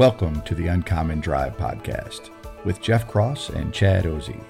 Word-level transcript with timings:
Welcome 0.00 0.40
to 0.44 0.54
the 0.54 0.68
Uncommon 0.68 1.20
Drive 1.20 1.58
podcast 1.58 2.30
with 2.64 2.80
Jeff 2.80 3.06
Cross 3.06 3.50
and 3.50 3.70
Chad 3.70 4.06
Ozy. 4.06 4.42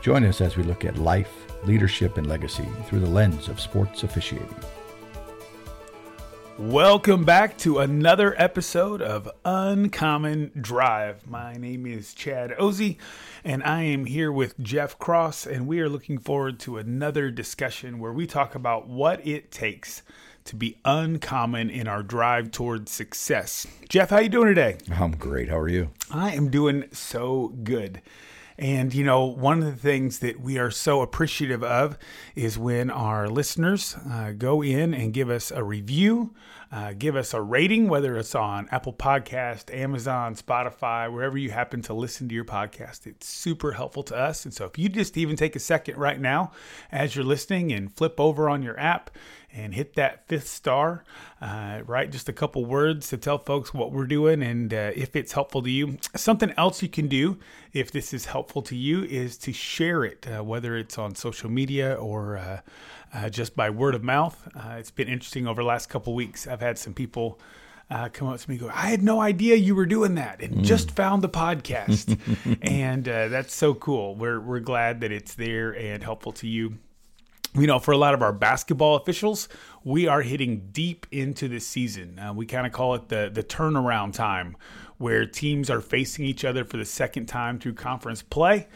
Join 0.00 0.24
us 0.24 0.40
as 0.40 0.56
we 0.56 0.62
look 0.62 0.86
at 0.86 0.96
life, 0.96 1.44
leadership, 1.66 2.16
and 2.16 2.26
legacy 2.26 2.66
through 2.86 3.00
the 3.00 3.06
lens 3.06 3.48
of 3.50 3.60
sports 3.60 4.02
officiating. 4.02 4.48
Welcome 6.56 7.26
back 7.26 7.58
to 7.58 7.80
another 7.80 8.34
episode 8.40 9.02
of 9.02 9.28
Uncommon 9.44 10.52
Drive. 10.58 11.26
My 11.28 11.52
name 11.52 11.84
is 11.84 12.14
Chad 12.14 12.52
Ozy, 12.52 12.96
and 13.44 13.62
I 13.64 13.82
am 13.82 14.06
here 14.06 14.32
with 14.32 14.58
Jeff 14.58 14.98
Cross, 14.98 15.46
and 15.46 15.66
we 15.66 15.80
are 15.80 15.90
looking 15.90 16.16
forward 16.16 16.58
to 16.60 16.78
another 16.78 17.30
discussion 17.30 17.98
where 17.98 18.14
we 18.14 18.26
talk 18.26 18.54
about 18.54 18.88
what 18.88 19.26
it 19.26 19.50
takes 19.50 20.00
to 20.48 20.56
be 20.56 20.78
uncommon 20.84 21.70
in 21.70 21.86
our 21.86 22.02
drive 22.02 22.50
towards 22.50 22.90
success. 22.90 23.66
Jeff, 23.88 24.10
how 24.10 24.18
you 24.18 24.28
doing 24.28 24.48
today? 24.48 24.78
I'm 24.90 25.12
great. 25.12 25.48
How 25.48 25.58
are 25.58 25.68
you? 25.68 25.90
I 26.10 26.32
am 26.32 26.48
doing 26.50 26.84
so 26.90 27.48
good. 27.62 28.00
And, 28.58 28.92
you 28.92 29.04
know, 29.04 29.24
one 29.24 29.60
of 29.60 29.66
the 29.66 29.80
things 29.80 30.18
that 30.18 30.40
we 30.40 30.58
are 30.58 30.70
so 30.70 31.00
appreciative 31.00 31.62
of 31.62 31.96
is 32.34 32.58
when 32.58 32.90
our 32.90 33.28
listeners 33.28 33.96
uh, 34.10 34.32
go 34.32 34.62
in 34.62 34.94
and 34.94 35.12
give 35.12 35.30
us 35.30 35.52
a 35.52 35.62
review, 35.62 36.34
uh, 36.72 36.92
give 36.98 37.14
us 37.14 37.32
a 37.34 37.40
rating, 37.40 37.88
whether 37.88 38.16
it's 38.16 38.34
on 38.34 38.68
Apple 38.72 38.92
Podcast, 38.92 39.72
Amazon, 39.72 40.34
Spotify, 40.34 41.12
wherever 41.12 41.38
you 41.38 41.50
happen 41.52 41.82
to 41.82 41.94
listen 41.94 42.28
to 42.30 42.34
your 42.34 42.44
podcast. 42.44 43.06
It's 43.06 43.28
super 43.28 43.72
helpful 43.72 44.02
to 44.04 44.16
us. 44.16 44.44
And 44.44 44.52
so 44.52 44.64
if 44.64 44.76
you 44.76 44.88
just 44.88 45.16
even 45.16 45.36
take 45.36 45.54
a 45.54 45.60
second 45.60 45.96
right 45.96 46.20
now 46.20 46.50
as 46.90 47.14
you're 47.14 47.24
listening 47.24 47.70
and 47.70 47.94
flip 47.94 48.18
over 48.18 48.50
on 48.50 48.64
your 48.64 48.78
app, 48.80 49.10
and 49.52 49.74
hit 49.74 49.94
that 49.94 50.26
fifth 50.28 50.48
star. 50.48 51.04
Uh, 51.40 51.80
write 51.86 52.10
just 52.10 52.28
a 52.28 52.32
couple 52.32 52.64
words 52.64 53.08
to 53.08 53.16
tell 53.16 53.38
folks 53.38 53.72
what 53.72 53.92
we're 53.92 54.06
doing 54.06 54.42
and 54.42 54.72
uh, 54.74 54.90
if 54.94 55.16
it's 55.16 55.32
helpful 55.32 55.62
to 55.62 55.70
you. 55.70 55.98
Something 56.14 56.52
else 56.56 56.82
you 56.82 56.88
can 56.88 57.08
do 57.08 57.38
if 57.72 57.90
this 57.90 58.12
is 58.12 58.26
helpful 58.26 58.62
to 58.62 58.76
you 58.76 59.04
is 59.04 59.36
to 59.38 59.52
share 59.52 60.04
it, 60.04 60.26
uh, 60.26 60.42
whether 60.42 60.76
it's 60.76 60.98
on 60.98 61.14
social 61.14 61.50
media 61.50 61.94
or 61.94 62.36
uh, 62.36 62.60
uh, 63.14 63.28
just 63.28 63.56
by 63.56 63.70
word 63.70 63.94
of 63.94 64.02
mouth. 64.02 64.48
Uh, 64.54 64.76
it's 64.78 64.90
been 64.90 65.08
interesting 65.08 65.46
over 65.46 65.62
the 65.62 65.68
last 65.68 65.88
couple 65.88 66.14
weeks. 66.14 66.46
I've 66.46 66.60
had 66.60 66.78
some 66.78 66.94
people. 66.94 67.38
Uh, 67.90 68.06
come 68.12 68.28
up 68.28 68.38
to 68.38 68.50
me 68.50 68.56
and 68.56 68.66
go, 68.66 68.70
I 68.70 68.90
had 68.90 69.02
no 69.02 69.18
idea 69.18 69.56
you 69.56 69.74
were 69.74 69.86
doing 69.86 70.16
that 70.16 70.42
and 70.42 70.56
mm. 70.56 70.62
just 70.62 70.90
found 70.90 71.22
the 71.22 71.28
podcast. 71.30 72.18
and 72.60 73.08
uh, 73.08 73.28
that's 73.28 73.54
so 73.54 73.72
cool. 73.72 74.14
We're, 74.14 74.38
we're 74.38 74.60
glad 74.60 75.00
that 75.00 75.10
it's 75.10 75.32
there 75.32 75.70
and 75.74 76.02
helpful 76.02 76.32
to 76.32 76.46
you 76.46 76.76
you 77.54 77.66
know, 77.66 77.78
for 77.78 77.92
a 77.92 77.96
lot 77.96 78.14
of 78.14 78.22
our 78.22 78.32
basketball 78.32 78.96
officials, 78.96 79.48
we 79.84 80.06
are 80.06 80.22
hitting 80.22 80.68
deep 80.72 81.06
into 81.10 81.48
the 81.48 81.60
season. 81.60 82.18
Uh, 82.18 82.32
we 82.32 82.46
kind 82.46 82.66
of 82.66 82.72
call 82.72 82.94
it 82.94 83.08
the 83.08 83.30
the 83.32 83.42
turnaround 83.42 84.12
time, 84.12 84.56
where 84.98 85.24
teams 85.24 85.70
are 85.70 85.80
facing 85.80 86.24
each 86.24 86.44
other 86.44 86.64
for 86.64 86.76
the 86.76 86.84
second 86.84 87.26
time 87.26 87.58
through 87.58 87.74
conference 87.74 88.22
play. 88.22 88.66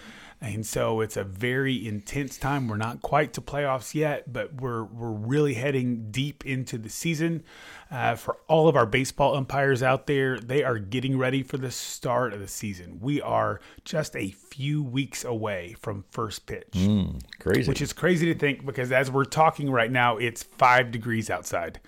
And 0.43 0.67
so 0.67 1.01
it's 1.01 1.17
a 1.17 1.23
very 1.23 1.87
intense 1.87 2.37
time. 2.37 2.67
We're 2.67 2.77
not 2.77 3.01
quite 3.01 3.33
to 3.35 3.41
playoffs 3.41 3.95
yet, 3.95 4.33
but 4.33 4.61
we're 4.61 4.83
we're 4.83 5.13
really 5.13 5.55
heading 5.55 6.11
deep 6.11 6.45
into 6.45 6.79
the 6.79 6.89
season. 6.89 7.45
Uh, 7.93 8.17
for 8.17 8.39
all 8.49 8.67
of 8.67 8.75
our 8.75 8.87
baseball 8.87 9.37
umpires 9.37 9.85
out 9.85 10.09
there, 10.09 10.41
they 10.41 10.65
are 10.65 10.81
getting 10.81 11.17
ready 11.17 11.45
for 11.45 11.59
the 11.59 11.71
start 11.71 12.33
of 12.33 12.41
the 12.41 12.49
season. 12.49 12.99
We 13.01 13.23
are 13.23 13.61
just 13.85 14.17
a 14.17 14.31
few 14.31 14.83
weeks 14.83 15.25
away 15.25 15.77
from 15.79 16.05
first 16.11 16.47
pitch. 16.47 16.73
Mm, 16.73 17.23
crazy. 17.39 17.69
Which 17.69 17.81
is 17.81 17.93
crazy 17.93 18.27
to 18.33 18.37
think 18.37 18.67
because 18.67 18.91
as 18.91 19.13
we're 19.13 19.25
talking 19.25 19.71
right 19.71 19.93
now, 19.93 20.17
it's 20.17 20.43
five 20.43 20.91
degrees 20.91 21.31
outside. 21.31 21.79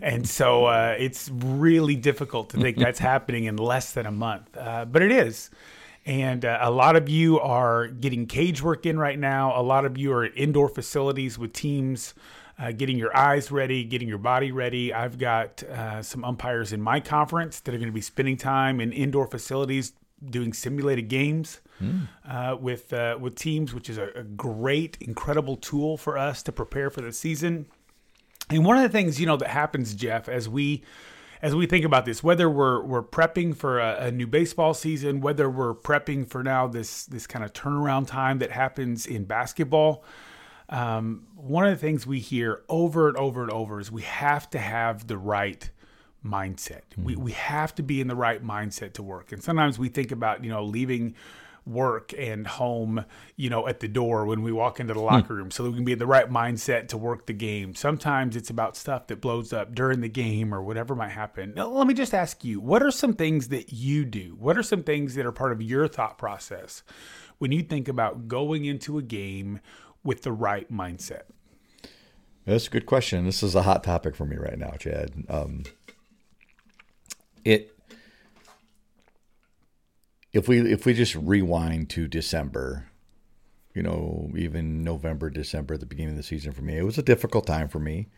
And 0.00 0.28
so 0.28 0.66
uh, 0.66 0.94
it's 0.96 1.28
really 1.28 1.96
difficult 1.96 2.50
to 2.50 2.58
think 2.58 2.76
that's 2.78 3.00
happening 3.00 3.44
in 3.44 3.56
less 3.56 3.90
than 3.90 4.06
a 4.06 4.12
month. 4.12 4.56
Uh, 4.56 4.84
but 4.84 5.02
it 5.02 5.10
is. 5.10 5.50
And 6.06 6.44
uh, 6.44 6.58
a 6.60 6.70
lot 6.70 6.94
of 6.94 7.08
you 7.08 7.40
are 7.40 7.88
getting 7.88 8.26
cage 8.26 8.62
work 8.62 8.86
in 8.86 8.98
right 8.98 9.18
now. 9.18 9.60
A 9.60 9.62
lot 9.62 9.84
of 9.84 9.98
you 9.98 10.12
are 10.12 10.24
at 10.24 10.32
indoor 10.36 10.68
facilities 10.68 11.36
with 11.36 11.52
teams 11.52 12.14
uh, 12.58 12.72
getting 12.72 12.96
your 12.96 13.14
eyes 13.16 13.50
ready, 13.50 13.84
getting 13.84 14.08
your 14.08 14.18
body 14.18 14.52
ready. 14.52 14.94
I've 14.94 15.18
got 15.18 15.62
uh, 15.64 16.02
some 16.02 16.24
umpires 16.24 16.72
in 16.72 16.80
my 16.80 17.00
conference 17.00 17.60
that 17.60 17.74
are 17.74 17.78
going 17.78 17.88
to 17.88 17.94
be 17.94 18.00
spending 18.00 18.36
time 18.36 18.80
in 18.80 18.92
indoor 18.92 19.26
facilities 19.26 19.92
doing 20.30 20.52
simulated 20.52 21.08
games 21.08 21.60
mm. 21.82 22.08
uh, 22.26 22.56
with 22.58 22.92
uh, 22.92 23.18
with 23.20 23.34
teams, 23.34 23.74
which 23.74 23.90
is 23.90 23.98
a, 23.98 24.08
a, 24.14 24.22
great, 24.22 24.96
incredible 25.00 25.56
tool 25.56 25.98
for 25.98 26.16
us 26.16 26.42
to 26.44 26.52
prepare 26.52 26.88
for 26.88 27.02
the 27.02 27.12
season. 27.12 27.66
And 28.48 28.64
one 28.64 28.76
of 28.76 28.82
the 28.82 28.88
things 28.88 29.20
you 29.20 29.26
know 29.26 29.36
that 29.36 29.48
happens, 29.48 29.94
Jeff, 29.94 30.28
as 30.28 30.48
we 30.48 30.82
as 31.42 31.54
we 31.54 31.66
think 31.66 31.84
about 31.84 32.04
this, 32.04 32.22
whether 32.22 32.48
we're 32.48 32.82
we're 32.82 33.02
prepping 33.02 33.56
for 33.56 33.78
a, 33.78 34.06
a 34.06 34.10
new 34.10 34.26
baseball 34.26 34.74
season, 34.74 35.20
whether 35.20 35.48
we're 35.50 35.74
prepping 35.74 36.28
for 36.28 36.42
now 36.42 36.66
this 36.66 37.04
this 37.04 37.26
kind 37.26 37.44
of 37.44 37.52
turnaround 37.52 38.06
time 38.06 38.38
that 38.38 38.50
happens 38.50 39.06
in 39.06 39.24
basketball 39.24 40.04
um, 40.68 41.26
one 41.36 41.64
of 41.64 41.70
the 41.70 41.76
things 41.76 42.06
we 42.06 42.18
hear 42.18 42.62
over 42.68 43.08
and 43.08 43.16
over 43.16 43.42
and 43.42 43.50
over 43.50 43.78
is 43.80 43.90
we 43.90 44.02
have 44.02 44.50
to 44.50 44.58
have 44.58 45.06
the 45.06 45.16
right 45.18 45.70
mindset. 46.24 46.82
Mm-hmm. 46.92 47.04
We, 47.04 47.16
we 47.16 47.32
have 47.32 47.74
to 47.76 47.82
be 47.82 48.00
in 48.00 48.08
the 48.08 48.16
right 48.16 48.44
mindset 48.44 48.94
to 48.94 49.02
work. 49.02 49.32
And 49.32 49.42
sometimes 49.42 49.78
we 49.78 49.88
think 49.88 50.10
about, 50.10 50.42
you 50.42 50.50
know, 50.50 50.64
leaving 50.64 51.14
work 51.66 52.14
and 52.16 52.46
home, 52.46 53.04
you 53.34 53.50
know, 53.50 53.66
at 53.66 53.80
the 53.80 53.88
door 53.88 54.24
when 54.24 54.42
we 54.42 54.52
walk 54.52 54.78
into 54.80 54.94
the 54.94 55.00
hmm. 55.00 55.06
locker 55.06 55.34
room 55.34 55.50
so 55.50 55.64
that 55.64 55.70
we 55.70 55.76
can 55.76 55.84
be 55.84 55.92
in 55.92 55.98
the 55.98 56.06
right 56.06 56.30
mindset 56.30 56.88
to 56.88 56.96
work 56.96 57.26
the 57.26 57.32
game. 57.32 57.74
Sometimes 57.74 58.36
it's 58.36 58.50
about 58.50 58.76
stuff 58.76 59.08
that 59.08 59.20
blows 59.20 59.52
up 59.52 59.74
during 59.74 60.00
the 60.00 60.08
game 60.08 60.54
or 60.54 60.62
whatever 60.62 60.94
might 60.94 61.10
happen. 61.10 61.52
Now, 61.54 61.68
let 61.68 61.86
me 61.86 61.94
just 61.94 62.14
ask 62.14 62.44
you, 62.44 62.60
what 62.60 62.82
are 62.82 62.90
some 62.90 63.14
things 63.14 63.48
that 63.48 63.72
you 63.72 64.04
do? 64.04 64.36
What 64.38 64.56
are 64.56 64.62
some 64.62 64.82
things 64.82 65.14
that 65.16 65.26
are 65.26 65.32
part 65.32 65.52
of 65.52 65.60
your 65.60 65.88
thought 65.88 66.18
process 66.18 66.82
when 67.38 67.52
you 67.52 67.62
think 67.62 67.88
about 67.88 68.28
going 68.28 68.64
into 68.64 68.96
a 68.98 69.02
game 69.02 69.60
with 70.04 70.22
the 70.22 70.32
right 70.32 70.70
mindset? 70.72 71.22
That's 72.44 72.68
a 72.68 72.70
good 72.70 72.86
question. 72.86 73.24
This 73.24 73.42
is 73.42 73.56
a 73.56 73.62
hot 73.62 73.82
topic 73.82 74.14
for 74.14 74.24
me 74.24 74.36
right 74.36 74.56
now, 74.56 74.70
Chad. 74.78 75.24
Um, 75.28 75.64
it 77.44 77.75
if 80.36 80.48
we 80.48 80.60
if 80.70 80.84
we 80.84 80.92
just 80.92 81.14
rewind 81.14 81.88
to 81.90 82.06
December, 82.06 82.86
you 83.74 83.82
know, 83.82 84.30
even 84.36 84.82
November, 84.82 85.30
December, 85.30 85.78
the 85.78 85.86
beginning 85.86 86.12
of 86.12 86.16
the 86.18 86.22
season 86.22 86.52
for 86.52 86.62
me. 86.62 86.76
It 86.76 86.82
was 86.82 86.98
a 86.98 87.02
difficult 87.02 87.46
time 87.46 87.68
for 87.68 87.78
me. 87.78 88.08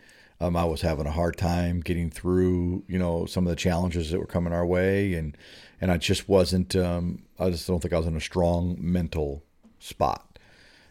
Um, 0.40 0.56
I 0.56 0.64
was 0.64 0.82
having 0.82 1.06
a 1.06 1.12
hard 1.12 1.36
time 1.36 1.80
getting 1.80 2.10
through, 2.10 2.84
you 2.88 2.98
know, 2.98 3.26
some 3.26 3.46
of 3.46 3.50
the 3.50 3.56
challenges 3.56 4.10
that 4.10 4.18
were 4.18 4.26
coming 4.26 4.52
our 4.52 4.66
way, 4.66 5.14
and 5.14 5.36
and 5.80 5.92
I 5.92 5.96
just 5.96 6.28
wasn't. 6.28 6.74
Um, 6.74 7.22
I 7.38 7.50
just 7.50 7.68
don't 7.68 7.80
think 7.80 7.94
I 7.94 7.98
was 7.98 8.06
in 8.06 8.16
a 8.16 8.20
strong 8.20 8.76
mental 8.80 9.44
spot. 9.78 10.38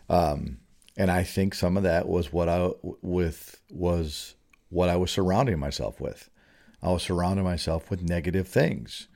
Um, 0.09 0.59
and 0.95 1.12
I 1.12 1.23
think 1.23 1.53
some 1.53 1.75
of 1.75 1.83
that 1.83 2.07
was 2.07 2.31
what 2.31 2.47
I 2.47 2.71
with 3.01 3.62
was 3.69 4.35
what 4.69 4.88
I 4.88 4.95
was 4.95 5.12
surrounding 5.12 5.59
myself 5.59 6.00
with. 6.00 6.30
I 6.81 6.91
was 6.91 7.03
surrounding 7.03 7.44
myself 7.44 7.89
with 7.89 8.01
negative 8.01 8.47
things 8.47 9.07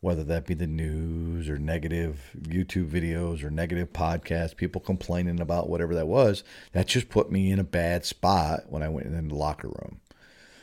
whether 0.00 0.24
that 0.24 0.46
be 0.46 0.54
the 0.54 0.66
news 0.66 1.48
or 1.48 1.58
negative 1.58 2.30
YouTube 2.40 2.88
videos 2.88 3.44
or 3.44 3.50
negative 3.50 3.92
podcasts, 3.92 4.56
people 4.56 4.80
complaining 4.80 5.40
about 5.40 5.68
whatever 5.68 5.94
that 5.94 6.06
was, 6.06 6.42
that 6.72 6.86
just 6.86 7.10
put 7.10 7.30
me 7.30 7.50
in 7.50 7.58
a 7.58 7.64
bad 7.64 8.04
spot 8.04 8.64
when 8.68 8.82
I 8.82 8.88
went 8.88 9.08
in 9.08 9.28
the 9.28 9.34
locker 9.34 9.68
room. 9.68 10.00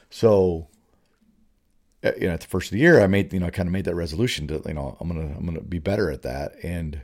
So, 0.10 0.68
uh, 2.04 2.13
you 2.19 2.28
know, 2.28 2.34
at 2.34 2.42
the 2.42 2.48
first 2.48 2.68
of 2.68 2.72
the 2.72 2.80
year, 2.80 3.00
I 3.00 3.07
made, 3.07 3.31
you 3.31 3.39
know, 3.39 3.48
I 3.48 3.51
kind 3.51 3.68
of 3.68 3.74
made 3.74 3.86
that 3.86 3.95
resolution 3.95 4.48
to, 4.48 4.62
you 4.66 4.74
know, 4.74 4.98
I'm 5.00 5.07
going 5.07 5.30
to, 5.30 5.38
I'm 5.38 5.45
going 5.45 5.57
to 5.57 5.63
be 5.63 5.80
better 5.80 6.10
at 6.10 6.24
that. 6.24 6.54
And 6.63 7.01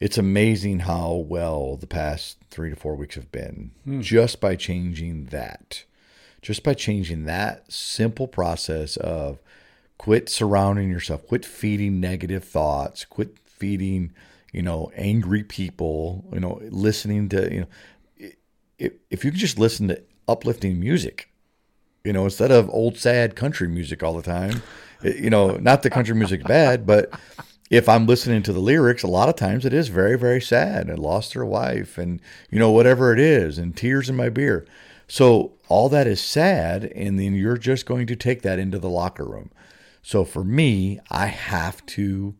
it's 0.00 0.16
amazing 0.16 0.80
how 0.80 1.12
well 1.12 1.76
the 1.76 1.86
past 1.86 2.38
three 2.50 2.70
to 2.70 2.76
four 2.76 2.96
weeks 2.96 3.16
have 3.16 3.30
been 3.30 3.72
hmm. 3.84 4.00
just 4.00 4.40
by 4.40 4.56
changing 4.56 5.26
that, 5.26 5.84
just 6.40 6.62
by 6.62 6.72
changing 6.72 7.24
that 7.26 7.70
simple 7.70 8.26
process 8.26 8.96
of, 8.96 9.38
Quit 10.02 10.28
surrounding 10.28 10.90
yourself. 10.90 11.24
Quit 11.28 11.44
feeding 11.44 12.00
negative 12.00 12.42
thoughts. 12.42 13.04
Quit 13.04 13.38
feeding, 13.44 14.10
you 14.52 14.60
know, 14.60 14.90
angry 14.96 15.44
people. 15.44 16.24
You 16.32 16.40
know, 16.40 16.60
listening 16.70 17.28
to, 17.28 17.54
you 17.54 17.60
know, 17.60 18.30
if, 18.80 19.24
you 19.24 19.30
could 19.30 19.38
just 19.38 19.60
listen 19.60 19.86
to 19.86 20.02
uplifting 20.26 20.80
music, 20.80 21.28
you 22.04 22.12
know, 22.12 22.24
instead 22.24 22.50
of 22.50 22.68
old 22.70 22.98
sad 22.98 23.36
country 23.36 23.68
music 23.68 24.02
all 24.02 24.14
the 24.14 24.22
time. 24.22 24.60
You 25.04 25.30
know, 25.30 25.52
not 25.52 25.84
the 25.84 25.90
country 25.90 26.16
music 26.16 26.42
bad, 26.42 26.84
but 26.84 27.16
if 27.70 27.88
I'm 27.88 28.08
listening 28.08 28.42
to 28.42 28.52
the 28.52 28.58
lyrics, 28.58 29.04
a 29.04 29.06
lot 29.06 29.28
of 29.28 29.36
times 29.36 29.64
it 29.64 29.72
is 29.72 29.86
very, 29.86 30.18
very 30.18 30.40
sad. 30.40 30.90
I 30.90 30.94
lost 30.94 31.34
her 31.34 31.44
wife 31.44 31.96
and, 31.96 32.20
you 32.50 32.58
know, 32.58 32.72
whatever 32.72 33.12
it 33.12 33.20
is, 33.20 33.56
and 33.56 33.76
tears 33.76 34.08
in 34.08 34.16
my 34.16 34.30
beer. 34.30 34.66
So 35.06 35.52
all 35.68 35.88
that 35.90 36.08
is 36.08 36.20
sad, 36.20 36.86
and 36.86 37.20
then 37.20 37.36
you're 37.36 37.56
just 37.56 37.86
going 37.86 38.08
to 38.08 38.16
take 38.16 38.42
that 38.42 38.58
into 38.58 38.80
the 38.80 38.90
locker 38.90 39.24
room. 39.24 39.52
So 40.02 40.24
for 40.24 40.44
me, 40.44 41.00
I 41.10 41.26
have 41.26 41.84
to 41.86 42.34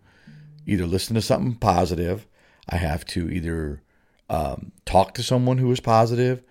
either 0.66 0.86
listen 0.86 1.14
to 1.14 1.22
something 1.22 1.54
positive, 1.54 2.26
I 2.68 2.76
have 2.76 3.04
to 3.06 3.28
either 3.30 3.82
um, 4.28 4.72
talk 4.84 5.14
to 5.14 5.22
someone 5.22 5.58
who 5.58 5.70
is 5.72 5.80
positive. 5.80 6.42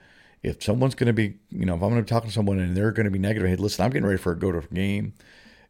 If 0.44 0.64
someone's 0.64 0.96
going 0.96 1.08
to 1.08 1.14
be, 1.14 1.36
you 1.50 1.66
know, 1.66 1.76
if 1.76 1.84
I'm 1.84 1.90
going 1.90 2.04
to 2.04 2.10
talk 2.10 2.26
to 2.26 2.32
someone 2.32 2.60
and 2.60 2.76
they're 2.76 2.92
going 2.92 3.06
to 3.06 3.12
be 3.12 3.20
negative, 3.20 3.48
hey, 3.48 3.56
listen, 3.56 3.86
I'm 3.86 3.92
getting 3.92 4.08
ready 4.08 4.18
for 4.18 4.32
a 4.32 4.40
go 4.40 4.52
to 4.52 4.68
game. 4.74 5.14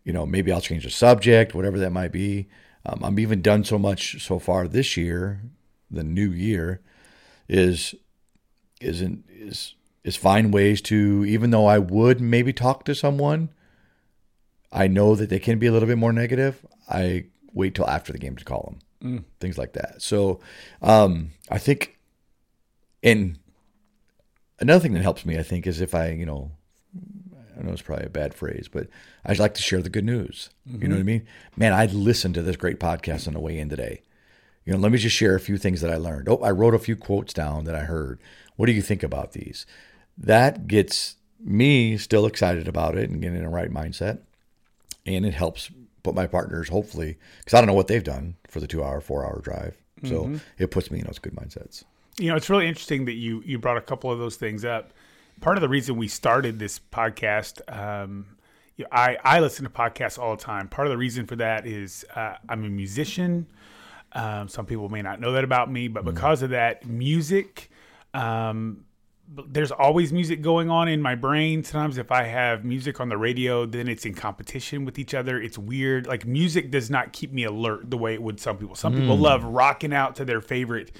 You 0.03 0.13
know, 0.13 0.25
maybe 0.25 0.51
I'll 0.51 0.61
change 0.61 0.83
the 0.83 0.89
subject, 0.89 1.53
whatever 1.53 1.77
that 1.79 1.91
might 1.91 2.11
be. 2.11 2.47
Um, 2.85 3.01
I'm 3.03 3.19
even 3.19 3.41
done 3.41 3.63
so 3.63 3.77
much 3.77 4.23
so 4.23 4.39
far 4.39 4.67
this 4.67 4.97
year, 4.97 5.41
the 5.89 6.03
new 6.03 6.29
year, 6.29 6.81
is 7.47 7.93
isn't 8.79 9.25
is 9.29 9.75
is 10.03 10.15
find 10.15 10.53
ways 10.53 10.81
to 10.81 11.23
even 11.25 11.51
though 11.51 11.67
I 11.67 11.77
would 11.77 12.19
maybe 12.19 12.53
talk 12.53 12.85
to 12.85 12.95
someone 12.95 13.49
I 14.71 14.87
know 14.87 15.15
that 15.15 15.29
they 15.29 15.39
can 15.39 15.59
be 15.59 15.67
a 15.67 15.71
little 15.71 15.87
bit 15.87 15.97
more 15.97 16.13
negative. 16.13 16.65
I 16.89 17.25
wait 17.53 17.75
till 17.75 17.89
after 17.89 18.13
the 18.13 18.19
game 18.19 18.35
to 18.37 18.45
call 18.45 18.77
them, 19.01 19.19
mm. 19.19 19.23
things 19.39 19.57
like 19.57 19.73
that. 19.73 20.01
So 20.01 20.39
um, 20.81 21.31
I 21.49 21.57
think, 21.57 21.97
and 23.03 23.37
another 24.59 24.79
thing 24.79 24.93
that 24.93 25.01
helps 25.01 25.25
me, 25.25 25.37
I 25.37 25.43
think, 25.43 25.67
is 25.67 25.81
if 25.81 25.93
I, 25.93 26.09
you 26.09 26.25
know, 26.25 26.51
I 27.59 27.63
know 27.63 27.73
it's 27.73 27.81
probably 27.81 28.05
a 28.05 28.09
bad 28.09 28.33
phrase, 28.33 28.69
but 28.71 28.87
I 29.25 29.33
like 29.33 29.53
to 29.55 29.61
share 29.61 29.81
the 29.81 29.89
good 29.89 30.05
news. 30.05 30.49
Mm-hmm. 30.67 30.81
You 30.81 30.87
know 30.87 30.95
what 30.95 30.99
I 30.99 31.01
mm-hmm. 31.01 31.07
mean? 31.07 31.27
Man, 31.57 31.73
I 31.73 31.85
listened 31.87 32.35
to 32.35 32.41
this 32.41 32.55
great 32.55 32.79
podcast 32.79 33.27
on 33.27 33.33
the 33.33 33.39
way 33.39 33.57
in 33.57 33.69
today. 33.69 34.01
You 34.65 34.73
know, 34.73 34.79
let 34.79 34.91
me 34.91 34.97
just 34.97 35.15
share 35.15 35.35
a 35.35 35.39
few 35.39 35.57
things 35.57 35.81
that 35.81 35.91
I 35.91 35.97
learned. 35.97 36.29
Oh, 36.29 36.37
I 36.37 36.51
wrote 36.51 36.75
a 36.75 36.79
few 36.79 36.95
quotes 36.95 37.33
down 37.33 37.65
that 37.65 37.75
I 37.75 37.81
heard. 37.81 38.19
What 38.55 38.67
do 38.67 38.71
you 38.71 38.81
think 38.81 39.03
about 39.03 39.33
these? 39.33 39.65
That 40.17 40.67
gets 40.67 41.15
me 41.39 41.97
still 41.97 42.27
excited 42.27 42.67
about 42.67 42.95
it 42.95 43.09
and 43.09 43.21
getting 43.21 43.37
in 43.37 43.43
the 43.43 43.49
right 43.49 43.71
mindset 43.71 44.19
and 45.05 45.25
it 45.25 45.33
helps 45.33 45.69
put 46.03 46.15
my 46.15 46.27
partners 46.27 46.69
hopefully 46.69 47.17
because 47.39 47.53
I 47.53 47.59
don't 47.59 47.67
know 47.67 47.73
what 47.73 47.87
they've 47.87 48.03
done 48.03 48.35
for 48.47 48.59
the 48.59 48.67
two 48.67 48.83
hour, 48.83 49.01
four 49.01 49.25
hour 49.25 49.39
drive. 49.41 49.77
So 50.03 50.23
mm-hmm. 50.23 50.37
it 50.57 50.71
puts 50.71 50.89
me 50.89 50.99
in 50.99 51.05
those 51.05 51.19
good 51.19 51.35
mindsets. 51.35 51.83
You 52.17 52.29
know, 52.29 52.35
it's 52.35 52.49
really 52.49 52.67
interesting 52.67 53.05
that 53.05 53.13
you 53.13 53.41
you 53.45 53.59
brought 53.59 53.77
a 53.77 53.81
couple 53.81 54.11
of 54.11 54.19
those 54.19 54.35
things 54.35 54.65
up. 54.65 54.93
Part 55.41 55.57
of 55.57 55.61
the 55.61 55.69
reason 55.69 55.95
we 55.95 56.07
started 56.07 56.59
this 56.59 56.79
podcast, 56.79 57.61
um, 57.71 58.25
you 58.77 58.83
know, 58.83 58.89
I 58.91 59.17
I 59.23 59.39
listen 59.39 59.63
to 59.63 59.69
podcasts 59.69 60.17
all 60.17 60.35
the 60.35 60.41
time. 60.41 60.67
Part 60.67 60.87
of 60.87 60.91
the 60.91 60.97
reason 60.97 61.27
for 61.27 61.35
that 61.37 61.67
is 61.67 62.05
uh, 62.15 62.35
I'm 62.49 62.65
a 62.65 62.69
musician. 62.69 63.47
Um, 64.13 64.49
some 64.49 64.65
people 64.65 64.89
may 64.89 65.01
not 65.01 65.21
know 65.21 65.31
that 65.33 65.43
about 65.43 65.71
me, 65.71 65.87
but 65.87 66.03
mm-hmm. 66.03 66.15
because 66.15 66.41
mm. 66.41 66.45
of 66.45 66.49
that, 66.49 66.85
music 66.85 67.69
um, 68.13 68.83
there's 69.47 69.71
always 69.71 70.11
music 70.11 70.41
going 70.41 70.69
on 70.69 70.87
in 70.87 71.01
my 71.01 71.15
brain. 71.15 71.63
Sometimes 71.63 71.97
if 71.97 72.11
I 72.11 72.23
have 72.23 72.65
music 72.65 72.99
on 72.99 73.09
the 73.09 73.17
radio, 73.17 73.65
then 73.65 73.87
it's 73.87 74.05
in 74.05 74.13
competition 74.13 74.83
with 74.83 74.99
each 74.99 75.13
other. 75.13 75.41
It's 75.41 75.57
weird. 75.57 76.05
Like 76.05 76.25
music 76.25 76.69
does 76.69 76.89
not 76.89 77.13
keep 77.13 77.31
me 77.31 77.45
alert 77.45 77.89
the 77.89 77.97
way 77.97 78.13
it 78.13 78.21
would 78.21 78.39
some 78.39 78.57
people. 78.57 78.75
Some 78.75 78.93
mm. 78.93 78.99
people 78.99 79.17
love 79.17 79.43
rocking 79.43 79.93
out 79.93 80.15
to 80.17 80.25
their 80.25 80.41
favorite 80.41 80.91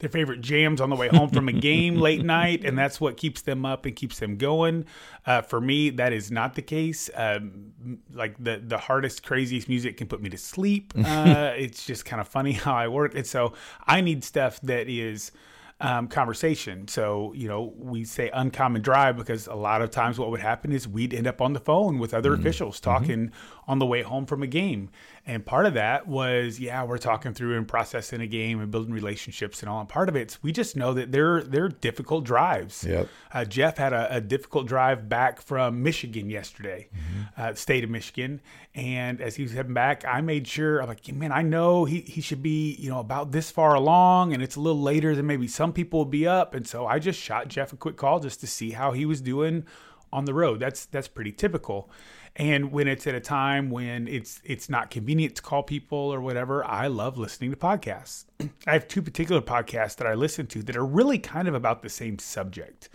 their 0.00 0.08
favorite 0.08 0.40
jams 0.40 0.80
on 0.80 0.90
the 0.90 0.96
way 0.96 1.08
home 1.08 1.28
from 1.28 1.48
a 1.48 1.52
game 1.52 1.96
late 2.00 2.24
night, 2.24 2.64
and 2.64 2.78
that's 2.78 3.00
what 3.00 3.16
keeps 3.16 3.42
them 3.42 3.66
up 3.66 3.84
and 3.84 3.96
keeps 3.96 4.20
them 4.20 4.36
going. 4.36 4.84
Uh, 5.26 5.42
for 5.42 5.60
me, 5.60 5.90
that 5.90 6.12
is 6.12 6.30
not 6.30 6.54
the 6.54 6.62
case. 6.62 7.10
Um, 7.14 7.72
like 8.12 8.36
the 8.42 8.62
the 8.64 8.78
hardest, 8.78 9.22
craziest 9.22 9.68
music 9.68 9.96
can 9.96 10.06
put 10.06 10.22
me 10.22 10.28
to 10.30 10.38
sleep. 10.38 10.92
Uh, 11.08 11.54
it's 11.56 11.86
just 11.86 12.04
kind 12.04 12.20
of 12.20 12.28
funny 12.28 12.52
how 12.64 12.74
I 12.74 12.86
work, 12.86 13.14
and 13.14 13.26
so 13.26 13.54
I 13.86 14.02
need 14.02 14.22
stuff 14.22 14.60
that 14.62 14.88
is 14.88 15.32
um, 15.80 16.08
conversation. 16.08 16.88
So, 16.88 17.32
you 17.34 17.46
know, 17.46 17.72
we 17.76 18.04
say 18.04 18.30
uncommon 18.32 18.82
drive 18.82 19.16
because 19.16 19.46
a 19.46 19.54
lot 19.54 19.80
of 19.80 19.90
times 19.90 20.18
what 20.18 20.30
would 20.30 20.40
happen 20.40 20.72
is 20.72 20.88
we'd 20.88 21.14
end 21.14 21.26
up 21.26 21.40
on 21.40 21.52
the 21.52 21.60
phone 21.60 21.98
with 21.98 22.12
other 22.12 22.32
mm-hmm. 22.32 22.40
officials 22.40 22.80
talking 22.80 23.28
mm-hmm. 23.28 23.70
on 23.70 23.78
the 23.78 23.86
way 23.86 24.02
home 24.02 24.26
from 24.26 24.42
a 24.42 24.46
game. 24.46 24.90
And 25.28 25.44
part 25.44 25.66
of 25.66 25.74
that 25.74 26.08
was, 26.08 26.58
yeah, 26.58 26.84
we're 26.84 26.96
talking 26.96 27.34
through 27.34 27.58
and 27.58 27.68
processing 27.68 28.22
a 28.22 28.26
game 28.26 28.62
and 28.62 28.70
building 28.70 28.94
relationships 28.94 29.60
and 29.60 29.68
all. 29.68 29.78
And 29.78 29.86
part 29.88 30.08
of 30.08 30.16
it's 30.16 30.42
we 30.42 30.52
just 30.52 30.74
know 30.74 30.94
that 30.94 31.12
they're 31.12 31.42
they're 31.42 31.68
difficult 31.68 32.24
drives. 32.24 32.82
Yep. 32.82 33.08
Uh, 33.30 33.44
Jeff 33.44 33.76
had 33.76 33.92
a, 33.92 34.16
a, 34.16 34.20
difficult 34.22 34.66
drive 34.66 35.06
back 35.06 35.42
from 35.42 35.82
Michigan 35.82 36.30
yesterday, 36.30 36.88
mm-hmm. 36.96 37.22
uh, 37.36 37.52
state 37.52 37.84
of 37.84 37.90
Michigan. 37.90 38.40
And 38.74 39.20
as 39.20 39.36
he 39.36 39.42
was 39.42 39.52
heading 39.52 39.74
back, 39.74 40.02
I 40.06 40.22
made 40.22 40.48
sure 40.48 40.80
I'm 40.80 40.88
like, 40.88 41.06
man, 41.12 41.30
I 41.30 41.42
know 41.42 41.84
he, 41.84 42.00
he 42.00 42.22
should 42.22 42.42
be, 42.42 42.76
you 42.76 42.88
know, 42.88 42.98
about 42.98 43.30
this 43.30 43.50
far 43.50 43.74
along, 43.74 44.32
and 44.32 44.42
it's 44.42 44.56
a 44.56 44.60
little 44.60 44.80
later 44.80 45.14
than 45.14 45.26
maybe 45.26 45.46
some 45.46 45.74
people 45.74 46.00
will 46.00 46.06
be 46.06 46.26
up. 46.26 46.54
And 46.54 46.66
so 46.66 46.86
I 46.86 46.98
just 46.98 47.20
shot 47.20 47.48
Jeff 47.48 47.74
a 47.74 47.76
quick 47.76 47.96
call 47.96 48.18
just 48.18 48.40
to 48.40 48.46
see 48.46 48.70
how 48.70 48.92
he 48.92 49.04
was 49.04 49.20
doing 49.20 49.66
on 50.10 50.24
the 50.24 50.32
road. 50.32 50.58
That's 50.58 50.86
that's 50.86 51.08
pretty 51.08 51.32
typical. 51.32 51.90
And 52.38 52.70
when 52.70 52.86
it's 52.86 53.04
at 53.08 53.16
a 53.16 53.20
time 53.20 53.68
when 53.68 54.06
it's 54.06 54.40
it's 54.44 54.70
not 54.70 54.90
convenient 54.90 55.34
to 55.36 55.42
call 55.42 55.64
people 55.64 55.98
or 55.98 56.20
whatever, 56.20 56.64
I 56.64 56.86
love 56.86 57.18
listening 57.18 57.50
to 57.50 57.56
podcasts. 57.56 58.26
I 58.66 58.72
have 58.72 58.86
two 58.86 59.02
particular 59.02 59.42
podcasts 59.42 59.96
that 59.96 60.06
I 60.06 60.14
listen 60.14 60.46
to 60.48 60.62
that 60.62 60.76
are 60.76 60.86
really 60.86 61.18
kind 61.18 61.48
of 61.48 61.54
about 61.54 61.82
the 61.82 61.88
same 61.88 62.20
subject. 62.20 62.88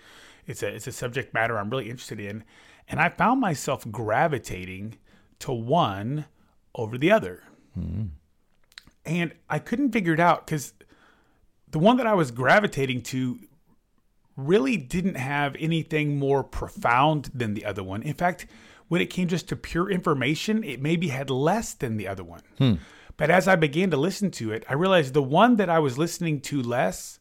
It's 0.47 0.63
a 0.63 0.73
it's 0.73 0.87
a 0.87 0.93
subject 0.93 1.33
matter 1.33 1.57
I'm 1.57 1.69
really 1.69 1.89
interested 1.89 2.21
in, 2.21 2.45
and 2.87 3.01
I 3.01 3.09
found 3.09 3.41
myself 3.41 3.85
gravitating 3.91 4.95
to 5.39 5.51
one 5.51 6.25
over 6.73 6.97
the 6.97 7.11
other. 7.11 7.43
Mm-hmm. 7.77 8.05
And 9.05 9.33
I 9.49 9.59
couldn't 9.59 9.91
figure 9.91 10.13
it 10.13 10.21
out 10.21 10.45
because 10.45 10.73
the 11.69 11.79
one 11.79 11.97
that 11.97 12.07
I 12.07 12.13
was 12.13 12.31
gravitating 12.31 13.01
to 13.01 13.39
really 14.37 14.77
didn't 14.77 15.15
have 15.15 15.57
anything 15.59 16.17
more 16.17 16.43
profound 16.43 17.29
than 17.33 17.53
the 17.53 17.65
other 17.65 17.83
one. 17.83 18.01
In 18.03 18.13
fact, 18.13 18.47
when 18.87 19.01
it 19.01 19.07
came 19.07 19.27
just 19.27 19.49
to 19.49 19.55
pure 19.55 19.89
information, 19.89 20.63
it 20.63 20.81
maybe 20.81 21.07
had 21.07 21.29
less 21.29 21.73
than 21.73 21.97
the 21.97 22.07
other 22.07 22.23
one. 22.23 22.41
Hmm. 22.57 22.73
But 23.17 23.29
as 23.29 23.47
I 23.47 23.55
began 23.55 23.91
to 23.91 23.97
listen 23.97 24.31
to 24.31 24.51
it, 24.51 24.65
I 24.67 24.73
realized 24.73 25.13
the 25.13 25.23
one 25.23 25.57
that 25.57 25.69
I 25.69 25.79
was 25.79 25.97
listening 25.97 26.41
to 26.41 26.61
less, 26.61 27.19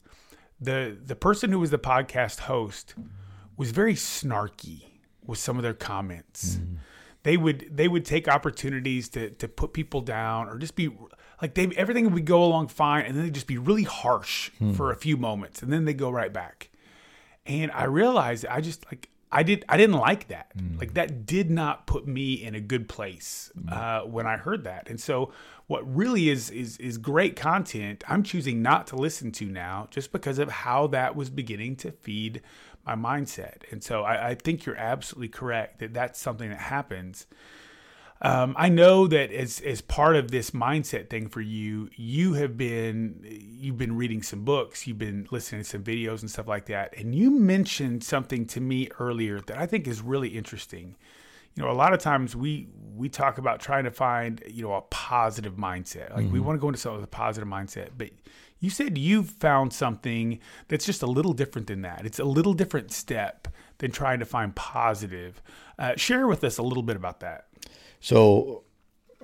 the 0.60 0.96
the 1.04 1.16
person 1.16 1.52
who 1.52 1.58
was 1.58 1.70
the 1.70 1.78
podcast 1.78 2.40
host 2.40 2.94
was 3.56 3.70
very 3.70 3.94
snarky 3.94 4.84
with 5.24 5.38
some 5.38 5.56
of 5.56 5.62
their 5.62 5.74
comments. 5.74 6.56
Mm. 6.56 6.78
They 7.24 7.36
would 7.36 7.68
they 7.70 7.88
would 7.88 8.04
take 8.04 8.26
opportunities 8.26 9.08
to 9.10 9.30
to 9.30 9.48
put 9.48 9.72
people 9.72 10.00
down 10.00 10.48
or 10.48 10.56
just 10.58 10.76
be 10.76 10.90
like 11.40 11.54
they 11.54 11.66
everything 11.76 12.10
would 12.12 12.24
go 12.24 12.42
along 12.42 12.68
fine 12.68 13.04
and 13.04 13.16
then 13.16 13.24
they'd 13.24 13.34
just 13.34 13.46
be 13.46 13.58
really 13.58 13.84
harsh 13.84 14.50
hmm. 14.58 14.72
for 14.72 14.90
a 14.90 14.96
few 14.96 15.16
moments 15.16 15.62
and 15.62 15.72
then 15.72 15.84
they 15.84 15.94
go 15.94 16.10
right 16.10 16.32
back. 16.32 16.70
And 17.44 17.70
I 17.72 17.84
realized 17.84 18.46
I 18.46 18.60
just 18.60 18.86
like 18.86 19.08
I 19.32 19.42
did 19.42 19.64
I 19.68 19.76
didn't 19.78 19.96
like 19.96 20.28
that. 20.28 20.52
Like 20.78 20.94
that 20.94 21.24
did 21.26 21.50
not 21.50 21.86
put 21.86 22.06
me 22.06 22.34
in 22.34 22.54
a 22.54 22.60
good 22.60 22.88
place 22.88 23.50
uh, 23.70 24.02
when 24.02 24.26
I 24.26 24.36
heard 24.36 24.64
that. 24.64 24.88
And 24.90 25.00
so 25.00 25.32
what 25.66 25.82
really 25.92 26.28
is 26.28 26.50
is 26.50 26.76
is 26.76 26.98
great 26.98 27.34
content 27.34 28.04
I'm 28.06 28.22
choosing 28.22 28.60
not 28.62 28.86
to 28.88 28.96
listen 28.96 29.32
to 29.32 29.46
now 29.46 29.88
just 29.90 30.12
because 30.12 30.38
of 30.38 30.50
how 30.50 30.86
that 30.88 31.16
was 31.16 31.30
beginning 31.30 31.76
to 31.76 31.90
feed 31.90 32.42
my 32.84 32.94
mindset. 32.94 33.62
And 33.70 33.82
so 33.82 34.02
I, 34.02 34.30
I 34.30 34.34
think 34.34 34.66
you're 34.66 34.76
absolutely 34.76 35.28
correct 35.28 35.78
that 35.78 35.94
that's 35.94 36.20
something 36.20 36.50
that 36.50 36.58
happens. 36.58 37.26
Um, 38.24 38.54
I 38.56 38.68
know 38.68 39.08
that 39.08 39.32
as 39.32 39.60
as 39.60 39.80
part 39.80 40.14
of 40.14 40.30
this 40.30 40.52
mindset 40.52 41.10
thing 41.10 41.28
for 41.28 41.40
you, 41.40 41.90
you 41.96 42.34
have 42.34 42.56
been 42.56 43.18
you've 43.24 43.76
been 43.76 43.96
reading 43.96 44.22
some 44.22 44.44
books, 44.44 44.86
you've 44.86 44.98
been 44.98 45.26
listening 45.32 45.62
to 45.62 45.68
some 45.68 45.82
videos 45.82 46.20
and 46.20 46.30
stuff 46.30 46.46
like 46.46 46.66
that, 46.66 46.96
and 46.96 47.16
you 47.16 47.32
mentioned 47.32 48.04
something 48.04 48.46
to 48.46 48.60
me 48.60 48.88
earlier 49.00 49.40
that 49.40 49.58
I 49.58 49.66
think 49.66 49.88
is 49.88 50.00
really 50.00 50.28
interesting. 50.28 50.94
You 51.56 51.64
know, 51.64 51.70
a 51.70 51.74
lot 51.74 51.92
of 51.92 51.98
times 51.98 52.36
we 52.36 52.68
we 52.94 53.08
talk 53.08 53.38
about 53.38 53.58
trying 53.58 53.84
to 53.84 53.90
find 53.90 54.40
you 54.46 54.62
know 54.62 54.74
a 54.74 54.82
positive 54.82 55.56
mindset, 55.56 56.14
like 56.14 56.30
we 56.30 56.38
want 56.38 56.56
to 56.56 56.60
go 56.60 56.68
into 56.68 56.78
something 56.78 57.00
with 57.00 57.08
a 57.08 57.10
positive 57.10 57.48
mindset, 57.48 57.88
but 57.98 58.10
you 58.60 58.70
said 58.70 58.96
you've 58.96 59.30
found 59.30 59.72
something 59.72 60.38
that's 60.68 60.86
just 60.86 61.02
a 61.02 61.06
little 61.06 61.32
different 61.32 61.66
than 61.66 61.82
that. 61.82 62.06
It's 62.06 62.20
a 62.20 62.24
little 62.24 62.54
different 62.54 62.92
step 62.92 63.48
than 63.78 63.90
trying 63.90 64.20
to 64.20 64.24
find 64.24 64.54
positive. 64.54 65.42
Uh, 65.76 65.96
share 65.96 66.28
with 66.28 66.44
us 66.44 66.58
a 66.58 66.62
little 66.62 66.84
bit 66.84 66.94
about 66.94 67.18
that. 67.20 67.46
So, 68.02 68.64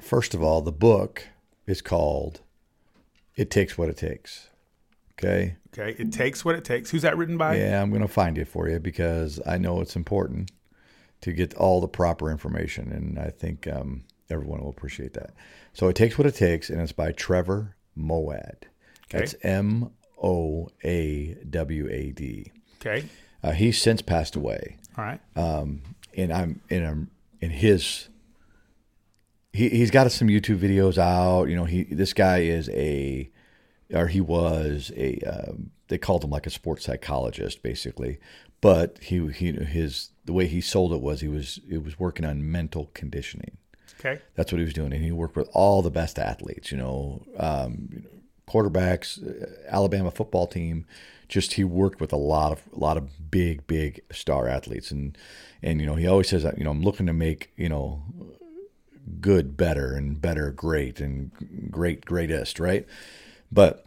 first 0.00 0.34
of 0.34 0.42
all, 0.42 0.62
the 0.62 0.70
book 0.72 1.24
is 1.66 1.82
called 1.82 2.42
It 3.34 3.50
Takes 3.50 3.76
What 3.76 3.88
It 3.88 3.96
Takes. 3.96 4.50
Okay. 5.18 5.56
Okay, 5.76 6.00
it 6.00 6.12
takes 6.12 6.44
what 6.44 6.54
it 6.54 6.64
takes. 6.64 6.90
Who's 6.90 7.02
that 7.02 7.16
written 7.16 7.36
by? 7.36 7.56
Yeah, 7.56 7.82
I'm 7.82 7.90
going 7.90 8.02
to 8.02 8.08
find 8.08 8.38
it 8.38 8.46
for 8.46 8.68
you 8.68 8.78
because 8.78 9.40
I 9.44 9.58
know 9.58 9.80
it's 9.80 9.96
important 9.96 10.52
to 11.22 11.32
get 11.32 11.54
all 11.54 11.80
the 11.80 11.88
proper 11.88 12.30
information. 12.30 12.92
And 12.92 13.18
I 13.18 13.30
think 13.30 13.66
um, 13.66 14.04
everyone 14.30 14.60
will 14.60 14.70
appreciate 14.70 15.12
that. 15.14 15.30
So, 15.72 15.88
It 15.88 15.96
Takes 15.96 16.16
What 16.16 16.28
It 16.28 16.36
Takes, 16.36 16.70
and 16.70 16.80
it's 16.80 16.92
by 16.92 17.10
Trevor 17.10 17.74
Moawad. 17.98 18.62
That's 19.10 19.34
M 19.42 19.90
O 20.22 20.68
A 20.84 21.34
W 21.50 21.88
A 21.90 22.12
D. 22.12 22.52
Okay, 22.80 23.06
Uh, 23.42 23.50
he's 23.50 23.82
since 23.82 24.02
passed 24.02 24.36
away. 24.36 24.76
all 24.96 25.02
right. 25.04 25.20
Um, 25.34 25.82
and 26.16 26.32
I'm 26.32 26.60
in 26.68 26.84
a, 26.84 27.44
in 27.44 27.50
his 27.50 28.08
he 29.52 29.68
he's 29.68 29.90
got 29.90 30.10
some 30.12 30.28
YouTube 30.28 30.58
videos 30.58 30.98
out. 30.98 31.44
You 31.44 31.56
know, 31.56 31.64
he 31.64 31.84
this 31.84 32.12
guy 32.12 32.38
is 32.38 32.68
a 32.70 33.30
or 33.92 34.06
he 34.08 34.20
was 34.20 34.92
a 34.96 35.18
um, 35.20 35.70
they 35.88 35.98
called 35.98 36.24
him 36.24 36.30
like 36.30 36.46
a 36.46 36.50
sports 36.50 36.84
psychologist 36.84 37.62
basically, 37.62 38.18
but 38.60 38.98
he 39.00 39.26
he 39.28 39.52
his 39.52 40.10
the 40.24 40.32
way 40.32 40.46
he 40.46 40.60
sold 40.60 40.92
it 40.92 41.00
was 41.00 41.20
he 41.20 41.28
was 41.28 41.60
it 41.68 41.82
was 41.82 41.98
working 41.98 42.24
on 42.24 42.50
mental 42.50 42.90
conditioning. 42.94 43.56
Okay, 43.98 44.20
That's 44.36 44.52
what 44.52 44.58
he 44.58 44.64
was 44.64 44.74
doing, 44.74 44.92
and 44.92 45.02
he 45.02 45.10
worked 45.10 45.34
with 45.34 45.48
all 45.52 45.82
the 45.82 45.90
best 45.90 46.20
athletes. 46.20 46.70
You 46.70 46.78
know, 46.78 47.26
um, 47.36 48.04
quarterbacks, 48.46 49.18
uh, 49.20 49.46
Alabama 49.68 50.10
football 50.10 50.46
team. 50.46 50.86
Just 51.28 51.54
he 51.54 51.64
worked 51.64 52.00
with 52.00 52.12
a 52.12 52.16
lot 52.16 52.52
of 52.52 52.62
a 52.74 52.78
lot 52.78 52.96
of 52.96 53.30
big 53.30 53.66
big 53.66 54.00
star 54.12 54.46
athletes, 54.46 54.90
and 54.90 55.18
and 55.62 55.80
you 55.80 55.86
know 55.86 55.96
he 55.96 56.06
always 56.06 56.28
says 56.28 56.42
that 56.44 56.58
you 56.58 56.64
know 56.64 56.70
I'm 56.70 56.82
looking 56.82 57.06
to 57.06 57.12
make 57.12 57.52
you 57.56 57.68
know 57.68 58.02
good 59.20 59.56
better 59.56 59.94
and 59.94 60.20
better 60.20 60.50
great 60.50 61.00
and 61.00 61.70
great 61.70 62.04
greatest 62.04 62.60
right, 62.60 62.86
but 63.50 63.84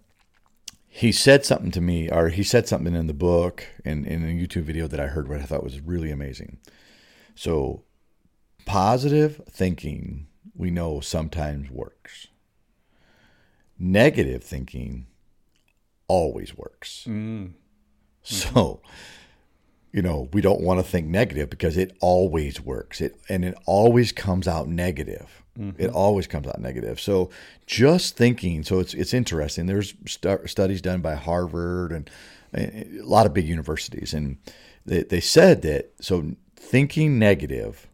he 0.94 1.12
said 1.12 1.46
something 1.46 1.72
to 1.72 1.82
me, 1.82 2.10
or 2.10 2.30
he 2.30 2.44
said 2.44 2.68
something 2.68 2.94
in 2.94 3.08
the 3.08 3.14
book 3.14 3.66
and 3.86 4.06
in 4.06 4.24
a 4.24 4.28
YouTube 4.28 4.64
video 4.64 4.88
that 4.88 5.00
I 5.00 5.08
heard, 5.08 5.30
what 5.30 5.40
I 5.40 5.44
thought 5.44 5.64
was 5.64 5.80
really 5.80 6.12
amazing. 6.12 6.58
So 7.34 7.84
positive 8.66 9.42
thinking 9.50 10.28
we 10.54 10.70
know 10.70 11.00
sometimes 11.00 11.72
works. 11.72 12.28
Negative 13.80 14.44
thinking 14.44 15.08
always 16.08 16.58
works. 16.58 17.06
Mm. 17.08 17.54
So, 18.24 18.82
you 19.92 20.02
know, 20.02 20.30
we 20.32 20.42
don't 20.42 20.62
want 20.62 20.80
to 20.80 20.90
think 20.90 21.08
negative 21.08 21.50
because 21.50 21.78
it 21.78 21.96
always 22.00 22.62
works. 22.62 23.02
It 23.02 23.20
and 23.30 23.44
it 23.44 23.58
always 23.66 24.12
comes 24.12 24.48
out 24.48 24.68
negative. 24.68 25.44
It 25.58 25.62
mm-hmm. 25.62 25.96
always 25.96 26.28
comes 26.28 26.48
out 26.48 26.62
negative. 26.62 27.00
So, 27.00 27.30
just 27.68 28.16
thinking. 28.16 28.64
So 28.64 28.80
it's 28.80 28.94
it's 28.94 29.14
interesting. 29.14 29.66
There's 29.66 29.94
stu- 30.06 30.48
studies 30.48 30.82
done 30.82 31.02
by 31.02 31.16
Harvard 31.16 31.92
and 31.92 32.10
eh, 32.54 32.84
a 33.02 33.04
lot 33.04 33.26
of 33.26 33.34
big 33.34 33.48
universities, 33.48 34.14
and 34.14 34.38
they 34.86 35.04
they 35.04 35.20
said 35.20 35.62
that 35.64 35.92
so 36.00 36.36
thinking 36.56 37.20
negative 37.20 37.88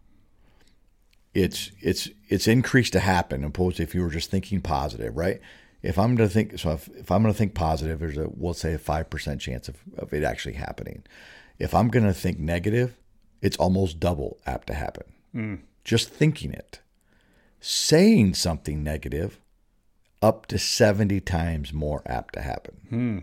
it's 1.37 1.71
it's 1.81 2.09
it's 2.29 2.47
increased 2.47 2.93
to 2.93 2.99
happen 2.99 3.43
opposed 3.43 3.77
to 3.77 3.83
if 3.83 3.93
you 3.93 4.01
were 4.01 4.09
just 4.09 4.31
thinking 4.31 4.59
positive, 4.59 5.15
right? 5.15 5.39
If 5.83 5.99
I'm 5.99 6.15
going 6.15 6.27
to 6.27 6.33
think 6.33 6.57
so, 6.57 6.71
if, 6.71 6.87
if 6.95 7.11
I'm 7.11 7.21
going 7.21 7.33
to 7.33 7.37
think 7.37 7.53
positive, 7.53 7.99
there's 7.99 8.17
a 8.17 8.27
we'll 8.29 8.55
say 8.55 8.73
a 8.73 8.79
five 8.79 9.09
percent 9.09 9.39
chance 9.39 9.67
of, 9.67 9.77
of 9.97 10.13
it 10.13 10.23
actually 10.23 10.55
happening. 10.55 11.03
If 11.59 11.73
I'm 11.73 11.89
going 11.89 12.05
to 12.05 12.13
think 12.13 12.39
negative, 12.39 12.95
it's 13.41 13.57
almost 13.57 13.99
double 13.99 14.37
apt 14.45 14.67
to 14.67 14.73
happen. 14.73 15.03
Hmm. 15.31 15.55
Just 15.83 16.09
thinking 16.09 16.53
it, 16.53 16.79
saying 17.59 18.33
something 18.33 18.83
negative, 18.83 19.39
up 20.21 20.47
to 20.47 20.57
seventy 20.57 21.19
times 21.19 21.71
more 21.71 22.01
apt 22.05 22.33
to 22.33 22.41
happen. 22.41 22.75
Hmm. 22.89 23.17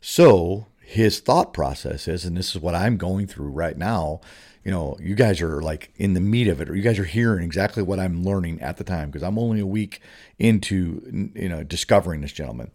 So 0.00 0.66
his 0.80 1.20
thought 1.20 1.52
process 1.52 2.06
is, 2.06 2.24
and 2.24 2.36
this 2.36 2.54
is 2.54 2.62
what 2.62 2.74
I'm 2.74 2.96
going 2.96 3.26
through 3.26 3.48
right 3.48 3.76
now. 3.76 4.20
You 4.64 4.70
know, 4.70 4.96
you 5.00 5.14
guys 5.14 5.40
are 5.42 5.60
like 5.60 5.92
in 5.96 6.14
the 6.14 6.20
meat 6.20 6.48
of 6.48 6.60
it, 6.60 6.68
or 6.68 6.76
you 6.76 6.82
guys 6.82 6.98
are 6.98 7.04
hearing 7.04 7.44
exactly 7.44 7.82
what 7.82 8.00
I'm 8.00 8.24
learning 8.24 8.60
at 8.60 8.76
the 8.76 8.84
time 8.84 9.10
because 9.10 9.22
I'm 9.22 9.38
only 9.38 9.60
a 9.60 9.66
week 9.66 10.00
into, 10.38 11.30
you 11.34 11.48
know, 11.48 11.62
discovering 11.62 12.20
this 12.20 12.32
gentleman. 12.32 12.70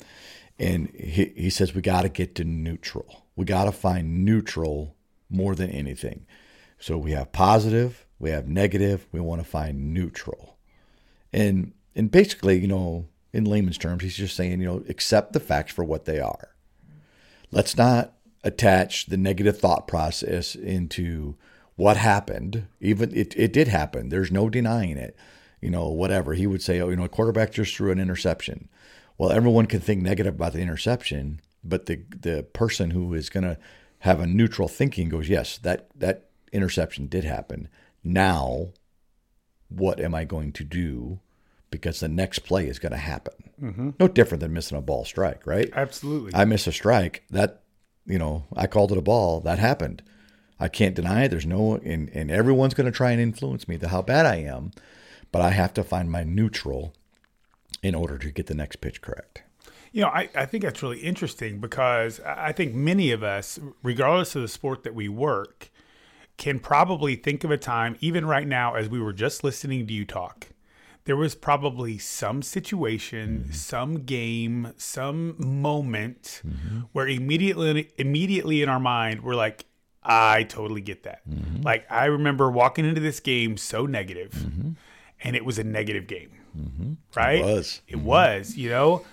And 0.59 0.89
he, 0.89 1.33
he 1.35 1.49
says, 1.49 1.73
we 1.73 1.81
got 1.81 2.03
to 2.03 2.09
get 2.09 2.35
to 2.35 2.43
neutral. 2.43 3.25
We 3.41 3.45
got 3.45 3.65
to 3.65 3.71
find 3.71 4.23
neutral 4.23 4.95
more 5.29 5.55
than 5.55 5.69
anything. 5.69 6.25
So 6.79 6.97
we 6.97 7.11
have 7.11 7.31
positive, 7.31 8.05
we 8.19 8.29
have 8.29 8.47
negative, 8.47 9.07
we 9.11 9.19
want 9.19 9.41
to 9.41 9.47
find 9.47 9.93
neutral. 9.93 10.57
And, 11.33 11.73
and 11.95 12.09
basically, 12.09 12.59
you 12.59 12.67
know, 12.67 13.07
in 13.33 13.45
layman's 13.45 13.77
terms, 13.77 14.03
he's 14.03 14.17
just 14.17 14.35
saying, 14.35 14.61
you 14.61 14.67
know, 14.67 14.83
accept 14.89 15.33
the 15.33 15.39
facts 15.39 15.73
for 15.73 15.83
what 15.83 16.05
they 16.05 16.19
are 16.19 16.51
let's 17.51 17.77
not 17.77 18.13
attach 18.43 19.07
the 19.07 19.17
negative 19.17 19.59
thought 19.59 19.87
process 19.87 20.55
into 20.55 21.35
what 21.75 21.97
happened. 21.97 22.67
Even 22.79 23.15
it, 23.15 23.35
it 23.37 23.53
did 23.53 23.67
happen. 23.67 24.09
There's 24.09 24.31
no 24.31 24.49
denying 24.49 24.97
it. 24.97 25.15
You 25.61 25.69
know, 25.69 25.89
whatever. 25.89 26.33
He 26.33 26.47
would 26.47 26.63
say, 26.63 26.81
oh, 26.81 26.89
you 26.89 26.95
know, 26.95 27.03
a 27.03 27.09
quarterback 27.09 27.51
just 27.51 27.75
threw 27.75 27.91
an 27.91 27.99
interception. 27.99 28.67
Well, 29.17 29.31
everyone 29.31 29.67
can 29.67 29.79
think 29.79 30.01
negative 30.01 30.35
about 30.35 30.53
the 30.53 30.61
interception, 30.61 31.39
but 31.63 31.85
the 31.85 32.03
the 32.09 32.43
person 32.53 32.91
who 32.91 33.13
is 33.13 33.29
going 33.29 33.43
to 33.43 33.57
have 33.99 34.19
a 34.19 34.27
neutral 34.27 34.67
thinking 34.67 35.09
goes, 35.09 35.29
yes, 35.29 35.57
that 35.59 35.87
that 35.95 36.29
interception 36.51 37.07
did 37.07 37.23
happen. 37.23 37.67
Now, 38.03 38.69
what 39.69 39.99
am 39.99 40.13
I 40.15 40.23
going 40.23 40.51
to 40.53 40.63
do? 40.63 41.19
Because 41.69 41.99
the 41.99 42.09
next 42.09 42.39
play 42.39 42.67
is 42.67 42.79
going 42.79 42.91
to 42.91 42.97
happen. 42.97 43.51
Mm-hmm. 43.61 43.89
No 43.99 44.07
different 44.07 44.41
than 44.41 44.53
missing 44.53 44.77
a 44.77 44.81
ball 44.81 45.05
strike, 45.05 45.47
right? 45.47 45.69
absolutely. 45.73 46.33
I 46.33 46.45
miss 46.45 46.67
a 46.67 46.71
strike. 46.71 47.23
That, 47.29 47.61
you 48.05 48.19
know, 48.19 48.45
I 48.55 48.67
called 48.67 48.91
it 48.91 48.97
a 48.97 49.01
ball. 49.01 49.39
That 49.39 49.59
happened. 49.59 50.03
I 50.59 50.67
can't 50.67 50.95
deny 50.95 51.23
it. 51.23 51.29
There's 51.29 51.45
no, 51.45 51.75
and, 51.75 52.09
and 52.09 52.29
everyone's 52.29 52.73
going 52.73 52.91
to 52.91 52.95
try 52.95 53.11
and 53.11 53.21
influence 53.21 53.67
me 53.67 53.77
to 53.77 53.87
how 53.87 54.01
bad 54.01 54.25
I 54.25 54.37
am, 54.37 54.71
but 55.31 55.41
I 55.41 55.51
have 55.51 55.73
to 55.75 55.83
find 55.83 56.11
my 56.11 56.23
neutral 56.23 56.93
in 57.81 57.95
order 57.95 58.17
to 58.17 58.31
get 58.31 58.47
the 58.47 58.53
next 58.53 58.77
pitch 58.77 59.01
correct. 59.01 59.43
You 59.91 60.01
know, 60.01 60.07
I, 60.07 60.29
I 60.35 60.45
think 60.45 60.63
that's 60.63 60.81
really 60.81 60.99
interesting 60.99 61.59
because 61.59 62.21
I 62.21 62.53
think 62.53 62.73
many 62.73 63.11
of 63.11 63.23
us, 63.23 63.59
regardless 63.83 64.35
of 64.35 64.41
the 64.41 64.47
sport 64.47 64.83
that 64.83 64.95
we 64.95 65.09
work, 65.09 65.69
can 66.37 66.59
probably 66.59 67.15
think 67.15 67.43
of 67.43 67.51
a 67.51 67.57
time, 67.57 67.97
even 67.99 68.25
right 68.25 68.47
now, 68.47 68.75
as 68.75 68.89
we 68.89 69.01
were 69.01 69.13
just 69.13 69.43
listening 69.43 69.85
to 69.87 69.93
you 69.93 70.05
talk, 70.05 70.47
there 71.03 71.17
was 71.17 71.35
probably 71.35 71.97
some 71.97 72.41
situation, 72.41 73.41
mm-hmm. 73.43 73.51
some 73.51 74.03
game, 74.05 74.73
some 74.77 75.35
moment 75.37 76.41
mm-hmm. 76.47 76.81
where 76.93 77.07
immediately, 77.07 77.89
immediately 77.97 78.61
in 78.61 78.69
our 78.69 78.79
mind, 78.79 79.23
we're 79.23 79.35
like, 79.35 79.65
I 80.03 80.43
totally 80.43 80.81
get 80.81 81.03
that. 81.03 81.27
Mm-hmm. 81.29 81.63
Like, 81.63 81.85
I 81.91 82.05
remember 82.05 82.49
walking 82.49 82.85
into 82.85 83.01
this 83.01 83.19
game 83.19 83.57
so 83.57 83.85
negative, 83.85 84.33
and 85.23 85.35
it 85.35 85.43
was 85.43 85.59
a 85.59 85.63
negative 85.63 86.07
game, 86.07 86.31
right? 87.15 87.39
It 87.39 87.45
was. 87.45 87.81
It 87.87 87.99
was, 87.99 88.55
you 88.55 88.69
know. 88.69 89.05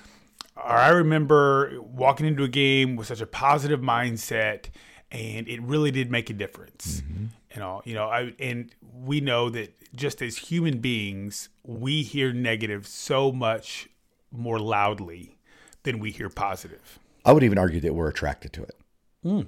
Or 0.64 0.72
I 0.72 0.88
remember 0.88 1.80
walking 1.80 2.26
into 2.26 2.42
a 2.42 2.48
game 2.48 2.96
with 2.96 3.06
such 3.06 3.20
a 3.20 3.26
positive 3.26 3.80
mindset, 3.80 4.66
and 5.10 5.48
it 5.48 5.62
really 5.62 5.90
did 5.90 6.10
make 6.10 6.30
a 6.30 6.32
difference. 6.32 7.00
Mm-hmm. 7.00 7.24
You 7.54 7.60
know, 7.60 7.82
you 7.84 7.94
know, 7.94 8.08
I 8.08 8.34
and 8.38 8.74
we 8.92 9.20
know 9.20 9.48
that 9.50 9.74
just 9.94 10.20
as 10.20 10.36
human 10.36 10.78
beings, 10.78 11.48
we 11.62 12.02
hear 12.02 12.32
negative 12.32 12.86
so 12.86 13.32
much 13.32 13.88
more 14.30 14.58
loudly 14.58 15.38
than 15.84 15.98
we 15.98 16.10
hear 16.10 16.28
positive. 16.28 16.98
I 17.24 17.32
would 17.32 17.42
even 17.42 17.58
argue 17.58 17.80
that 17.80 17.94
we're 17.94 18.08
attracted 18.08 18.52
to 18.54 18.62
it. 18.62 18.76
Hmm. 19.22 19.42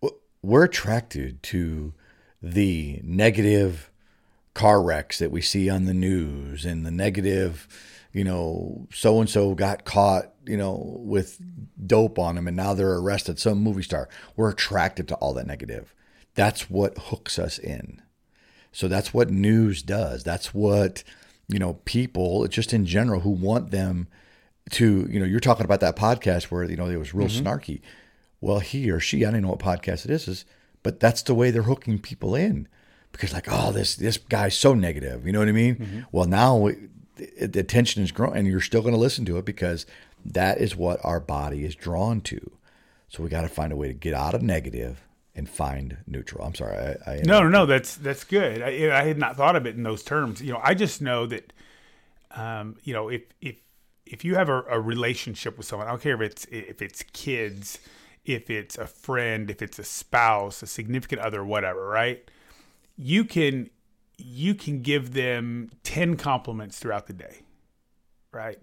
Well, 0.00 0.16
we're 0.42 0.64
attracted 0.64 1.42
to 1.44 1.94
the 2.42 3.00
negative 3.02 3.90
car 4.54 4.82
wrecks 4.82 5.18
that 5.18 5.30
we 5.30 5.40
see 5.40 5.68
on 5.68 5.84
the 5.84 5.94
news 5.94 6.64
and 6.64 6.84
the 6.84 6.90
negative, 6.90 7.66
you 8.14 8.22
know, 8.22 8.86
so 8.92 9.20
and 9.20 9.28
so 9.28 9.54
got 9.54 9.84
caught, 9.84 10.32
you 10.46 10.56
know, 10.56 10.96
with 11.00 11.40
dope 11.84 12.16
on 12.18 12.36
them 12.36 12.46
and 12.46 12.56
now 12.56 12.72
they're 12.72 12.94
arrested, 12.94 13.40
some 13.40 13.58
movie 13.58 13.82
star. 13.82 14.08
We're 14.36 14.50
attracted 14.50 15.08
to 15.08 15.16
all 15.16 15.34
that 15.34 15.48
negative. 15.48 15.92
That's 16.36 16.70
what 16.70 16.96
hooks 16.96 17.40
us 17.40 17.58
in. 17.58 18.00
So 18.70 18.86
that's 18.86 19.12
what 19.12 19.30
news 19.30 19.82
does. 19.82 20.22
That's 20.22 20.54
what, 20.54 21.02
you 21.48 21.58
know, 21.58 21.74
people 21.84 22.46
just 22.46 22.72
in 22.72 22.86
general 22.86 23.20
who 23.20 23.30
want 23.30 23.72
them 23.72 24.06
to, 24.70 25.08
you 25.10 25.18
know, 25.18 25.26
you're 25.26 25.40
talking 25.40 25.64
about 25.64 25.80
that 25.80 25.96
podcast 25.96 26.44
where, 26.44 26.62
you 26.62 26.76
know, 26.76 26.86
it 26.86 26.96
was 26.96 27.14
real 27.14 27.26
mm-hmm. 27.26 27.46
snarky. 27.46 27.80
Well, 28.40 28.60
he 28.60 28.90
or 28.90 29.00
she, 29.00 29.24
I 29.24 29.32
don't 29.32 29.42
know 29.42 29.48
what 29.48 29.58
podcast 29.58 30.04
it 30.04 30.12
is, 30.12 30.28
is, 30.28 30.44
but 30.84 31.00
that's 31.00 31.22
the 31.22 31.34
way 31.34 31.50
they're 31.50 31.62
hooking 31.62 31.98
people 31.98 32.36
in 32.36 32.68
because 33.10 33.32
like, 33.32 33.46
oh, 33.48 33.72
this 33.72 33.96
this 33.96 34.18
guy's 34.18 34.56
so 34.56 34.72
negative. 34.72 35.26
You 35.26 35.32
know 35.32 35.40
what 35.40 35.48
I 35.48 35.52
mean? 35.52 35.76
Mm-hmm. 35.76 36.00
Well, 36.12 36.26
now 36.26 36.68
the 37.16 37.60
attention 37.60 38.02
is 38.02 38.12
growing, 38.12 38.36
and 38.36 38.46
you're 38.46 38.60
still 38.60 38.82
going 38.82 38.94
to 38.94 39.00
listen 39.00 39.24
to 39.26 39.38
it 39.38 39.44
because 39.44 39.86
that 40.24 40.58
is 40.58 40.76
what 40.76 41.00
our 41.04 41.20
body 41.20 41.64
is 41.64 41.74
drawn 41.74 42.20
to. 42.22 42.52
So 43.08 43.22
we 43.22 43.28
got 43.28 43.42
to 43.42 43.48
find 43.48 43.72
a 43.72 43.76
way 43.76 43.88
to 43.88 43.94
get 43.94 44.14
out 44.14 44.34
of 44.34 44.42
negative 44.42 45.02
and 45.34 45.48
find 45.48 45.98
neutral. 46.06 46.44
I'm 46.44 46.54
sorry. 46.54 46.76
I, 47.06 47.12
I 47.12 47.20
no, 47.24 47.42
no, 47.42 47.48
no. 47.48 47.66
That's 47.66 47.96
that's 47.96 48.24
good. 48.24 48.62
I, 48.62 48.98
I, 48.98 49.04
had 49.04 49.18
not 49.18 49.36
thought 49.36 49.56
of 49.56 49.66
it 49.66 49.76
in 49.76 49.82
those 49.82 50.02
terms. 50.02 50.40
You 50.42 50.52
know, 50.52 50.60
I 50.62 50.74
just 50.74 51.02
know 51.02 51.26
that, 51.26 51.52
um, 52.32 52.76
you 52.84 52.92
know, 52.92 53.08
if 53.08 53.22
if 53.40 53.56
if 54.06 54.24
you 54.24 54.34
have 54.34 54.48
a, 54.48 54.62
a 54.62 54.80
relationship 54.80 55.56
with 55.56 55.66
someone, 55.66 55.86
I 55.86 55.90
don't 55.90 56.02
care 56.02 56.14
if 56.14 56.20
it's 56.20 56.44
if 56.50 56.82
it's 56.82 57.02
kids, 57.12 57.78
if 58.24 58.50
it's 58.50 58.78
a 58.78 58.86
friend, 58.86 59.50
if 59.50 59.62
it's 59.62 59.78
a 59.78 59.84
spouse, 59.84 60.62
a 60.62 60.66
significant 60.66 61.20
other, 61.20 61.44
whatever, 61.44 61.86
right? 61.86 62.28
you 62.96 63.24
can 63.24 63.70
you 64.16 64.54
can 64.54 64.82
give 64.82 65.12
them 65.12 65.70
10 65.82 66.16
compliments 66.16 66.78
throughout 66.78 67.06
the 67.06 67.12
day 67.12 67.40
right 68.32 68.58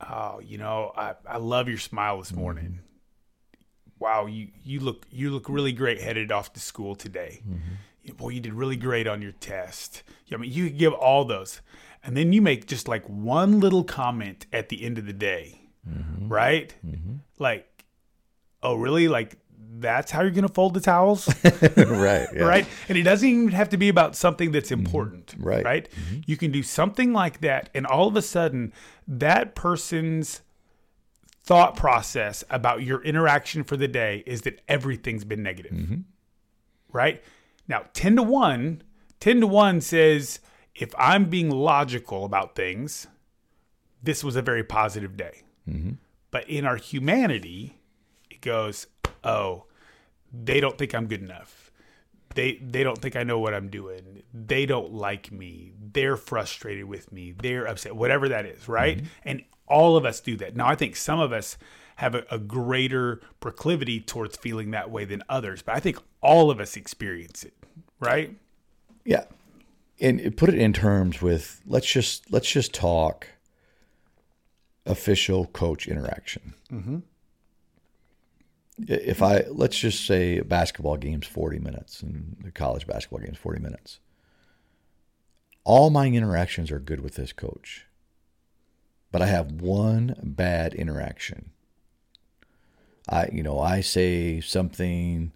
oh 0.00 0.40
you 0.40 0.58
know 0.58 0.92
i, 0.96 1.14
I 1.28 1.38
love 1.38 1.68
your 1.68 1.78
smile 1.78 2.18
this 2.18 2.32
morning 2.32 2.80
mm-hmm. 2.80 3.90
wow 3.98 4.26
you 4.26 4.48
you 4.64 4.80
look 4.80 5.06
you 5.10 5.30
look 5.30 5.48
really 5.48 5.72
great 5.72 6.00
headed 6.00 6.32
off 6.32 6.52
to 6.54 6.60
school 6.60 6.94
today 6.94 7.42
mm-hmm. 7.48 8.16
boy 8.16 8.30
you 8.30 8.40
did 8.40 8.54
really 8.54 8.76
great 8.76 9.06
on 9.06 9.22
your 9.22 9.32
test 9.32 10.02
i 10.32 10.36
mean 10.36 10.52
you 10.52 10.70
give 10.70 10.92
all 10.92 11.24
those 11.24 11.60
and 12.04 12.16
then 12.16 12.32
you 12.32 12.42
make 12.42 12.66
just 12.66 12.88
like 12.88 13.06
one 13.06 13.60
little 13.60 13.84
comment 13.84 14.46
at 14.52 14.68
the 14.68 14.82
end 14.82 14.98
of 14.98 15.06
the 15.06 15.12
day 15.12 15.60
mm-hmm. 15.88 16.28
right 16.28 16.74
mm-hmm. 16.84 17.16
like 17.38 17.84
oh 18.62 18.74
really 18.74 19.08
like 19.08 19.36
that's 19.82 20.10
how 20.10 20.22
you're 20.22 20.30
going 20.30 20.46
to 20.46 20.52
fold 20.52 20.74
the 20.74 20.80
towels. 20.80 21.28
right. 21.44 22.28
Yeah. 22.34 22.42
Right. 22.42 22.66
And 22.88 22.96
it 22.96 23.02
doesn't 23.02 23.28
even 23.28 23.48
have 23.50 23.68
to 23.70 23.76
be 23.76 23.88
about 23.88 24.16
something 24.16 24.52
that's 24.52 24.70
mm-hmm. 24.70 24.84
important. 24.84 25.26
Mm-hmm. 25.26 25.44
Right. 25.44 25.64
Right. 25.64 25.88
Mm-hmm. 25.90 26.20
You 26.26 26.36
can 26.36 26.52
do 26.52 26.62
something 26.62 27.12
like 27.12 27.40
that. 27.40 27.70
And 27.74 27.86
all 27.86 28.08
of 28.08 28.16
a 28.16 28.22
sudden, 28.22 28.72
that 29.06 29.54
person's 29.54 30.42
thought 31.44 31.76
process 31.76 32.44
about 32.50 32.82
your 32.82 33.02
interaction 33.02 33.64
for 33.64 33.76
the 33.76 33.88
day 33.88 34.22
is 34.26 34.42
that 34.42 34.60
everything's 34.68 35.24
been 35.24 35.42
negative. 35.42 35.72
Mm-hmm. 35.72 35.96
Right. 36.92 37.22
Now, 37.68 37.84
10 37.94 38.16
to 38.16 38.22
1, 38.22 38.82
10 39.20 39.40
to 39.40 39.46
1 39.46 39.80
says 39.80 40.40
if 40.74 40.94
I'm 40.98 41.26
being 41.26 41.50
logical 41.50 42.24
about 42.24 42.54
things, 42.54 43.06
this 44.02 44.24
was 44.24 44.36
a 44.36 44.42
very 44.42 44.64
positive 44.64 45.16
day. 45.16 45.42
Mm-hmm. 45.68 45.92
But 46.30 46.48
in 46.48 46.64
our 46.64 46.76
humanity, 46.76 47.78
it 48.30 48.40
goes, 48.40 48.86
oh, 49.22 49.66
they 50.32 50.60
don't 50.60 50.78
think 50.78 50.94
I'm 50.94 51.06
good 51.06 51.22
enough. 51.22 51.70
They 52.34 52.54
they 52.56 52.82
don't 52.82 52.98
think 52.98 53.16
I 53.16 53.24
know 53.24 53.38
what 53.38 53.54
I'm 53.54 53.68
doing. 53.68 54.22
They 54.32 54.66
don't 54.66 54.92
like 54.92 55.30
me. 55.30 55.72
They're 55.92 56.16
frustrated 56.16 56.86
with 56.86 57.12
me. 57.12 57.32
They're 57.32 57.66
upset. 57.66 57.94
Whatever 57.94 58.28
that 58.30 58.46
is, 58.46 58.68
right? 58.68 58.98
Mm-hmm. 58.98 59.06
And 59.24 59.42
all 59.66 59.96
of 59.96 60.04
us 60.04 60.20
do 60.20 60.36
that. 60.36 60.56
Now 60.56 60.68
I 60.68 60.74
think 60.74 60.96
some 60.96 61.20
of 61.20 61.32
us 61.32 61.58
have 61.96 62.14
a, 62.14 62.24
a, 62.30 62.38
greater 62.38 63.20
proclivity 63.38 64.00
towards 64.00 64.36
feeling 64.36 64.70
that 64.70 64.90
way 64.90 65.04
than 65.04 65.22
others, 65.28 65.62
but 65.62 65.76
I 65.76 65.80
think 65.80 65.98
all 66.20 66.50
of 66.50 66.58
us 66.58 66.74
experience 66.74 67.44
it, 67.44 67.52
right? 68.00 68.34
Yeah. 69.04 69.24
And 70.00 70.36
put 70.36 70.48
it 70.48 70.56
in 70.56 70.72
terms 70.72 71.20
with 71.20 71.60
let's 71.66 71.86
just 71.86 72.32
let's 72.32 72.50
just 72.50 72.72
talk 72.72 73.28
official 74.86 75.46
coach 75.46 75.86
interaction. 75.86 76.54
Mm-hmm 76.72 76.98
if 78.78 79.22
I 79.22 79.44
let's 79.48 79.78
just 79.78 80.06
say 80.06 80.38
a 80.38 80.44
basketball 80.44 80.96
game's 80.96 81.26
40 81.26 81.58
minutes 81.58 82.02
and 82.02 82.36
the 82.42 82.50
college 82.50 82.86
basketball 82.86 83.20
game's 83.20 83.38
40 83.38 83.60
minutes. 83.60 84.00
All 85.64 85.90
my 85.90 86.06
interactions 86.06 86.70
are 86.70 86.80
good 86.80 87.00
with 87.00 87.14
this 87.14 87.32
coach. 87.32 87.86
But 89.12 89.22
I 89.22 89.26
have 89.26 89.60
one 89.60 90.16
bad 90.22 90.74
interaction. 90.74 91.50
I 93.08 93.28
you 93.32 93.42
know, 93.42 93.60
I 93.60 93.80
say 93.80 94.40
something 94.40 95.32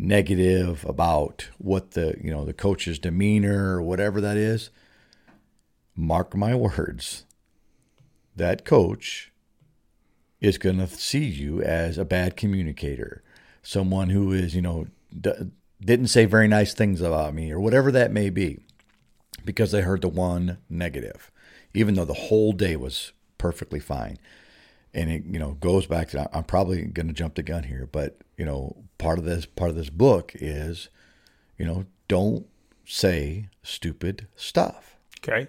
negative 0.00 0.84
about 0.88 1.48
what 1.58 1.92
the, 1.92 2.16
you 2.22 2.30
know, 2.30 2.44
the 2.44 2.54
coach's 2.54 2.98
demeanor 2.98 3.76
or 3.76 3.82
whatever 3.82 4.20
that 4.20 4.36
is. 4.36 4.70
Mark 5.94 6.34
my 6.34 6.54
words. 6.54 7.26
That 8.34 8.64
coach 8.64 9.29
is 10.40 10.58
going 10.58 10.78
to 10.78 10.86
see 10.86 11.24
you 11.24 11.62
as 11.62 11.98
a 11.98 12.04
bad 12.04 12.36
communicator, 12.36 13.22
someone 13.62 14.10
who 14.10 14.32
is, 14.32 14.54
you 14.54 14.62
know, 14.62 14.86
d- 15.18 15.50
didn't 15.80 16.08
say 16.08 16.24
very 16.24 16.48
nice 16.48 16.74
things 16.74 17.00
about 17.00 17.34
me 17.34 17.50
or 17.50 17.60
whatever 17.60 17.90
that 17.92 18.12
may 18.12 18.30
be 18.30 18.60
because 19.44 19.70
they 19.70 19.82
heard 19.82 20.02
the 20.02 20.08
one 20.08 20.58
negative, 20.68 21.30
even 21.74 21.94
though 21.94 22.04
the 22.04 22.14
whole 22.14 22.52
day 22.52 22.76
was 22.76 23.12
perfectly 23.38 23.80
fine. 23.80 24.18
And 24.92 25.10
it, 25.10 25.24
you 25.24 25.38
know, 25.38 25.52
goes 25.52 25.86
back 25.86 26.08
to 26.10 26.28
I'm 26.36 26.44
probably 26.44 26.82
going 26.82 27.06
to 27.06 27.12
jump 27.12 27.36
the 27.36 27.42
gun 27.42 27.64
here, 27.64 27.88
but 27.90 28.18
you 28.36 28.44
know, 28.44 28.76
part 28.98 29.18
of 29.18 29.24
this 29.24 29.46
part 29.46 29.70
of 29.70 29.76
this 29.76 29.90
book 29.90 30.32
is, 30.34 30.88
you 31.56 31.64
know, 31.64 31.86
don't 32.08 32.46
say 32.84 33.48
stupid 33.62 34.26
stuff. 34.34 34.96
Okay. 35.22 35.48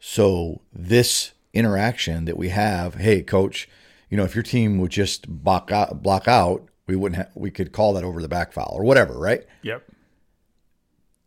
So 0.00 0.62
this 0.72 1.32
interaction 1.52 2.24
that 2.24 2.38
we 2.38 2.48
have, 2.48 2.94
hey, 2.94 3.22
coach, 3.22 3.68
you 4.14 4.18
know, 4.18 4.24
if 4.24 4.36
your 4.36 4.44
team 4.44 4.78
would 4.78 4.92
just 4.92 5.28
block 5.28 5.72
out, 5.72 6.00
block 6.00 6.28
out, 6.28 6.68
we 6.86 6.94
wouldn't 6.94 7.16
have, 7.16 7.30
we 7.34 7.50
could 7.50 7.72
call 7.72 7.94
that 7.94 8.04
over 8.04 8.22
the 8.22 8.28
back 8.28 8.52
foul 8.52 8.72
or 8.78 8.84
whatever, 8.84 9.18
right? 9.18 9.44
Yep. 9.62 9.82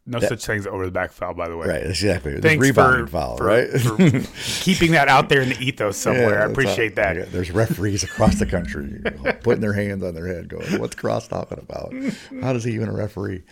No 0.05 0.21
that, 0.21 0.29
such 0.29 0.45
thing 0.45 0.59
as 0.59 0.67
over 0.67 0.85
the 0.85 0.91
back 0.91 1.11
foul, 1.11 1.33
by 1.33 1.49
the 1.49 1.57
way. 1.57 1.67
Right, 1.67 1.85
exactly. 1.85 2.39
Thanks 2.39 2.65
rebounding 2.65 3.07
for, 3.07 3.11
foul, 3.11 3.35
for, 3.35 3.43
right? 3.43 3.69
for 3.69 3.97
keeping 4.63 4.91
that 4.91 5.09
out 5.09 5.27
there 5.27 5.41
in 5.41 5.49
the 5.49 5.59
ethos 5.59 5.97
somewhere. 5.97 6.35
Yeah, 6.35 6.45
I 6.45 6.49
appreciate 6.49 6.95
that. 6.95 7.17
Yeah, 7.17 7.25
there's 7.25 7.51
referees 7.51 8.05
across 8.05 8.39
the 8.39 8.45
country 8.45 9.01
putting 9.43 9.59
their 9.59 9.73
hands 9.73 10.01
on 10.01 10.15
their 10.15 10.27
head, 10.27 10.47
going, 10.47 10.79
"What's 10.79 10.95
Cross 10.95 11.27
talking 11.27 11.59
about? 11.59 11.93
How 12.41 12.53
does 12.53 12.63
he 12.63 12.71
even 12.71 12.87
a 12.87 12.93
referee?" 12.93 13.43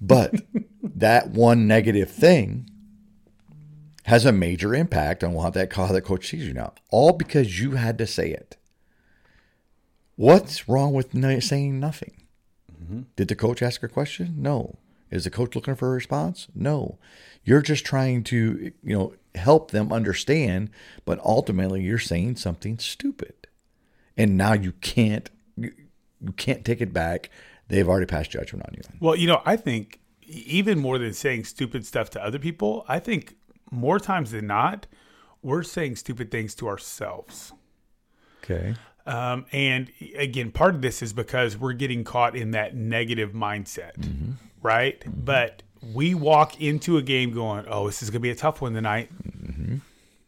But 0.00 0.34
that 0.82 1.28
one 1.28 1.68
negative 1.68 2.10
thing 2.10 2.68
has 4.06 4.24
a 4.24 4.32
major 4.32 4.74
impact 4.74 5.24
on 5.24 5.34
how 5.36 5.50
that, 5.50 5.72
how 5.72 5.86
that 5.86 6.02
coach 6.02 6.28
sees 6.28 6.46
you 6.46 6.54
now, 6.54 6.72
all 6.90 7.12
because 7.12 7.60
you 7.60 7.72
had 7.72 7.98
to 7.98 8.06
say 8.06 8.30
it. 8.30 8.56
What's 10.14 10.68
wrong 10.68 10.92
with 10.92 11.12
saying 11.42 11.80
nothing? 11.80 12.22
Mm-hmm. 12.72 13.02
Did 13.16 13.28
the 13.28 13.34
coach 13.34 13.62
ask 13.62 13.82
a 13.82 13.88
question? 13.88 14.36
No. 14.38 14.78
Is 15.10 15.24
the 15.24 15.30
coach 15.30 15.54
looking 15.56 15.74
for 15.74 15.88
a 15.88 15.94
response? 15.94 16.46
No. 16.54 16.98
You're 17.44 17.62
just 17.62 17.84
trying 17.84 18.22
to, 18.24 18.72
you 18.82 18.96
know, 18.96 19.14
help 19.34 19.72
them 19.72 19.92
understand, 19.92 20.70
but 21.04 21.18
ultimately 21.24 21.82
you're 21.82 21.98
saying 21.98 22.36
something 22.36 22.78
stupid. 22.78 23.34
And 24.16 24.36
now 24.36 24.52
you 24.52 24.72
can't 24.72 25.28
you, 25.56 25.72
you 26.20 26.32
can't 26.32 26.64
take 26.64 26.80
it 26.80 26.92
back. 26.92 27.28
They've 27.68 27.88
already 27.88 28.06
passed 28.06 28.30
judgment 28.30 28.66
on 28.66 28.74
you. 28.74 28.82
Well, 29.00 29.16
you 29.16 29.26
know, 29.26 29.42
I 29.44 29.56
think 29.56 29.98
even 30.22 30.78
more 30.78 30.98
than 30.98 31.12
saying 31.12 31.44
stupid 31.44 31.84
stuff 31.84 32.10
to 32.10 32.24
other 32.24 32.38
people, 32.38 32.84
I 32.88 33.00
think 33.00 33.36
more 33.70 33.98
times 33.98 34.30
than 34.30 34.46
not, 34.46 34.86
we're 35.42 35.62
saying 35.62 35.96
stupid 35.96 36.30
things 36.30 36.54
to 36.56 36.68
ourselves. 36.68 37.52
Okay. 38.42 38.74
Um, 39.06 39.46
and 39.52 39.90
again, 40.16 40.50
part 40.50 40.74
of 40.74 40.82
this 40.82 41.02
is 41.02 41.12
because 41.12 41.56
we're 41.56 41.72
getting 41.72 42.02
caught 42.02 42.36
in 42.36 42.50
that 42.52 42.74
negative 42.74 43.32
mindset, 43.32 43.96
mm-hmm. 43.98 44.32
right? 44.62 44.98
Mm-hmm. 45.00 45.20
But 45.24 45.62
we 45.94 46.14
walk 46.14 46.60
into 46.60 46.96
a 46.96 47.02
game 47.02 47.32
going, 47.32 47.66
"Oh, 47.68 47.86
this 47.86 48.02
is 48.02 48.10
going 48.10 48.20
to 48.20 48.22
be 48.22 48.30
a 48.30 48.36
tough 48.36 48.60
one 48.60 48.74
tonight." 48.74 49.10
Mm-hmm. 49.22 49.76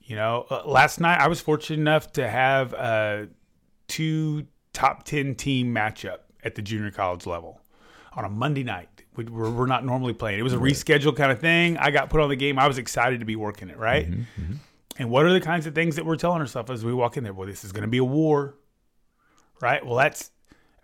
You 0.03 0.17
know, 0.17 0.47
uh, 0.51 0.63
last 0.65 1.01
night 1.01 1.21
I 1.21 1.29
was 1.29 1.41
fortunate 1.41 1.81
enough 1.81 2.13
to 2.13 2.29
have 2.29 2.73
a 2.75 3.29
two 3.89 4.47
top 4.73 5.05
ten 5.05 5.35
team 5.35 5.75
matchup 5.75 6.19
at 6.45 6.55
the 6.55 6.63
junior 6.63 6.93
college 6.93 7.27
level 7.27 7.61
on 8.13 8.25
a 8.25 8.29
Monday 8.29 8.63
night 8.63 8.98
we're, 9.25 9.51
we're 9.51 9.67
not 9.67 9.85
normally 9.85 10.15
playing. 10.15 10.39
It 10.39 10.43
was 10.43 10.53
a 10.53 10.59
right. 10.59 10.73
rescheduled 10.73 11.17
kind 11.17 11.33
of 11.33 11.41
thing. 11.41 11.77
I 11.79 11.91
got 11.91 12.11
put 12.11 12.21
on 12.21 12.29
the 12.29 12.37
game. 12.37 12.59
I 12.59 12.67
was 12.67 12.79
excited 12.79 13.21
to 13.21 13.27
be 13.27 13.37
working 13.37 13.69
it, 13.69 13.79
right? 13.79 14.11
Mm-hmm, 14.11 14.43
mm-hmm. 14.43 14.55
And 14.99 15.11
what 15.11 15.25
are 15.27 15.33
the 15.33 15.41
kinds 15.41 15.67
of 15.67 15.75
things 15.75 15.97
that 15.97 16.05
we're 16.07 16.17
telling 16.17 16.41
ourselves 16.41 16.71
as 16.71 16.85
we 16.85 16.95
walk 16.95 17.17
in 17.17 17.25
there? 17.25 17.33
Well, 17.33 17.47
this 17.47 17.65
is 17.65 17.73
going 17.73 17.83
to 17.83 17.89
be 17.89 17.99
a 17.99 18.05
war, 18.05 18.55
right? 19.61 19.85
Well, 19.85 19.97
that's 19.97 20.31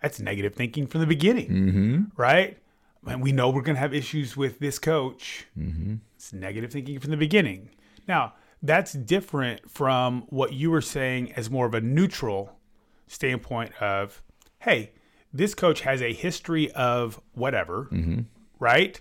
That's 0.01 0.19
negative 0.19 0.53
thinking 0.53 0.85
from 0.87 1.01
the 1.01 1.07
beginning, 1.07 1.49
mm-hmm. 1.49 2.03
right? 2.15 2.59
And 3.07 3.23
we 3.23 3.31
know 3.31 3.49
we're 3.49 3.63
going 3.63 3.75
to 3.75 3.81
have 3.81 3.93
issues 3.93 4.37
with 4.37 4.59
this 4.59 4.77
coach. 4.77 5.47
Mm-hmm. 5.57 5.95
It's 6.15 6.31
negative 6.31 6.71
thinking 6.71 6.99
from 6.99 7.11
the 7.11 7.17
beginning. 7.17 7.69
Now, 8.07 8.33
that's 8.61 8.93
different 8.93 9.69
from 9.69 10.25
what 10.29 10.53
you 10.53 10.69
were 10.69 10.81
saying 10.81 11.33
as 11.33 11.49
more 11.49 11.65
of 11.65 11.73
a 11.73 11.81
neutral 11.81 12.59
standpoint 13.07 13.81
of, 13.81 14.21
hey, 14.59 14.91
this 15.35 15.53
coach 15.53 15.81
has 15.81 16.01
a 16.01 16.13
history 16.13 16.71
of 16.71 17.19
whatever, 17.33 17.89
mm-hmm. 17.91 18.21
right? 18.59 18.99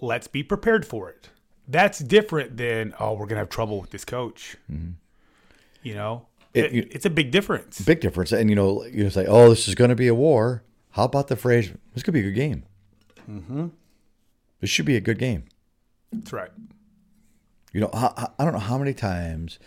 Let's 0.00 0.26
be 0.26 0.42
prepared 0.42 0.86
for 0.86 1.10
it. 1.10 1.28
That's 1.68 1.98
different 1.98 2.56
than, 2.56 2.94
oh, 2.98 3.12
we're 3.12 3.26
going 3.26 3.36
to 3.36 3.40
have 3.40 3.50
trouble 3.50 3.80
with 3.80 3.90
this 3.90 4.04
coach. 4.04 4.56
Mm-hmm. 4.72 4.92
You 5.82 5.94
know, 5.94 6.26
it, 6.54 6.72
it, 6.72 6.88
it's 6.92 7.04
a 7.04 7.10
big 7.10 7.30
difference. 7.30 7.80
Big 7.80 8.00
difference. 8.00 8.32
And, 8.32 8.48
you 8.48 8.56
know, 8.56 8.84
you 8.84 9.08
say, 9.10 9.26
oh, 9.26 9.50
this 9.50 9.68
is 9.68 9.74
going 9.74 9.90
to 9.90 9.96
be 9.96 10.08
a 10.08 10.14
war. 10.14 10.62
How 10.92 11.04
about 11.04 11.28
the 11.28 11.36
phrase, 11.36 11.70
this 11.94 12.02
could 12.02 12.14
be 12.14 12.20
a 12.20 12.24
good 12.24 12.34
game? 12.34 12.64
Mm-hmm. 13.30 13.68
This 14.60 14.70
should 14.70 14.86
be 14.86 14.96
a 14.96 15.00
good 15.00 15.18
game. 15.18 15.44
That's 16.12 16.32
right. 16.32 16.50
You 17.72 17.82
know, 17.82 17.90
I, 17.92 18.28
I 18.38 18.44
don't 18.44 18.52
know 18.52 18.58
how 18.58 18.78
many 18.78 18.94
times, 18.94 19.58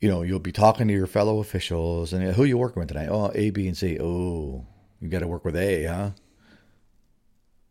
you 0.00 0.08
know, 0.08 0.22
you'll 0.22 0.38
be 0.38 0.52
talking 0.52 0.86
to 0.86 0.94
your 0.94 1.06
fellow 1.06 1.40
officials 1.40 2.12
and 2.12 2.34
who 2.34 2.44
you 2.44 2.58
working 2.58 2.80
with 2.80 2.88
tonight? 2.88 3.08
Oh, 3.10 3.32
A, 3.34 3.50
B, 3.50 3.66
and 3.66 3.76
C. 3.76 3.98
Oh, 3.98 4.66
you 5.02 5.08
got 5.08 5.20
to 5.20 5.28
work 5.28 5.44
with 5.44 5.56
A, 5.56 5.84
huh? 5.84 6.10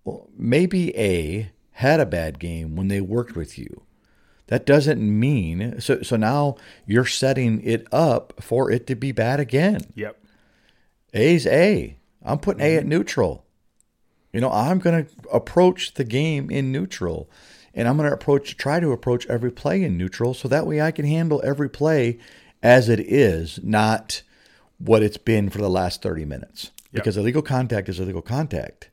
Well, 0.03 0.29
maybe 0.37 0.95
A 0.97 1.51
had 1.71 1.99
a 1.99 2.05
bad 2.05 2.39
game 2.39 2.75
when 2.75 2.89
they 2.89 3.01
worked 3.01 3.35
with 3.35 3.57
you. 3.57 3.83
That 4.47 4.65
doesn't 4.65 5.01
mean 5.01 5.79
so. 5.79 6.01
So 6.01 6.17
now 6.17 6.57
you're 6.85 7.05
setting 7.05 7.61
it 7.63 7.87
up 7.91 8.33
for 8.41 8.69
it 8.69 8.85
to 8.87 8.95
be 8.95 9.13
bad 9.13 9.39
again. 9.39 9.81
Yep. 9.95 10.21
A's 11.13 11.47
A. 11.47 11.97
I'm 12.23 12.39
putting 12.39 12.61
A 12.61 12.75
at 12.75 12.81
mm-hmm. 12.81 12.89
neutral. 12.89 13.45
You 14.33 14.41
know, 14.41 14.51
I'm 14.51 14.79
going 14.79 15.05
to 15.05 15.11
approach 15.31 15.93
the 15.93 16.03
game 16.03 16.49
in 16.49 16.71
neutral 16.71 17.29
and 17.73 17.87
I'm 17.87 17.97
going 17.97 18.09
to 18.09 18.13
approach 18.13 18.57
try 18.57 18.79
to 18.79 18.91
approach 18.91 19.25
every 19.27 19.51
play 19.51 19.83
in 19.83 19.97
neutral 19.97 20.33
so 20.33 20.47
that 20.47 20.67
way 20.67 20.81
I 20.81 20.91
can 20.91 21.05
handle 21.05 21.41
every 21.43 21.69
play 21.69 22.19
as 22.61 22.89
it 22.89 22.99
is, 22.99 23.59
not 23.63 24.21
what 24.77 25.03
it's 25.03 25.17
been 25.17 25.49
for 25.49 25.59
the 25.59 25.69
last 25.69 26.01
30 26.01 26.25
minutes. 26.25 26.71
Yep. 26.93 27.03
Because 27.03 27.17
illegal 27.17 27.41
contact 27.41 27.89
is 27.89 27.99
illegal 27.99 28.21
contact. 28.21 28.89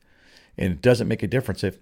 And 0.57 0.73
it 0.73 0.81
doesn't 0.81 1.07
make 1.07 1.23
a 1.23 1.27
difference 1.27 1.63
if 1.63 1.77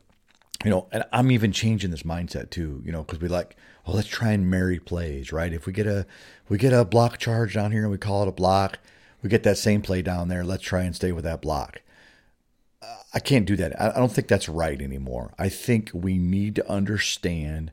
you 0.64 0.72
know, 0.72 0.88
and 0.92 1.04
I'm 1.14 1.32
even 1.32 1.52
changing 1.52 1.92
this 1.92 2.04
mindset 2.04 2.50
too, 2.50 2.82
you 2.84 2.92
know, 2.92 3.04
because 3.04 3.22
we 3.22 3.28
like, 3.28 3.56
oh, 3.86 3.94
let's 3.94 4.08
try 4.08 4.32
and 4.32 4.50
marry 4.50 4.80
plays, 4.80 5.32
right? 5.32 5.54
If 5.54 5.68
we 5.68 5.74
get 5.74 5.86
a 5.86 6.06
we 6.50 6.58
get 6.58 6.74
a 6.74 6.84
block 6.84 7.20
charge 7.20 7.54
down 7.54 7.72
here 7.72 7.84
and 7.84 7.92
we 7.92 7.98
call 7.98 8.24
it 8.24 8.30
a 8.30 8.32
block, 8.32 8.80
we 9.22 9.30
get 9.30 9.44
that 9.44 9.58
same 9.58 9.82
play 9.82 10.02
down 10.02 10.30
there. 10.30 10.44
Let's 10.44 10.64
try 10.64 10.82
and 10.82 10.96
stay 10.96 11.12
with 11.12 11.24
that 11.26 11.42
block. 11.42 11.82
Uh, 12.82 12.96
I 13.14 13.20
can't 13.20 13.46
do 13.46 13.56
that. 13.58 13.80
I 13.80 13.98
don't 13.98 14.12
think 14.12 14.28
that's 14.28 14.50
right 14.50 14.82
anymore. 14.82 15.34
I 15.38 15.50
think 15.50 15.92
we 15.94 16.18
need 16.18 16.56
to 16.56 16.70
understand 16.70 17.72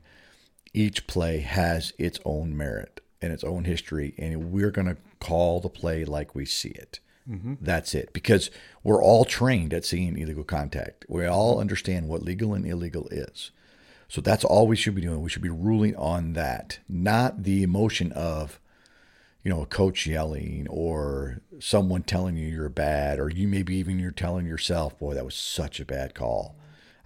each 0.73 1.07
play 1.07 1.39
has 1.39 1.93
its 1.97 2.19
own 2.25 2.55
merit 2.55 2.99
and 3.21 3.31
its 3.31 3.43
own 3.43 3.63
history, 3.63 4.13
and 4.17 4.51
we're 4.51 4.71
going 4.71 4.87
to 4.87 4.97
call 5.19 5.59
the 5.59 5.69
play 5.69 6.05
like 6.05 6.35
we 6.35 6.45
see 6.45 6.69
it. 6.69 6.99
Mm-hmm. 7.29 7.55
That's 7.61 7.95
it. 7.95 8.13
Because 8.13 8.51
we're 8.83 9.03
all 9.03 9.25
trained 9.25 9.73
at 9.73 9.85
seeing 9.85 10.17
illegal 10.17 10.43
contact. 10.43 11.05
We 11.09 11.25
all 11.25 11.59
understand 11.59 12.07
what 12.07 12.21
legal 12.21 12.53
and 12.53 12.65
illegal 12.65 13.07
is. 13.09 13.51
So 14.07 14.21
that's 14.21 14.43
all 14.43 14.67
we 14.67 14.75
should 14.75 14.95
be 14.95 15.01
doing. 15.01 15.21
We 15.21 15.29
should 15.29 15.41
be 15.41 15.49
ruling 15.49 15.95
on 15.95 16.33
that, 16.33 16.79
not 16.87 17.43
the 17.43 17.63
emotion 17.63 18.11
of, 18.11 18.59
you 19.43 19.49
know, 19.49 19.61
a 19.61 19.67
coach 19.67 20.05
yelling 20.05 20.67
or 20.69 21.41
someone 21.59 22.03
telling 22.03 22.37
you 22.37 22.47
you're 22.47 22.69
bad, 22.69 23.19
or 23.19 23.29
you 23.29 23.47
maybe 23.47 23.75
even 23.75 23.99
you're 23.99 24.11
telling 24.11 24.45
yourself, 24.45 24.97
boy, 24.99 25.15
that 25.15 25.25
was 25.25 25.35
such 25.35 25.79
a 25.79 25.85
bad 25.85 26.13
call. 26.13 26.55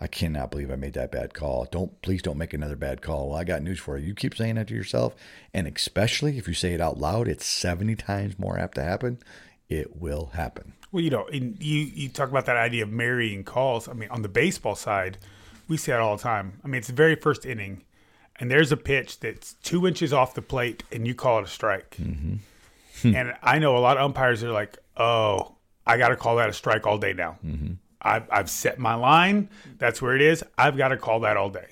I 0.01 0.07
cannot 0.07 0.51
believe 0.51 0.71
I 0.71 0.75
made 0.75 0.93
that 0.93 1.11
bad 1.11 1.33
call. 1.33 1.67
Don't 1.69 2.01
please 2.01 2.21
don't 2.21 2.37
make 2.37 2.53
another 2.53 2.77
bad 2.77 3.01
call. 3.01 3.29
Well, 3.29 3.39
I 3.39 3.43
got 3.43 3.61
news 3.61 3.79
for 3.79 3.97
you. 3.97 4.07
You 4.07 4.15
keep 4.15 4.35
saying 4.35 4.55
that 4.55 4.69
to 4.69 4.73
yourself, 4.73 5.15
and 5.53 5.67
especially 5.67 6.37
if 6.37 6.47
you 6.47 6.53
say 6.53 6.73
it 6.73 6.81
out 6.81 6.97
loud, 6.97 7.27
it's 7.27 7.45
70 7.45 7.95
times 7.95 8.39
more 8.39 8.57
apt 8.57 8.75
to 8.75 8.83
happen. 8.83 9.19
It 9.69 9.97
will 9.97 10.31
happen. 10.33 10.73
Well, 10.91 11.03
you 11.03 11.11
know, 11.11 11.29
you 11.31 11.49
you 11.59 12.09
talk 12.09 12.29
about 12.29 12.47
that 12.47 12.57
idea 12.57 12.83
of 12.83 12.89
marrying 12.89 13.43
calls. 13.43 13.87
I 13.87 13.93
mean, 13.93 14.09
on 14.09 14.23
the 14.23 14.29
baseball 14.29 14.75
side, 14.75 15.19
we 15.67 15.77
see 15.77 15.91
it 15.91 15.99
all 15.99 16.17
the 16.17 16.23
time. 16.23 16.59
I 16.63 16.67
mean, 16.67 16.79
it's 16.79 16.87
the 16.87 16.93
very 16.93 17.15
first 17.15 17.45
inning 17.45 17.83
and 18.39 18.49
there's 18.49 18.71
a 18.71 18.77
pitch 18.77 19.19
that's 19.19 19.53
two 19.55 19.85
inches 19.85 20.13
off 20.13 20.33
the 20.33 20.41
plate 20.41 20.83
and 20.91 21.05
you 21.05 21.13
call 21.13 21.39
it 21.39 21.43
a 21.43 21.47
strike. 21.47 21.97
Mm-hmm. 22.01 23.15
and 23.15 23.33
I 23.43 23.59
know 23.59 23.77
a 23.77 23.79
lot 23.79 23.97
of 23.97 24.03
umpires 24.03 24.43
are 24.43 24.51
like, 24.51 24.77
oh, 24.97 25.55
I 25.85 25.97
got 25.97 26.09
to 26.09 26.15
call 26.15 26.37
that 26.37 26.49
a 26.49 26.53
strike 26.53 26.87
all 26.87 26.97
day 26.97 27.13
now. 27.13 27.37
Mm-hmm. 27.45 27.73
I've, 28.01 28.27
I've 28.31 28.49
set 28.49 28.79
my 28.79 28.95
line. 28.95 29.49
That's 29.77 30.01
where 30.01 30.15
it 30.15 30.21
is. 30.21 30.43
I've 30.57 30.77
got 30.77 30.89
to 30.89 30.97
call 30.97 31.19
that 31.21 31.35
all 31.35 31.49
day. 31.49 31.67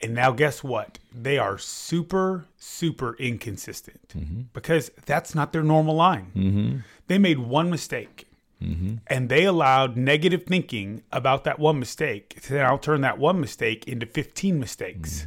And 0.00 0.14
now, 0.14 0.30
guess 0.30 0.62
what? 0.62 0.98
They 1.12 1.38
are 1.38 1.58
super, 1.58 2.46
super 2.56 3.16
inconsistent 3.16 4.08
mm-hmm. 4.10 4.42
because 4.52 4.90
that's 5.06 5.34
not 5.34 5.52
their 5.52 5.64
normal 5.64 5.96
line. 5.96 6.30
Mm-hmm. 6.36 6.76
They 7.08 7.18
made 7.18 7.38
one 7.38 7.68
mistake 7.68 8.28
Mm-hmm. 8.62 8.96
And 9.06 9.28
they 9.28 9.44
allowed 9.44 9.96
negative 9.96 10.44
thinking 10.44 11.02
about 11.12 11.44
that 11.44 11.58
one 11.58 11.78
mistake 11.78 12.40
to 12.42 12.54
now 12.54 12.76
turn 12.76 13.02
that 13.02 13.18
one 13.18 13.40
mistake 13.40 13.86
into 13.86 14.06
15 14.06 14.58
mistakes. 14.58 15.26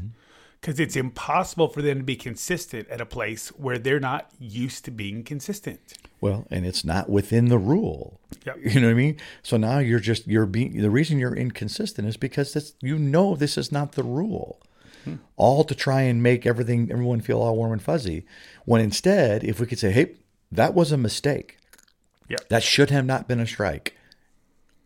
Because 0.61 0.79
it's 0.79 0.95
impossible 0.95 1.69
for 1.69 1.81
them 1.81 1.97
to 1.97 2.03
be 2.03 2.15
consistent 2.15 2.87
at 2.89 3.01
a 3.01 3.05
place 3.05 3.49
where 3.49 3.79
they're 3.79 3.99
not 3.99 4.29
used 4.39 4.85
to 4.85 4.91
being 4.91 5.23
consistent. 5.23 5.79
Well, 6.19 6.45
and 6.51 6.67
it's 6.67 6.85
not 6.85 7.09
within 7.09 7.47
the 7.47 7.57
rule. 7.57 8.19
Yep. 8.45 8.57
You 8.61 8.79
know 8.79 8.87
what 8.87 8.91
I 8.91 8.95
mean? 8.95 9.17
So 9.41 9.57
now 9.57 9.79
you're 9.79 9.99
just 9.99 10.27
you're 10.27 10.45
being 10.45 10.79
the 10.79 10.91
reason 10.91 11.17
you're 11.17 11.35
inconsistent 11.35 12.07
is 12.07 12.15
because 12.15 12.53
this 12.53 12.73
you 12.79 12.99
know 12.99 13.35
this 13.35 13.57
is 13.57 13.71
not 13.71 13.93
the 13.93 14.03
rule. 14.03 14.61
Hmm. 15.03 15.15
All 15.35 15.63
to 15.63 15.73
try 15.73 16.01
and 16.03 16.21
make 16.21 16.45
everything 16.45 16.91
everyone 16.91 17.21
feel 17.21 17.41
all 17.41 17.55
warm 17.55 17.71
and 17.71 17.81
fuzzy. 17.81 18.25
When 18.65 18.81
instead, 18.81 19.43
if 19.43 19.59
we 19.59 19.65
could 19.65 19.79
say, 19.79 19.91
"Hey, 19.91 20.15
that 20.51 20.75
was 20.75 20.91
a 20.91 20.97
mistake. 20.97 21.57
Yep. 22.29 22.49
That 22.49 22.63
should 22.63 22.89
have 22.89 23.05
not 23.05 23.27
been 23.27 23.39
a 23.39 23.47
strike. 23.47 23.95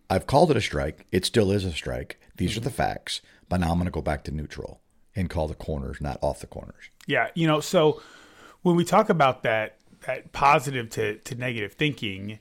I've 0.09 0.27
called 0.27 0.51
it 0.51 0.57
a 0.57 0.61
strike. 0.61 1.05
It 1.11 1.25
still 1.25 1.51
is 1.51 1.65
a 1.65 1.71
strike. 1.71 2.19
These 2.38 2.51
mm-hmm. 2.51 2.59
are 2.59 2.63
the 2.63 2.69
facts. 2.69 3.21
But 3.49 3.59
now 3.59 3.71
I'm 3.71 3.77
going 3.77 3.85
to 3.85 3.91
go 3.91 4.01
back 4.01 4.23
to 4.25 4.31
neutral 4.31 4.79
and 5.15 5.30
call 5.30 5.47
the 5.47 5.56
corners, 5.56 6.01
not 6.01 6.17
off 6.21 6.39
the 6.39 6.47
corners. 6.47 6.89
Yeah. 7.08 7.30
You 7.36 7.47
know, 7.47 7.60
so 7.60 8.01
when 8.62 8.75
we 8.75 8.84
talk 8.84 9.10
about 9.10 9.43
that, 9.43 9.78
that 10.06 10.32
positive 10.34 10.89
to, 10.91 11.17
to 11.19 11.36
negative 11.36 11.73
thinking, 11.73 12.39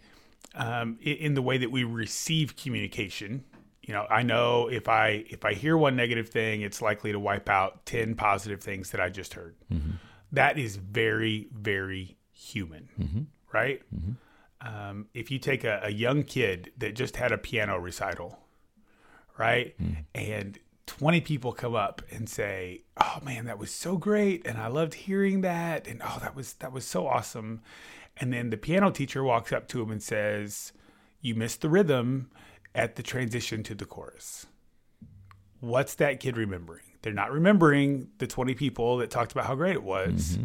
um, 0.55 0.99
in 1.01 1.35
the 1.35 1.43
way 1.43 1.59
that 1.59 1.71
we 1.71 1.85
receive 1.85 2.57
communication, 2.57 3.45
you 3.83 3.93
know, 3.93 4.07
I 4.09 4.23
know 4.23 4.69
if 4.69 4.89
I 4.89 5.25
if 5.29 5.45
I 5.45 5.53
hear 5.53 5.77
one 5.77 5.97
negative 5.97 6.29
thing, 6.29 6.63
it's 6.63 6.81
likely 6.81 7.13
to 7.13 7.19
wipe 7.19 7.51
out 7.51 7.85
ten 7.85 8.15
positive 8.15 8.63
things 8.63 8.91
that 8.91 9.01
I 9.01 9.11
just 9.11 9.35
heard. 9.35 9.57
Mm-hmm. 9.71 9.91
That 10.33 10.59
is 10.59 10.77
very 10.77 11.49
very 11.53 12.17
human, 12.33 12.89
mm-hmm. 12.99 13.23
right? 13.53 13.83
Mm-hmm 13.95 14.13
um, 14.65 15.07
if 15.15 15.31
you 15.31 15.39
take 15.39 15.65
a, 15.65 15.81
a, 15.85 15.91
young 15.91 16.23
kid 16.23 16.73
that 16.79 16.95
just 16.95 17.17
had 17.17 17.33
a 17.33 17.39
piano 17.39 17.79
recital, 17.79 18.39
right, 19.37 19.75
mm. 19.81 19.97
and 20.15 20.59
20 20.87 21.21
people 21.23 21.53
come 21.53 21.75
up 21.75 22.03
and 22.11 22.29
say, 22.29 22.83
"Oh 22.97 23.19
man, 23.23 23.47
that 23.47 23.59
was 23.59 23.71
so 23.71 23.97
great 23.97 24.47
and 24.47 24.59
I 24.59 24.67
loved 24.67 24.95
hearing 24.95 25.41
that 25.43 25.87
and 25.87 26.01
oh 26.05 26.19
that 26.21 26.37
was 26.37 26.55
that 26.55 26.73
was 26.73 26.85
so 26.85 27.07
awesome." 27.07 27.61
And 28.17 28.33
then 28.33 28.51
the 28.51 28.57
piano 28.57 28.91
teacher 28.91 29.25
walks 29.25 29.53
up 29.53 29.67
to 29.69 29.83
him 29.83 29.91
and 29.91 30.03
says, 30.03 30.73
"You 31.21 31.35
missed 31.35 31.63
the 31.63 31.69
rhythm 31.69 32.31
at 32.75 32.97
the 32.97 33.03
transition 33.03 33.63
to 33.65 33.75
the 33.75 33.87
chorus." 33.87 34.47
What's 35.61 35.95
that 35.95 36.21
kid 36.21 36.37
remembering? 36.37 36.85
They're 37.03 37.13
not 37.13 37.33
remembering 37.33 38.09
the 38.19 38.27
20 38.27 38.55
people 38.55 38.99
that 38.99 39.11
talked 39.11 39.33
about 39.33 39.47
how 39.47 39.55
great 39.55 39.75
it 39.75 39.83
was. 39.83 40.37
Mm-hmm 40.37 40.45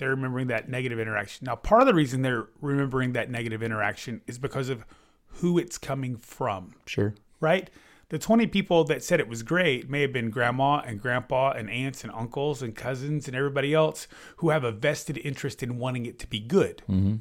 they're 0.00 0.08
remembering 0.08 0.46
that 0.46 0.68
negative 0.68 0.98
interaction. 0.98 1.44
Now, 1.44 1.56
part 1.56 1.82
of 1.82 1.86
the 1.86 1.92
reason 1.92 2.22
they're 2.22 2.46
remembering 2.62 3.12
that 3.12 3.30
negative 3.30 3.62
interaction 3.62 4.22
is 4.26 4.38
because 4.38 4.70
of 4.70 4.86
who 5.26 5.58
it's 5.58 5.76
coming 5.76 6.16
from. 6.16 6.74
Sure. 6.86 7.14
Right? 7.38 7.68
The 8.10 8.18
20 8.18 8.48
people 8.48 8.82
that 8.84 9.04
said 9.04 9.20
it 9.20 9.28
was 9.28 9.44
great 9.44 9.88
may 9.88 10.02
have 10.02 10.12
been 10.12 10.30
grandma 10.30 10.80
and 10.80 11.00
grandpa 11.00 11.52
and 11.52 11.70
aunts 11.70 12.02
and 12.02 12.12
uncles 12.12 12.60
and 12.60 12.74
cousins 12.74 13.28
and 13.28 13.36
everybody 13.36 13.72
else 13.72 14.08
who 14.38 14.50
have 14.50 14.64
a 14.64 14.72
vested 14.72 15.16
interest 15.18 15.62
in 15.62 15.78
wanting 15.78 16.06
it 16.06 16.18
to 16.18 16.26
be 16.26 16.40
good. 16.40 16.82
Mm-hmm. 16.88 17.16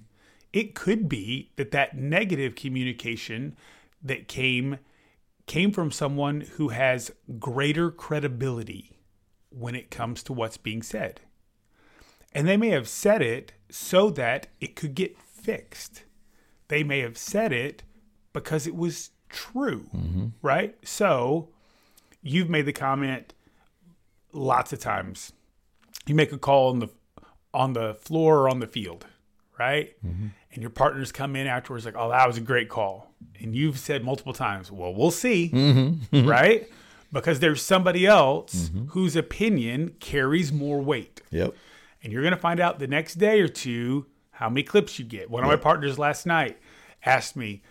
It 0.51 0.73
could 0.73 1.07
be 1.07 1.51
that 1.57 1.69
that 1.71 1.95
negative 1.95 2.55
communication 2.55 3.55
that 4.01 4.27
came 4.27 4.79
came 5.45 5.71
from 5.71 5.91
someone 5.91 6.41
who 6.41 6.69
has 6.69 7.11
greater 7.39 7.89
credibility 7.89 8.91
when 9.49 9.75
it 9.75 9.89
comes 9.89 10.21
to 10.23 10.33
what's 10.33 10.57
being 10.57 10.81
said. 10.81 11.21
And 12.33 12.47
they 12.47 12.57
may 12.57 12.69
have 12.69 12.87
said 12.87 13.21
it 13.21 13.53
so 13.69 14.09
that 14.11 14.47
it 14.59 14.75
could 14.75 14.93
get 14.93 15.17
fixed. 15.19 16.03
They 16.67 16.83
may 16.83 16.99
have 16.99 17.17
said 17.17 17.51
it 17.51 17.81
because 18.31 18.67
it 18.67 18.75
was 18.75 19.09
true, 19.29 19.85
mm-hmm. 19.95 20.27
right? 20.41 20.75
So 20.83 21.49
you've 22.21 22.49
made 22.49 22.65
the 22.65 22.73
comment 22.73 23.33
lots 24.33 24.73
of 24.73 24.79
times. 24.79 25.31
You 26.05 26.15
make 26.15 26.31
a 26.31 26.37
call 26.37 26.69
on 26.71 26.79
the 26.79 26.89
on 27.53 27.73
the 27.73 27.95
floor 27.95 28.39
or 28.41 28.49
on 28.49 28.59
the 28.59 28.67
field, 28.67 29.05
right? 29.57 29.95
Mm-hmm. 30.05 30.27
and 30.53 30.61
your 30.61 30.69
partners 30.71 31.11
come 31.11 31.35
in 31.35 31.47
afterwards 31.47 31.85
like, 31.85 31.95
"Oh, 31.97 32.09
that 32.09 32.27
was 32.27 32.37
a 32.37 32.41
great 32.41 32.69
call," 32.69 33.11
and 33.39 33.55
you've 33.55 33.79
said 33.79 34.03
multiple 34.03 34.33
times, 34.33 34.71
"Well, 34.71 34.93
we'll 34.93 35.11
see," 35.11 35.49
Mm-hmm. 35.49 36.27
right? 36.27 36.67
Because 37.11 37.39
there's 37.39 37.63
somebody 37.63 38.05
else 38.05 38.69
whose 38.89 39.15
opinion 39.15 39.95
carries 39.99 40.53
more 40.53 40.79
weight, 40.79 41.21
Yep. 41.31 41.55
and 42.03 42.13
you're 42.13 42.21
going 42.21 42.35
to 42.35 42.39
find 42.39 42.59
out 42.59 42.77
the 42.77 42.85
next 42.87 43.15
day 43.15 43.41
or 43.41 43.47
two 43.47 44.05
how 44.31 44.47
many 44.47 44.61
clips 44.61 44.99
you 44.99 45.05
get. 45.05 45.27
One 45.29 45.43
of 45.43 45.49
my 45.49 45.55
partners 45.55 45.97
last 45.97 46.27
night 46.27 46.59
asked 47.03 47.35
me, 47.35 47.63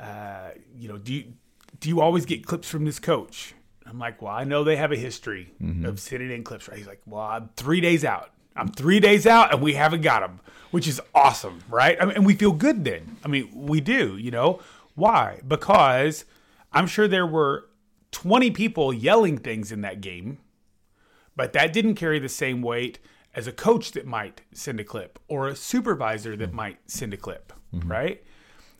uh, 0.00 0.50
"You 0.76 0.88
know, 0.88 0.98
do 0.98 1.12
you 1.12 1.32
do 1.80 1.88
you 1.88 2.00
always 2.00 2.26
get 2.26 2.46
clips 2.46 2.68
from 2.68 2.84
this 2.84 2.98
coach?" 2.98 3.54
I'm 3.86 3.98
like, 3.98 4.20
"Well, 4.20 4.32
I 4.32 4.44
know 4.44 4.64
they 4.64 4.76
have 4.76 4.92
a 4.92 4.96
history 4.96 5.52
mm-hmm. 5.62 5.84
of 5.84 6.00
sending 6.00 6.30
in 6.30 6.44
clips." 6.44 6.68
Right? 6.68 6.78
He's 6.78 6.86
like, 6.86 7.02
"Well, 7.06 7.22
I'm 7.22 7.50
three 7.56 7.80
days 7.80 8.04
out." 8.04 8.32
I'm 8.58 8.68
three 8.68 8.98
days 9.00 9.26
out 9.26 9.52
and 9.52 9.62
we 9.62 9.74
haven't 9.74 10.02
got 10.02 10.20
them, 10.20 10.40
which 10.72 10.88
is 10.88 11.00
awesome, 11.14 11.62
right? 11.68 11.96
I 12.00 12.04
mean, 12.04 12.16
and 12.16 12.26
we 12.26 12.34
feel 12.34 12.52
good 12.52 12.84
then. 12.84 13.16
I 13.24 13.28
mean, 13.28 13.48
we 13.54 13.80
do, 13.80 14.16
you 14.16 14.30
know. 14.30 14.60
Why? 14.96 15.40
Because 15.46 16.24
I'm 16.72 16.88
sure 16.88 17.06
there 17.06 17.26
were 17.26 17.68
20 18.10 18.50
people 18.50 18.92
yelling 18.92 19.38
things 19.38 19.70
in 19.70 19.82
that 19.82 20.00
game, 20.00 20.38
but 21.36 21.52
that 21.52 21.72
didn't 21.72 21.94
carry 21.94 22.18
the 22.18 22.28
same 22.28 22.60
weight 22.60 22.98
as 23.34 23.46
a 23.46 23.52
coach 23.52 23.92
that 23.92 24.06
might 24.06 24.40
send 24.52 24.80
a 24.80 24.84
clip 24.84 25.20
or 25.28 25.46
a 25.46 25.54
supervisor 25.54 26.36
that 26.36 26.50
hmm. 26.50 26.56
might 26.56 26.78
send 26.86 27.14
a 27.14 27.16
clip, 27.16 27.52
mm-hmm. 27.72 27.88
right? 27.88 28.24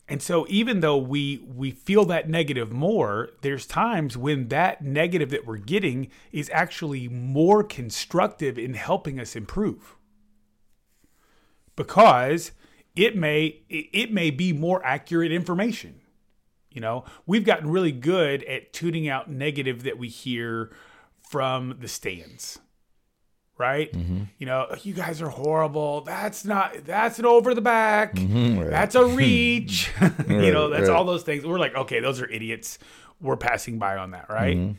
And 0.09 0.23
so 0.23 0.47
even 0.49 0.81
though 0.81 0.97
we 0.97 1.47
we 1.47 1.71
feel 1.71 2.07
that 2.07 2.29
negative 2.29 2.73
more, 2.73 3.31
there's 3.43 3.67
times 3.67 4.17
when 4.17 4.49
that 4.49 4.83
negative 4.83 5.29
that 5.31 5.47
we're 5.47 5.59
getting 5.59 6.09
is 6.33 6.51
actually 6.53 7.09
more 7.09 7.63
constructive 7.63 8.59
in 8.59 8.75
helping 8.75 9.21
us 9.21 9.37
improve. 9.37 9.97
Because 11.77 12.53
it 12.97 13.17
may 13.17 13.61
it 13.69 14.11
may 14.11 14.31
be 14.31 14.53
more 14.53 14.85
accurate 14.85 15.31
information. 15.31 16.01
You 16.71 16.81
know, 16.81 17.05
we've 17.27 17.45
gotten 17.45 17.71
really 17.71 17.93
good 17.93 18.45
at 18.45 18.73
tuning 18.73 19.09
out 19.09 19.31
negative 19.31 19.83
that 19.83 19.99
we 19.99 20.09
hear 20.09 20.73
from 21.21 21.77
the 21.81 21.89
stands. 21.89 22.61
Right? 23.59 23.93
Mm-hmm. 23.93 24.23
You 24.39 24.47
know, 24.47 24.69
oh, 24.71 24.77
you 24.83 24.95
guys 24.95 25.21
are 25.21 25.29
horrible. 25.29 26.03
That's 26.03 26.45
not 26.45 26.85
that's 26.85 27.19
an 27.19 27.27
over 27.27 27.55
the 27.55 27.61
back. 27.61 28.15
Mm-hmm, 28.15 28.71
that's 28.71 28.95
a 28.95 29.05
reach. 29.05 29.91
you 30.29 30.53
know, 30.53 30.71
that's 30.71 30.89
right. 30.89 30.97
all 30.97 31.05
those 31.05 31.25
things. 31.25 31.45
We're 31.45 31.59
like, 31.59 31.75
okay, 31.75 32.01
those 32.01 32.21
are 32.21 32.31
idiots. 32.31 32.79
We're 33.21 33.37
passing 33.37 33.79
by 33.79 33.97
on 33.97 34.13
that, 34.13 34.29
right? 34.31 34.57
Mm-hmm. 34.57 34.73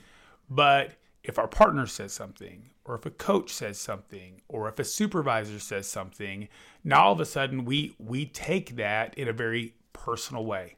But 0.50 0.94
if 1.24 1.38
our 1.38 1.48
partner 1.48 1.86
says 1.86 2.14
something, 2.14 2.70
or 2.86 2.96
if 2.96 3.06
a 3.06 3.12
coach 3.12 3.52
says 3.52 3.78
something, 3.78 4.42
or 4.48 4.68
if 4.70 4.80
a 4.80 4.84
supervisor 4.84 5.60
says 5.60 5.88
something, 5.88 6.48
now 6.84 7.06
all 7.06 7.14
of 7.14 7.20
a 7.20 7.26
sudden 7.26 7.66
we 7.66 7.94
we 8.00 8.26
take 8.26 8.78
that 8.78 9.14
in 9.16 9.28
a 9.28 9.34
very 9.34 9.74
personal 9.94 10.46
way. 10.46 10.76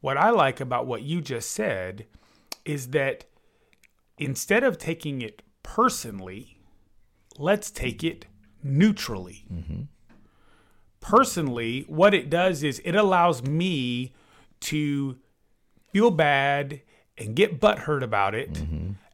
What 0.00 0.18
I 0.18 0.30
like 0.30 0.60
about 0.60 0.86
what 0.86 1.02
you 1.02 1.22
just 1.22 1.50
said 1.50 2.06
is 2.64 2.88
that 2.88 3.24
instead 4.18 4.62
of 4.62 4.76
taking 4.76 5.22
it 5.22 5.42
personally, 5.62 6.53
let's 7.38 7.70
take 7.70 8.04
it 8.04 8.26
neutrally. 8.62 9.46
Personally, 11.00 11.84
what 11.86 12.14
it 12.14 12.30
does 12.30 12.62
is 12.62 12.80
it 12.84 12.94
allows 12.94 13.42
me 13.42 14.14
to 14.60 15.18
feel 15.92 16.10
bad 16.10 16.80
and 17.18 17.36
get 17.36 17.60
butthurt 17.60 18.02
about 18.02 18.34
it. 18.34 18.62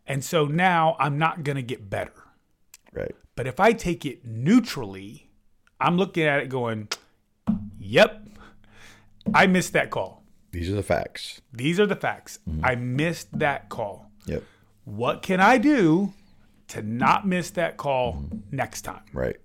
And 0.07 0.25
so 0.25 0.47
now 0.47 0.97
I'm 0.99 1.19
not 1.19 1.43
going 1.45 1.57
to 1.57 1.63
get 1.63 1.91
better. 1.91 2.13
Right. 2.93 3.15
But 3.37 3.47
if 3.47 3.61
I 3.61 3.73
take 3.73 4.05
it 4.05 4.25
neutrally, 4.25 5.31
I'm 5.81 5.97
looking 5.97 6.25
at 6.25 6.41
it 6.41 6.49
going, 6.49 6.89
yep, 7.79 8.27
I 9.33 9.47
missed 9.47 9.73
that 9.73 9.91
call. 9.91 10.23
These 10.51 10.69
are 10.69 10.75
the 10.75 10.83
facts. 10.83 11.41
These 11.53 11.79
are 11.79 11.87
the 11.87 11.97
facts. 11.97 12.39
I 12.63 12.75
missed 12.75 13.39
that 13.39 13.69
call. 13.69 14.11
Yep. 14.27 14.43
What 14.85 15.23
can 15.23 15.41
I 15.41 15.59
do 15.59 16.13
to 16.71 16.83
not 16.83 17.27
miss 17.27 17.51
that 17.51 17.77
call 17.77 18.25
next 18.51 18.83
time? 18.83 19.03
Right. 19.13 19.37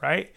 right? 0.00 0.32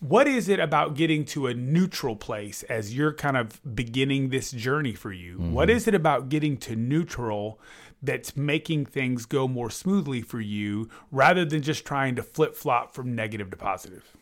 What 0.00 0.26
is 0.26 0.48
it 0.48 0.58
about 0.58 0.94
getting 0.94 1.24
to 1.26 1.46
a 1.46 1.54
neutral 1.54 2.16
place 2.16 2.62
as 2.64 2.94
you're 2.94 3.12
kind 3.12 3.36
of 3.36 3.60
beginning 3.74 4.30
this 4.30 4.50
journey 4.50 4.94
for 4.94 5.12
you? 5.12 5.34
Mm-hmm. 5.34 5.52
What 5.52 5.68
is 5.68 5.86
it 5.86 5.94
about 5.94 6.28
getting 6.28 6.56
to 6.58 6.74
neutral 6.74 7.60
that's 8.02 8.34
making 8.34 8.86
things 8.86 9.26
go 9.26 9.46
more 9.46 9.68
smoothly 9.68 10.22
for 10.22 10.40
you 10.40 10.88
rather 11.10 11.44
than 11.44 11.60
just 11.60 11.84
trying 11.84 12.16
to 12.16 12.22
flip 12.22 12.56
flop 12.56 12.94
from 12.94 13.14
negative 13.14 13.50
to 13.50 13.56
positive? 13.56 14.16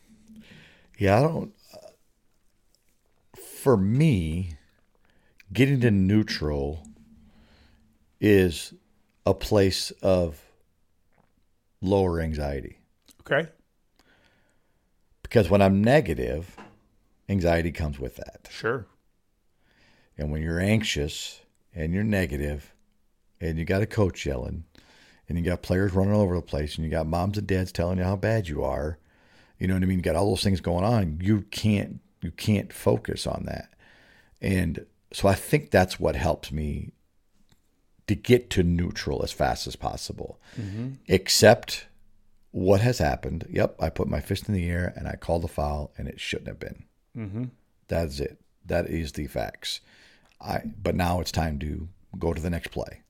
Yeah, 0.98 1.18
I 1.18 1.22
don't. 1.22 1.52
For 3.62 3.76
me, 3.76 4.56
getting 5.52 5.80
to 5.82 5.92
neutral 5.92 6.88
is 8.20 8.74
a 9.24 9.32
place 9.32 9.92
of 10.02 10.42
lower 11.80 12.20
anxiety. 12.20 12.78
Okay. 13.20 13.48
Because 15.22 15.50
when 15.50 15.62
I'm 15.62 15.82
negative, 15.82 16.56
anxiety 17.28 17.72
comes 17.72 17.98
with 17.98 18.16
that. 18.16 18.48
Sure. 18.50 18.86
And 20.16 20.32
when 20.32 20.42
you're 20.42 20.60
anxious 20.60 21.42
and 21.74 21.92
you're 21.92 22.04
negative 22.04 22.74
and 23.40 23.58
you 23.58 23.64
got 23.64 23.82
a 23.82 23.86
coach 23.86 24.26
yelling 24.26 24.64
and 25.28 25.38
you 25.38 25.44
got 25.44 25.62
players 25.62 25.92
running 25.92 26.14
all 26.14 26.22
over 26.22 26.34
the 26.34 26.42
place 26.42 26.76
and 26.76 26.84
you 26.84 26.90
got 26.90 27.06
moms 27.06 27.38
and 27.38 27.46
dads 27.46 27.70
telling 27.70 27.98
you 27.98 28.04
how 28.04 28.16
bad 28.16 28.48
you 28.48 28.64
are, 28.64 28.98
you 29.58 29.66
know 29.66 29.74
what 29.74 29.82
I 29.82 29.86
mean? 29.86 29.98
You 29.98 30.02
got 30.02 30.16
all 30.16 30.30
those 30.30 30.42
things 30.42 30.60
going 30.60 30.84
on. 30.84 31.20
You 31.22 31.42
can't 31.50 32.00
you 32.20 32.30
can't 32.32 32.72
focus 32.72 33.26
on 33.26 33.44
that. 33.46 33.72
And 34.40 34.86
so 35.12 35.28
I 35.28 35.34
think 35.34 35.70
that's 35.70 36.00
what 36.00 36.16
helps 36.16 36.50
me 36.50 36.92
to 38.08 38.14
get 38.14 38.50
to 38.50 38.62
neutral 38.62 39.22
as 39.22 39.30
fast 39.32 39.66
as 39.66 39.76
possible. 39.76 40.40
except 41.06 41.86
what 42.50 42.80
has 42.80 42.98
happened. 42.98 43.46
Yep, 43.50 43.76
I 43.78 43.88
put 43.90 44.08
my 44.08 44.20
fist 44.20 44.48
in 44.48 44.54
the 44.54 44.68
air 44.68 44.92
and 44.96 45.06
I 45.06 45.14
called 45.16 45.44
a 45.44 45.48
foul 45.48 45.92
and 45.96 46.08
it 46.08 46.18
shouldn't 46.18 46.48
have 46.48 46.58
been. 46.58 47.50
That's 47.88 48.20
it. 48.20 48.40
That 48.66 48.86
is 48.88 49.12
the 49.12 49.26
facts. 49.26 49.80
I 50.40 50.62
but 50.82 50.94
now 50.94 51.20
it's 51.20 51.32
time 51.32 51.58
to 51.60 51.88
go 52.18 52.32
to 52.32 52.40
the 52.40 52.50
next 52.50 52.68
play. 52.68 53.02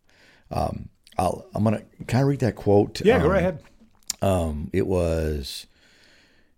Um, 0.51 0.89
I'll 1.19 1.47
I'm 1.55 1.65
gonna 1.65 1.83
kind 2.07 2.23
of 2.23 2.29
read 2.29 2.41
that 2.41 2.57
quote. 2.57 3.01
Yeah, 3.05 3.19
go 3.19 3.27
Um, 3.27 3.31
right 3.31 3.39
ahead. 3.39 3.59
Um, 4.23 4.71
it 4.73 4.87
was 4.87 5.67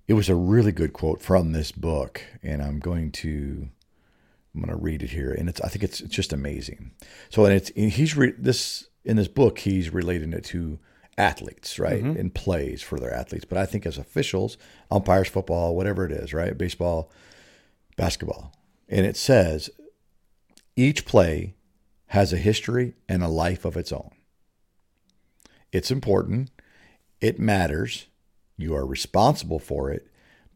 it 0.07 0.15
was 0.15 0.29
a 0.29 0.35
really 0.35 0.73
good 0.73 0.93
quote 0.93 1.21
from 1.21 1.53
this 1.53 1.73
book, 1.73 2.23
and 2.43 2.63
I'm 2.63 2.79
going 2.79 3.11
to 3.13 3.69
I'm 4.55 4.63
going 4.63 4.77
to 4.77 4.83
read 4.83 5.03
it 5.03 5.11
here, 5.11 5.33
and 5.33 5.49
it's 5.49 5.61
I 5.61 5.69
think 5.69 5.85
it's 5.85 6.01
it's 6.01 6.15
just 6.15 6.33
amazing. 6.33 6.93
So, 7.29 7.45
and 7.45 7.55
it's 7.55 7.71
and 7.77 7.91
he's 7.91 8.17
re- 8.17 8.35
this 8.37 8.89
in 9.05 9.17
this 9.17 9.29
book 9.29 9.61
he's 9.61 9.93
relating 9.93 10.33
it 10.33 10.45
to 10.47 10.79
athletes, 11.17 11.79
right, 11.79 12.03
mm-hmm. 12.03 12.19
and 12.19 12.35
plays 12.35 12.83
for 12.83 12.99
their 12.99 13.15
athletes. 13.15 13.45
But 13.45 13.59
I 13.59 13.67
think 13.67 13.87
as 13.87 13.99
officials, 13.99 14.59
umpires, 14.91 15.29
football, 15.29 15.77
whatever 15.77 16.05
it 16.05 16.13
is, 16.13 16.35
right, 16.35 16.57
baseball, 16.57 17.11
basketball, 17.97 18.53
and 18.89 19.07
it 19.07 19.17
says 19.17 19.71
each 20.77 21.05
play 21.05 21.55
has 22.09 22.33
a 22.33 22.39
history 22.39 22.95
and 23.09 23.23
a 23.23 23.29
life 23.29 23.65
of 23.65 23.77
its 23.77 23.93
own. 23.93 24.11
It's 25.73 25.93
important. 25.93 26.51
It 27.21 27.39
matters. 27.39 28.07
You 28.57 28.75
are 28.75 28.85
responsible 28.85 29.61
for 29.61 29.91
it, 29.91 30.09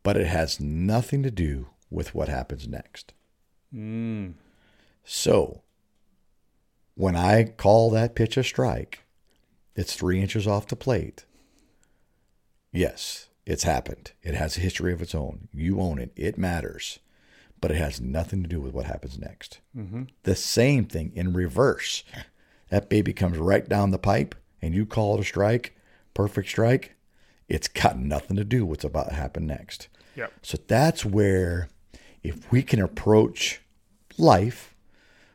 but 0.03 0.17
it 0.17 0.27
has 0.27 0.59
nothing 0.59 1.23
to 1.23 1.31
do 1.31 1.69
with 1.91 2.15
what 2.15 2.29
happens 2.29 2.67
next. 2.67 3.13
Mm. 3.75 4.35
So, 5.05 5.63
when 6.95 7.17
I 7.17 7.45
call 7.45 7.91
that 7.91 8.15
pitch 8.15 8.37
a 8.37 8.45
strike, 8.45 9.01
it's 9.75 9.95
three 9.95 10.21
inches 10.21 10.47
off 10.47 10.69
the 10.69 10.77
plate. 10.77 11.25
Yes, 12.73 13.29
it's 13.47 13.65
happened. 13.65 14.13
It 14.23 14.35
has 14.35 14.57
a 14.57 14.61
history 14.61 14.93
of 14.93 15.03
its 15.03 15.15
own. 15.15 15.49
You 15.53 15.81
own 15.81 15.99
it. 15.99 16.13
It 16.17 16.39
matters, 16.39 17.01
but 17.61 17.71
it 17.71 17.77
has 17.77 18.01
nothing 18.01 18.43
to 18.43 18.49
do 18.49 18.61
with 18.61 18.73
what 18.73 18.87
happens 18.87 19.19
next. 19.19 19.61
Mm-hmm. 19.77 20.05
The 20.23 20.37
same 20.37 20.85
thing 20.85 21.13
in 21.15 21.33
reverse. 21.33 22.05
That 22.71 22.89
baby 22.89 23.13
comes 23.13 23.39
right 23.39 23.69
down 23.69 23.91
the 23.91 23.99
pipe, 23.99 24.35
and 24.63 24.75
you 24.75 24.87
call 24.87 25.15
it 25.15 25.21
a 25.21 25.25
strike, 25.25 25.77
perfect 26.15 26.49
strike. 26.49 26.95
It's 27.49 27.69
got 27.69 27.99
nothing 27.99 28.37
to 28.37 28.45
do 28.45 28.65
with 28.65 28.79
what's 28.79 28.85
about 28.85 29.09
to 29.11 29.15
happen 29.15 29.47
next. 29.47 29.89
Yep. 30.17 30.33
So 30.43 30.59
that's 30.67 31.05
where, 31.05 31.69
if 32.23 32.51
we 32.51 32.63
can 32.63 32.81
approach 32.81 33.61
life, 34.19 34.75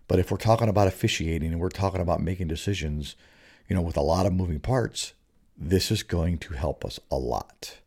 but 0.07 0.19
if 0.19 0.31
we're 0.31 0.37
talking 0.37 0.69
about 0.69 0.87
officiating 0.87 1.51
and 1.51 1.59
we're 1.59 1.69
talking 1.69 2.01
about 2.01 2.21
making 2.21 2.47
decisions, 2.47 3.15
you 3.67 3.75
know, 3.75 3.81
with 3.81 3.97
a 3.97 4.01
lot 4.01 4.25
of 4.25 4.33
moving 4.33 4.59
parts, 4.59 5.13
this 5.57 5.91
is 5.91 6.03
going 6.03 6.37
to 6.39 6.53
help 6.53 6.83
us 6.85 6.99
a 7.11 7.17
lot. 7.17 7.77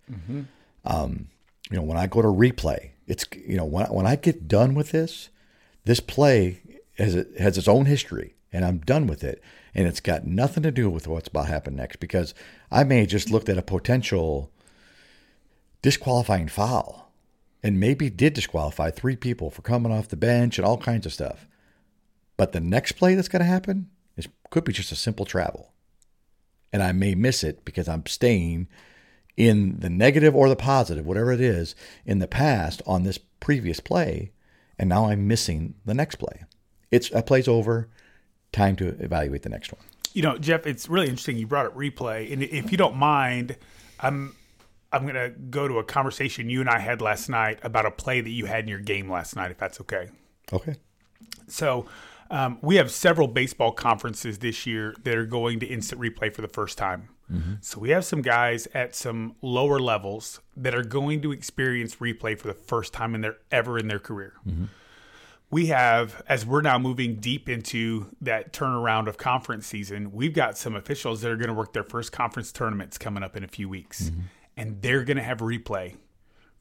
Um, 0.84 1.28
you 1.70 1.76
know, 1.76 1.82
when 1.82 1.96
I 1.96 2.06
go 2.06 2.22
to 2.22 2.28
replay, 2.28 2.90
it's 3.06 3.24
you 3.46 3.56
know 3.56 3.64
when 3.64 3.86
I, 3.86 3.88
when 3.88 4.06
I 4.06 4.16
get 4.16 4.46
done 4.46 4.74
with 4.74 4.92
this, 4.92 5.30
this 5.84 6.00
play 6.00 6.60
has 6.98 7.14
it 7.14 7.28
has 7.38 7.56
its 7.58 7.68
own 7.68 7.86
history, 7.86 8.34
and 8.52 8.64
I'm 8.64 8.78
done 8.78 9.06
with 9.06 9.24
it, 9.24 9.42
and 9.74 9.86
it's 9.86 10.00
got 10.00 10.26
nothing 10.26 10.62
to 10.64 10.70
do 10.70 10.90
with 10.90 11.08
what's 11.08 11.28
about 11.28 11.46
to 11.46 11.52
happen 11.52 11.76
next 11.76 11.96
because 11.96 12.34
I 12.70 12.84
may 12.84 13.00
have 13.00 13.08
just 13.08 13.30
looked 13.30 13.48
at 13.48 13.58
a 13.58 13.62
potential 13.62 14.50
disqualifying 15.80 16.48
foul 16.48 17.01
and 17.62 17.78
maybe 17.78 18.10
did 18.10 18.34
disqualify 18.34 18.90
three 18.90 19.16
people 19.16 19.50
for 19.50 19.62
coming 19.62 19.92
off 19.92 20.08
the 20.08 20.16
bench 20.16 20.58
and 20.58 20.66
all 20.66 20.78
kinds 20.78 21.06
of 21.06 21.12
stuff. 21.12 21.46
But 22.36 22.52
the 22.52 22.60
next 22.60 22.92
play 22.92 23.14
that's 23.14 23.28
going 23.28 23.40
to 23.40 23.46
happen 23.46 23.90
is 24.16 24.28
could 24.50 24.64
be 24.64 24.72
just 24.72 24.92
a 24.92 24.96
simple 24.96 25.24
travel. 25.24 25.72
And 26.72 26.82
I 26.82 26.92
may 26.92 27.14
miss 27.14 27.44
it 27.44 27.64
because 27.64 27.88
I'm 27.88 28.06
staying 28.06 28.68
in 29.36 29.80
the 29.80 29.90
negative 29.90 30.34
or 30.34 30.48
the 30.48 30.56
positive, 30.56 31.06
whatever 31.06 31.32
it 31.32 31.40
is, 31.40 31.74
in 32.04 32.18
the 32.18 32.26
past 32.26 32.82
on 32.86 33.02
this 33.02 33.18
previous 33.40 33.80
play, 33.80 34.32
and 34.78 34.88
now 34.88 35.06
I'm 35.06 35.26
missing 35.26 35.74
the 35.84 35.94
next 35.94 36.16
play. 36.16 36.44
It's 36.90 37.10
a 37.12 37.22
play's 37.22 37.48
over, 37.48 37.88
time 38.52 38.76
to 38.76 38.88
evaluate 39.02 39.42
the 39.42 39.48
next 39.48 39.72
one. 39.72 39.82
You 40.12 40.22
know, 40.22 40.36
Jeff, 40.36 40.66
it's 40.66 40.88
really 40.88 41.08
interesting 41.08 41.38
you 41.38 41.46
brought 41.46 41.66
up 41.66 41.76
replay, 41.76 42.30
and 42.32 42.42
if 42.42 42.70
you 42.70 42.76
don't 42.76 42.96
mind, 42.96 43.56
I'm 44.00 44.34
I'm 44.92 45.02
going 45.02 45.14
to 45.14 45.30
go 45.30 45.66
to 45.66 45.78
a 45.78 45.84
conversation 45.84 46.50
you 46.50 46.60
and 46.60 46.68
I 46.68 46.78
had 46.78 47.00
last 47.00 47.28
night 47.28 47.58
about 47.62 47.86
a 47.86 47.90
play 47.90 48.20
that 48.20 48.30
you 48.30 48.46
had 48.46 48.64
in 48.64 48.68
your 48.68 48.78
game 48.78 49.10
last 49.10 49.34
night, 49.34 49.50
if 49.50 49.58
that's 49.58 49.80
okay. 49.80 50.08
Okay. 50.52 50.76
So, 51.48 51.86
um, 52.30 52.58
we 52.62 52.76
have 52.76 52.90
several 52.90 53.28
baseball 53.28 53.72
conferences 53.72 54.38
this 54.38 54.66
year 54.66 54.94
that 55.04 55.16
are 55.16 55.26
going 55.26 55.60
to 55.60 55.66
instant 55.66 56.00
replay 56.00 56.34
for 56.34 56.40
the 56.40 56.48
first 56.48 56.78
time. 56.78 57.08
Mm-hmm. 57.30 57.54
So, 57.60 57.78
we 57.78 57.90
have 57.90 58.04
some 58.04 58.22
guys 58.22 58.68
at 58.74 58.94
some 58.94 59.36
lower 59.40 59.78
levels 59.78 60.40
that 60.56 60.74
are 60.74 60.84
going 60.84 61.22
to 61.22 61.32
experience 61.32 61.96
replay 61.96 62.38
for 62.38 62.48
the 62.48 62.54
first 62.54 62.92
time 62.92 63.14
in 63.14 63.20
their 63.22 63.36
ever 63.50 63.78
in 63.78 63.88
their 63.88 63.98
career. 63.98 64.34
Mm-hmm. 64.46 64.64
We 65.50 65.66
have, 65.66 66.22
as 66.28 66.46
we're 66.46 66.62
now 66.62 66.78
moving 66.78 67.16
deep 67.16 67.46
into 67.46 68.06
that 68.22 68.54
turnaround 68.54 69.06
of 69.06 69.18
conference 69.18 69.66
season, 69.66 70.10
we've 70.10 70.32
got 70.32 70.56
some 70.56 70.74
officials 70.74 71.20
that 71.20 71.30
are 71.30 71.36
going 71.36 71.48
to 71.48 71.54
work 71.54 71.74
their 71.74 71.84
first 71.84 72.10
conference 72.10 72.52
tournaments 72.52 72.96
coming 72.96 73.22
up 73.22 73.36
in 73.36 73.44
a 73.44 73.48
few 73.48 73.68
weeks. 73.68 74.04
Mm-hmm 74.04 74.20
and 74.56 74.82
they're 74.82 75.04
going 75.04 75.16
to 75.16 75.22
have 75.22 75.38
replay 75.38 75.96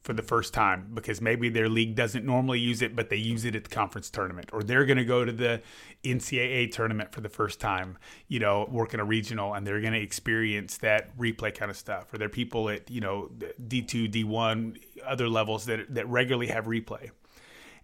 for 0.02 0.12
the 0.12 0.22
first 0.22 0.52
time 0.52 0.90
because 0.92 1.20
maybe 1.20 1.48
their 1.48 1.68
league 1.68 1.94
doesn't 1.94 2.24
normally 2.26 2.58
use 2.58 2.82
it, 2.82 2.96
but 2.96 3.08
they 3.08 3.16
use 3.16 3.44
it 3.44 3.54
at 3.54 3.64
the 3.64 3.70
conference 3.70 4.10
tournament, 4.10 4.50
or 4.52 4.62
they're 4.62 4.84
going 4.84 4.98
to 4.98 5.04
go 5.04 5.24
to 5.24 5.30
the 5.30 5.62
NCAA 6.02 6.72
tournament 6.72 7.12
for 7.12 7.20
the 7.20 7.28
first 7.28 7.60
time, 7.60 7.96
you 8.26 8.40
know, 8.40 8.68
working 8.70 8.98
a 8.98 9.04
regional, 9.04 9.54
and 9.54 9.64
they're 9.64 9.80
going 9.80 9.92
to 9.92 10.00
experience 10.00 10.78
that 10.78 11.16
replay 11.16 11.54
kind 11.54 11.70
of 11.70 11.76
stuff. 11.76 12.12
Or 12.12 12.18
there 12.18 12.26
are 12.26 12.30
people 12.30 12.68
at 12.68 12.90
you 12.90 13.00
know 13.00 13.30
D2, 13.68 14.12
D1, 14.12 14.80
other 15.06 15.28
levels 15.28 15.66
that 15.66 15.94
that 15.94 16.08
regularly 16.08 16.48
have 16.48 16.66
replay, 16.66 17.10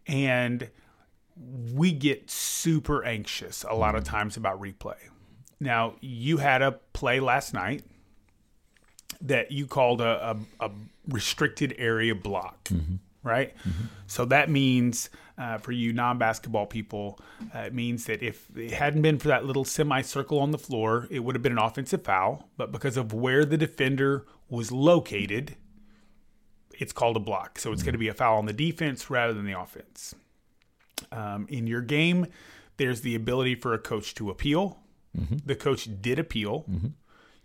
and 0.06 0.68
we 1.72 1.92
get 1.92 2.30
super 2.30 3.04
anxious 3.04 3.64
a 3.68 3.74
lot 3.74 3.94
of 3.94 4.02
mm-hmm. 4.02 4.16
times 4.16 4.36
about 4.36 4.60
replay. 4.60 4.96
Now, 5.60 5.94
you 6.00 6.38
had 6.38 6.62
a 6.62 6.72
play 6.72 7.20
last 7.20 7.54
night 7.54 7.84
that 9.20 9.52
you 9.52 9.66
called 9.66 10.00
a, 10.00 10.36
a, 10.60 10.66
a 10.66 10.70
restricted 11.08 11.74
area 11.78 12.14
block, 12.14 12.64
mm-hmm. 12.64 12.96
right? 13.22 13.56
Mm-hmm. 13.58 13.86
So 14.06 14.24
that 14.26 14.50
means 14.50 15.10
uh, 15.36 15.58
for 15.58 15.72
you 15.72 15.92
non 15.92 16.18
basketball 16.18 16.66
people, 16.66 17.18
uh, 17.54 17.60
it 17.60 17.74
means 17.74 18.04
that 18.06 18.22
if 18.22 18.48
it 18.56 18.72
hadn't 18.72 19.02
been 19.02 19.18
for 19.18 19.28
that 19.28 19.44
little 19.44 19.64
semicircle 19.64 20.38
on 20.38 20.50
the 20.50 20.58
floor, 20.58 21.06
it 21.10 21.20
would 21.20 21.34
have 21.34 21.42
been 21.42 21.52
an 21.52 21.58
offensive 21.58 22.04
foul. 22.04 22.48
But 22.56 22.72
because 22.72 22.96
of 22.96 23.12
where 23.12 23.44
the 23.44 23.56
defender 23.56 24.26
was 24.48 24.70
located, 24.70 25.56
it's 26.78 26.92
called 26.92 27.16
a 27.16 27.20
block. 27.20 27.58
So 27.58 27.72
it's 27.72 27.80
mm-hmm. 27.80 27.86
going 27.86 27.92
to 27.92 27.98
be 27.98 28.08
a 28.08 28.14
foul 28.14 28.38
on 28.38 28.46
the 28.46 28.52
defense 28.52 29.10
rather 29.10 29.32
than 29.32 29.46
the 29.46 29.58
offense. 29.58 30.14
Um, 31.12 31.46
in 31.48 31.66
your 31.66 31.80
game, 31.80 32.26
there's 32.76 33.00
the 33.02 33.14
ability 33.14 33.54
for 33.54 33.74
a 33.74 33.78
coach 33.78 34.14
to 34.16 34.30
appeal. 34.30 34.78
The 35.46 35.56
coach 35.56 35.88
did 36.00 36.20
appeal. 36.20 36.64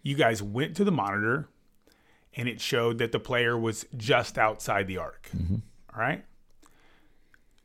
You 0.03 0.15
guys 0.15 0.43
went 0.43 0.75
to 0.75 0.83
the 0.83 0.91
monitor 0.91 1.47
and 2.35 2.47
it 2.47 2.59
showed 2.61 2.97
that 2.97 3.11
the 3.11 3.19
player 3.19 3.57
was 3.57 3.85
just 3.95 4.37
outside 4.37 4.87
the 4.87 4.97
arc. 4.97 5.29
Mm-hmm. 5.35 5.55
All 5.93 6.01
right. 6.01 6.23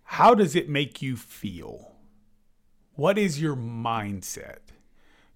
How 0.03 0.35
does 0.35 0.57
it 0.57 0.69
make 0.69 1.03
you 1.03 1.17
feel? 1.17 1.93
What 2.95 3.19
is 3.19 3.41
your 3.41 3.57
mindset 3.57 4.59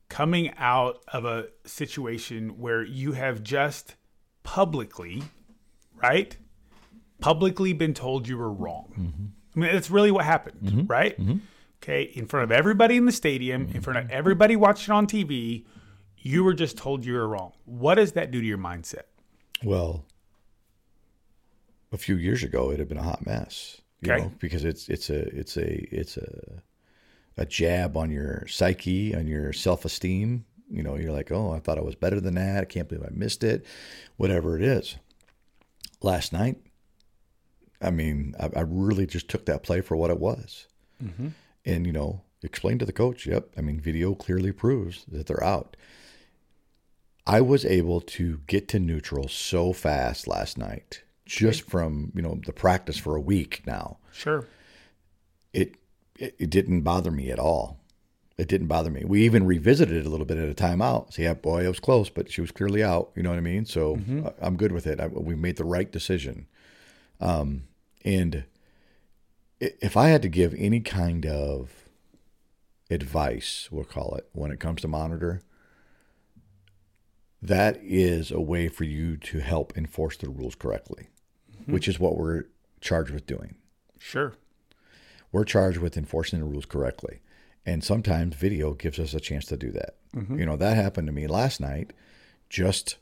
coming 0.09 0.53
out 0.59 1.03
of 1.09 1.25
a 1.25 1.47
situation 1.65 2.59
where 2.59 2.83
you 2.83 3.13
have 3.13 3.43
just 3.43 3.97
publicly, 4.43 5.23
right? 6.03 6.37
Publicly 7.21 7.73
been 7.73 7.95
told 7.95 8.29
you 8.29 8.37
were 8.37 8.53
wrong. 8.53 8.93
Mm-hmm. 8.93 9.25
I 9.55 9.59
mean, 9.59 9.73
that's 9.73 9.91
really 9.91 10.11
what 10.11 10.25
happened, 10.25 10.61
mm-hmm. 10.63 10.87
right? 10.87 11.19
Mm-hmm. 11.19 11.39
Okay. 11.83 12.03
In 12.03 12.27
front 12.27 12.45
of 12.45 12.53
everybody 12.53 12.97
in 12.97 13.07
the 13.07 13.13
stadium, 13.13 13.71
in 13.75 13.81
front 13.81 13.99
of 13.99 14.11
everybody 14.11 14.55
watching 14.55 14.93
on 14.93 15.07
TV, 15.07 15.65
you 16.19 16.45
were 16.45 16.55
just 16.55 16.77
told 16.77 17.05
you 17.05 17.15
were 17.15 17.27
wrong. 17.27 17.53
What 17.65 17.95
does 17.97 18.13
that 18.13 18.31
do 18.31 18.41
to 18.41 18.47
your 18.47 18.59
mindset? 18.59 19.05
Well, 19.65 20.05
a 21.93 21.99
few 21.99 22.17
years 22.17 22.43
ago, 22.43 22.71
it 22.71 22.79
had 22.79 22.89
been 22.89 22.99
a 22.99 23.03
hot 23.03 23.27
mess. 23.27 23.81
You 24.01 24.13
okay. 24.13 24.23
know, 24.23 24.33
because 24.39 24.65
it's 24.65 24.89
it's 24.89 25.11
a 25.11 25.21
it's 25.37 25.57
a 25.57 25.95
it's 25.95 26.17
a 26.17 26.63
a 27.37 27.47
jab 27.47 27.97
on 27.97 28.11
your 28.11 28.47
psyche, 28.49 29.15
on 29.15 29.27
your 29.27 29.53
self 29.53 29.85
esteem. 29.85 30.45
You 30.71 30.83
know, 30.83 30.97
you're 30.97 31.13
like, 31.13 31.31
oh, 31.31 31.53
I 31.53 31.61
thought 31.61 31.79
I 31.79 31.83
was 31.83 31.95
better 31.95 32.21
than 32.21 32.35
that. 32.35 32.63
I 32.63 32.65
can't 32.65 32.89
believe 32.89 33.05
I 33.05 33.11
missed 33.13 33.45
it. 33.45 33.65
Whatever 34.17 34.57
it 34.57 34.63
is. 34.63 34.97
Last 36.01 36.33
night, 36.33 36.57
I 37.81 37.91
mean, 37.91 38.35
I, 38.41 38.51
I 38.57 38.61
really 38.63 39.07
just 39.07 39.29
took 39.29 39.47
that 39.47 39.63
play 39.63 39.81
for 39.81 39.97
what 39.97 40.11
it 40.11 40.19
was, 40.19 40.67
mm-hmm. 41.03 41.29
and 41.65 41.87
you 41.87 41.93
know, 41.93 42.23
explained 42.43 42.81
to 42.81 42.87
the 42.87 42.93
coach. 42.93 43.27
Yep, 43.27 43.51
I 43.57 43.61
mean, 43.61 43.81
video 43.81 44.15
clearly 44.15 44.51
proves 44.51 45.05
that 45.07 45.27
they're 45.27 45.45
out. 45.45 45.77
I 47.27 47.41
was 47.41 47.65
able 47.65 48.01
to 48.01 48.41
get 48.47 48.69
to 48.69 48.81
neutral 48.81 49.29
so 49.29 49.73
fast 49.73 50.27
last 50.27 50.59
night, 50.59 51.03
just 51.25 51.63
from 51.69 52.13
you 52.15 52.23
know 52.23 52.41
the 52.45 52.53
practice 52.53 52.99
for 52.99 53.17
a 53.17 53.21
week 53.21 53.63
now. 53.67 53.99
Sure. 54.13 54.47
It, 55.53 55.77
it 56.19 56.35
it 56.39 56.51
didn't 56.51 56.83
bother 56.83 57.11
me 57.11 57.31
at 57.31 57.39
all. 57.39 57.79
It 58.39 58.49
didn't 58.49 58.67
bother 58.67 58.91
me. 58.91 59.05
We 59.05 59.23
even 59.23 59.47
revisited 59.47 59.97
it 59.97 60.07
a 60.07 60.09
little 60.09 60.27
bit 60.27 60.39
at 60.39 60.49
a 60.49 60.55
timeout. 60.55 61.13
So 61.13 61.23
yeah, 61.23 61.35
boy, 61.35 61.65
it 61.65 61.69
was 61.69 61.79
close, 61.79 62.09
but 62.09 62.31
she 62.31 62.41
was 62.41 62.51
clearly 62.51 62.83
out. 62.83 63.13
You 63.15 63.23
know 63.23 63.31
what 63.31 63.39
I 63.39 63.43
mean? 63.43 63.67
So 63.67 63.97
mm-hmm. 63.97 64.27
I'm 64.41 64.57
good 64.57 64.73
with 64.73 64.87
it. 64.87 65.01
I, 65.01 65.07
we 65.07 65.35
made 65.35 65.57
the 65.57 65.65
right 65.65 65.91
decision. 65.93 66.47
Um, 67.21 67.65
and 68.05 68.45
if 69.61 69.97
I 69.97 70.09
had 70.09 70.23
to 70.23 70.29
give 70.29 70.55
any 70.59 70.81
kind 70.81 71.25
of 71.27 71.89
advice, 72.91 73.69
we'll 73.71 73.85
call 73.85 74.15
it, 74.17 74.29
when 74.33 74.51
it 74.51 74.59
comes 74.59 74.81
to 74.81 74.89
monitor, 74.89 75.43
that 77.43 77.79
is 77.83 78.31
a 78.31 78.41
way 78.41 78.69
for 78.69 78.85
you 78.85 79.17
to 79.17 79.41
help 79.41 79.77
enforce 79.77 80.17
the 80.17 80.31
rules 80.31 80.55
correctly, 80.55 81.09
mm-hmm. 81.61 81.73
which 81.73 81.89
is 81.89 81.99
what 81.99 82.17
we're 82.17 82.45
charged 82.81 83.11
with 83.11 83.27
doing. 83.27 83.57
Sure. 83.99 84.35
We're 85.33 85.45
charged 85.45 85.79
with 85.79 85.97
enforcing 85.97 86.39
the 86.39 86.45
rules 86.45 86.67
correctly. 86.67 87.21
And 87.65 87.83
sometimes 87.83 88.35
video 88.37 88.75
gives 88.75 88.99
us 88.99 89.15
a 89.15 89.21
chance 89.21 89.45
to 89.47 89.57
do 89.57 89.71
that. 89.73 89.97
Mm-hmm. 90.15 90.39
You 90.39 90.47
know, 90.47 90.57
that 90.57 90.77
happened 90.77 91.07
to 91.07 91.13
me 91.13 91.27
last 91.27 91.61
night, 91.61 91.93
just 92.49 92.97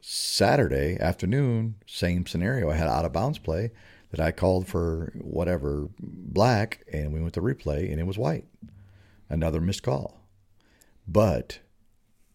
Saturday 0.00 0.98
afternoon, 1.00 1.76
same 1.86 2.26
scenario. 2.26 2.70
I 2.70 2.74
had 2.74 2.88
out 2.88 3.04
of 3.04 3.12
bounds 3.12 3.38
play 3.38 3.70
that 4.10 4.20
I 4.20 4.30
called 4.30 4.68
for 4.68 5.12
whatever 5.20 5.88
black, 5.98 6.84
and 6.92 7.12
we 7.12 7.20
went 7.20 7.34
to 7.34 7.40
replay, 7.40 7.90
and 7.90 7.98
it 7.98 8.06
was 8.06 8.18
white. 8.18 8.46
Another 9.28 9.60
missed 9.60 9.82
call. 9.82 10.20
But 11.08 11.58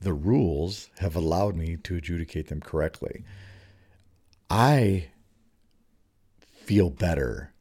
the 0.02 0.14
rules 0.14 0.90
have 1.00 1.16
allowed 1.16 1.56
me 1.56 1.78
to 1.84 1.96
adjudicate 1.96 2.48
them 2.48 2.62
correctly. 2.62 3.24
I 4.50 5.08
feel 6.40 6.90
better 6.90 7.54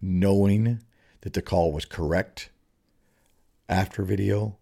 knowing 0.00 0.80
that 1.22 1.32
the 1.32 1.42
call 1.42 1.72
was 1.72 1.84
correct 1.84 2.50
after 3.68 4.02
video 4.02 4.56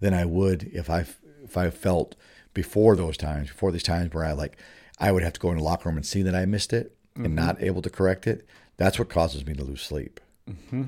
than 0.00 0.14
I 0.14 0.24
would 0.24 0.64
if 0.72 0.88
I 0.90 1.06
if 1.42 1.56
I 1.56 1.70
felt 1.70 2.16
before 2.54 2.96
those 2.96 3.16
times, 3.16 3.48
before 3.48 3.72
these 3.72 3.82
times 3.82 4.12
where 4.14 4.24
I 4.24 4.32
like 4.32 4.56
I 4.98 5.12
would 5.12 5.22
have 5.22 5.32
to 5.34 5.40
go 5.40 5.50
in 5.50 5.58
the 5.58 5.64
locker 5.64 5.88
room 5.88 5.96
and 5.96 6.06
see 6.06 6.22
that 6.22 6.34
I 6.34 6.44
missed 6.46 6.72
it 6.72 6.96
mm-hmm. 7.14 7.26
and 7.26 7.34
not 7.34 7.62
able 7.62 7.82
to 7.82 7.90
correct 7.90 8.26
it. 8.26 8.46
That's 8.76 8.98
what 8.98 9.08
causes 9.08 9.46
me 9.46 9.54
to 9.54 9.64
lose 9.64 9.82
sleep. 9.82 10.20
Mm-hmm. 10.48 10.84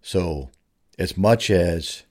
So, 0.00 0.50
as 0.98 1.16
much 1.16 1.50
as 1.50 2.04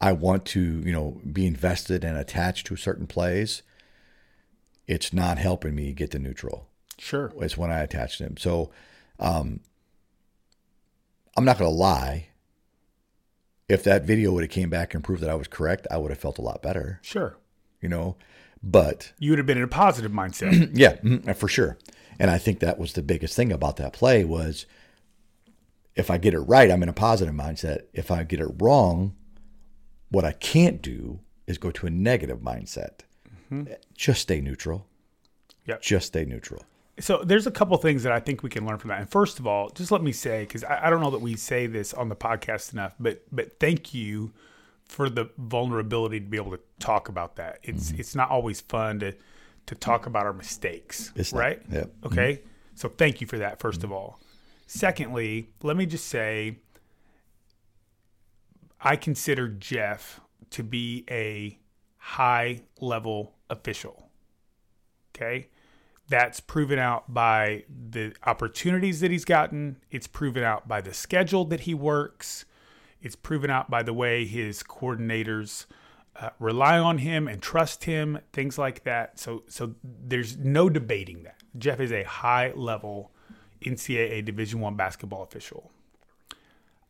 I 0.00 0.12
want 0.12 0.44
to, 0.46 0.60
you 0.60 0.92
know, 0.92 1.20
be 1.30 1.46
invested 1.46 2.04
and 2.04 2.18
attached 2.18 2.66
to 2.66 2.76
certain 2.76 3.06
plays, 3.06 3.62
it's 4.86 5.12
not 5.12 5.38
helping 5.38 5.74
me 5.74 5.92
get 5.92 6.10
the 6.10 6.18
neutral. 6.18 6.68
Sure. 6.98 7.32
It's 7.40 7.56
when 7.56 7.70
I 7.70 7.80
attach 7.80 8.18
them. 8.18 8.36
So 8.36 8.70
um, 9.18 9.60
I'm 11.36 11.44
not 11.44 11.58
going 11.58 11.70
to 11.70 11.76
lie. 11.76 12.28
If 13.68 13.82
that 13.84 14.04
video 14.04 14.32
would 14.32 14.44
have 14.44 14.50
came 14.50 14.70
back 14.70 14.94
and 14.94 15.02
proved 15.02 15.22
that 15.22 15.30
I 15.30 15.34
was 15.34 15.48
correct, 15.48 15.86
I 15.90 15.96
would 15.96 16.10
have 16.10 16.20
felt 16.20 16.38
a 16.38 16.42
lot 16.42 16.62
better. 16.62 17.00
Sure. 17.02 17.36
You 17.80 17.88
know, 17.88 18.16
but 18.62 19.12
you 19.18 19.30
would 19.30 19.38
have 19.38 19.46
been 19.46 19.58
in 19.58 19.64
a 19.64 19.68
positive 19.68 20.12
mindset. 20.12 20.70
yeah, 20.74 20.96
mm, 20.96 21.36
for 21.36 21.48
sure. 21.48 21.78
And 22.18 22.30
I 22.30 22.38
think 22.38 22.60
that 22.60 22.78
was 22.78 22.92
the 22.92 23.02
biggest 23.02 23.34
thing 23.34 23.52
about 23.52 23.76
that 23.76 23.92
play 23.92 24.24
was 24.24 24.66
if 25.94 26.10
I 26.10 26.18
get 26.18 26.34
it 26.34 26.40
right, 26.40 26.70
I'm 26.70 26.82
in 26.82 26.88
a 26.88 26.94
positive 26.94 27.34
mindset. 27.34 27.82
If 27.92 28.10
I 28.10 28.22
get 28.22 28.40
it 28.40 28.50
wrong, 28.58 29.14
what 30.10 30.24
I 30.24 30.32
can't 30.32 30.80
do 30.82 31.20
is 31.46 31.58
go 31.58 31.70
to 31.70 31.86
a 31.86 31.90
negative 31.90 32.38
mindset. 32.40 33.00
Mm-hmm. 33.50 33.72
Just 33.94 34.22
stay 34.22 34.40
neutral. 34.40 34.86
Yep. 35.66 35.82
Just 35.82 36.06
stay 36.08 36.24
neutral. 36.24 36.62
So 36.98 37.22
there's 37.24 37.46
a 37.46 37.50
couple 37.50 37.76
things 37.76 38.02
that 38.04 38.12
I 38.12 38.20
think 38.20 38.42
we 38.42 38.48
can 38.50 38.64
learn 38.66 38.78
from 38.78 38.88
that. 38.88 39.00
And 39.00 39.10
first 39.10 39.38
of 39.38 39.46
all, 39.46 39.68
just 39.70 39.90
let 39.92 40.02
me 40.02 40.12
say, 40.12 40.40
because 40.44 40.64
I, 40.64 40.86
I 40.86 40.90
don't 40.90 41.00
know 41.00 41.10
that 41.10 41.20
we 41.20 41.36
say 41.36 41.66
this 41.66 41.92
on 41.92 42.08
the 42.08 42.16
podcast 42.16 42.72
enough, 42.72 42.94
but 42.98 43.22
but 43.30 43.58
thank 43.60 43.92
you 43.92 44.32
for 44.86 45.10
the 45.10 45.28
vulnerability 45.36 46.20
to 46.20 46.26
be 46.26 46.36
able 46.36 46.52
to 46.52 46.60
talk 46.78 47.08
about 47.08 47.36
that. 47.36 47.58
It's 47.62 47.90
Mm-hmm. 47.90 48.00
it's 48.00 48.14
not 48.14 48.30
always 48.30 48.60
fun 48.62 49.00
to 49.00 49.12
to 49.66 49.74
talk 49.74 50.06
about 50.06 50.24
our 50.26 50.32
mistakes, 50.32 51.12
It's 51.16 51.32
not. 51.32 51.40
right? 51.40 51.70
Mm-hmm. 51.70 52.06
Okay. 52.06 52.42
So 52.76 52.88
thank 52.88 53.20
you 53.20 53.26
for 53.26 53.38
that, 53.38 53.58
1st 53.58 53.82
of 53.84 53.90
all. 53.92 54.20
Secondly, 54.68 55.48
let 55.62 55.76
me 55.76 55.86
just 55.86 56.06
say 56.06 56.58
I 58.86 58.94
consider 58.94 59.48
Jeff 59.48 60.20
to 60.50 60.62
be 60.62 61.04
a 61.10 61.58
high 61.96 62.60
level 62.80 63.34
official. 63.50 64.10
Okay. 65.12 65.48
That's 66.08 66.38
proven 66.38 66.78
out 66.78 67.12
by 67.12 67.64
the 67.68 68.14
opportunities 68.24 69.00
that 69.00 69.10
he's 69.10 69.24
gotten. 69.24 69.78
It's 69.90 70.06
proven 70.06 70.44
out 70.44 70.68
by 70.68 70.80
the 70.82 70.94
schedule 70.94 71.44
that 71.46 71.62
he 71.62 71.74
works. 71.74 72.44
It's 73.02 73.16
proven 73.16 73.50
out 73.50 73.68
by 73.68 73.82
the 73.82 73.92
way 73.92 74.24
his 74.24 74.62
coordinators 74.62 75.66
uh, 76.14 76.30
rely 76.38 76.78
on 76.78 76.98
him 76.98 77.26
and 77.26 77.42
trust 77.42 77.84
him, 77.84 78.20
things 78.32 78.56
like 78.56 78.84
that. 78.84 79.18
So, 79.18 79.42
so 79.48 79.74
there's 79.82 80.36
no 80.36 80.70
debating 80.70 81.24
that 81.24 81.42
Jeff 81.58 81.80
is 81.80 81.90
a 81.90 82.04
high 82.04 82.52
level 82.54 83.10
NCAA 83.64 84.24
Division 84.24 84.60
One 84.60 84.76
basketball 84.76 85.24
official. 85.24 85.72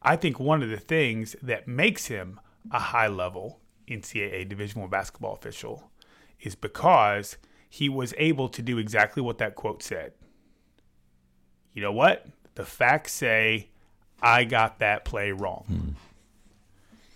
I 0.03 0.17
think 0.17 0.39
one 0.39 0.63
of 0.63 0.69
the 0.69 0.79
things 0.79 1.37
that 1.43 1.67
makes 1.67 2.07
him 2.07 2.41
a 2.71 2.79
high 2.79 3.09
level 3.09 3.61
NCAA 3.89 4.49
Division 4.49 4.81
One 4.81 4.91
basketball 4.91 5.35
official 5.35 5.91
is 6.41 6.55
because 6.55 7.37
he 7.69 7.89
was 7.89 8.15
able 8.19 8.49
to 8.49 8.63
do 8.63 8.79
exactly 8.79 9.23
what 9.23 9.39
that 9.39 9.55
quote 9.55 9.83
said. 9.83 10.13
You 11.73 11.83
know 11.83 11.93
what? 11.93 12.27
The 12.55 12.65
facts 12.65 13.13
say 13.13 13.69
I 14.23 14.45
got 14.45 14.79
that 14.79 15.05
play 15.05 15.33
wrong. 15.33 15.65
Hmm. 15.67 15.89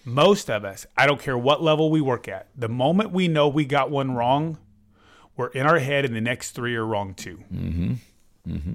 Most 0.05 0.51
of 0.51 0.65
us, 0.65 0.87
I 0.97 1.07
don't 1.07 1.21
care 1.21 1.37
what 1.37 1.63
level 1.63 1.91
we 1.91 2.01
work 2.01 2.29
at, 2.29 2.49
the 2.57 2.69
moment 2.69 3.13
we 3.13 3.29
know 3.29 3.49
we 3.49 3.65
got 3.65 3.91
one 3.91 4.13
wrong, 4.13 4.59
we're 5.37 5.49
in 5.49 5.67
our 5.67 5.79
head 5.79 6.05
and 6.05 6.15
the 6.15 6.21
next 6.21 6.53
three 6.53 6.75
are 6.75 6.85
wrong 6.85 7.15
too. 7.15 7.43
Mm-hmm. 7.53 7.95
Mm-hmm. 8.49 8.73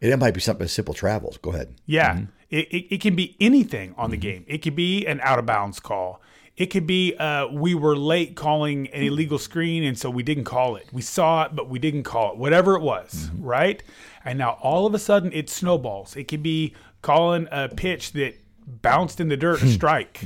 It 0.00 0.18
might 0.18 0.34
be 0.34 0.40
something 0.40 0.64
as 0.64 0.72
simple 0.72 0.94
travels. 0.94 1.38
Go 1.38 1.50
ahead. 1.50 1.74
Yeah. 1.86 2.14
Mm-hmm. 2.14 2.24
It, 2.50 2.68
it, 2.68 2.94
it 2.94 3.00
can 3.00 3.16
be 3.16 3.36
anything 3.40 3.94
on 3.96 4.10
the 4.10 4.16
mm-hmm. 4.16 4.22
game. 4.22 4.44
It 4.46 4.58
could 4.58 4.76
be 4.76 5.06
an 5.06 5.20
out 5.22 5.38
of 5.38 5.46
bounds 5.46 5.80
call. 5.80 6.20
It 6.56 6.66
could 6.66 6.86
be 6.86 7.16
uh, 7.16 7.48
we 7.48 7.74
were 7.74 7.96
late 7.96 8.36
calling 8.36 8.86
an 8.88 9.02
illegal 9.02 9.38
screen, 9.38 9.82
and 9.82 9.98
so 9.98 10.08
we 10.08 10.22
didn't 10.22 10.44
call 10.44 10.76
it. 10.76 10.88
We 10.92 11.02
saw 11.02 11.44
it, 11.44 11.56
but 11.56 11.68
we 11.68 11.80
didn't 11.80 12.04
call 12.04 12.32
it. 12.32 12.38
Whatever 12.38 12.76
it 12.76 12.82
was, 12.82 13.12
mm-hmm. 13.12 13.42
right? 13.42 13.82
And 14.24 14.38
now 14.38 14.58
all 14.62 14.86
of 14.86 14.94
a 14.94 14.98
sudden 15.00 15.32
it 15.32 15.50
snowballs. 15.50 16.14
It 16.14 16.28
could 16.28 16.44
be 16.44 16.74
calling 17.02 17.48
a 17.50 17.68
pitch 17.68 18.12
that 18.12 18.36
bounced 18.66 19.20
in 19.20 19.28
the 19.28 19.36
dirt, 19.36 19.62
a 19.62 19.66
hmm. 19.66 19.70
strike, 19.70 20.24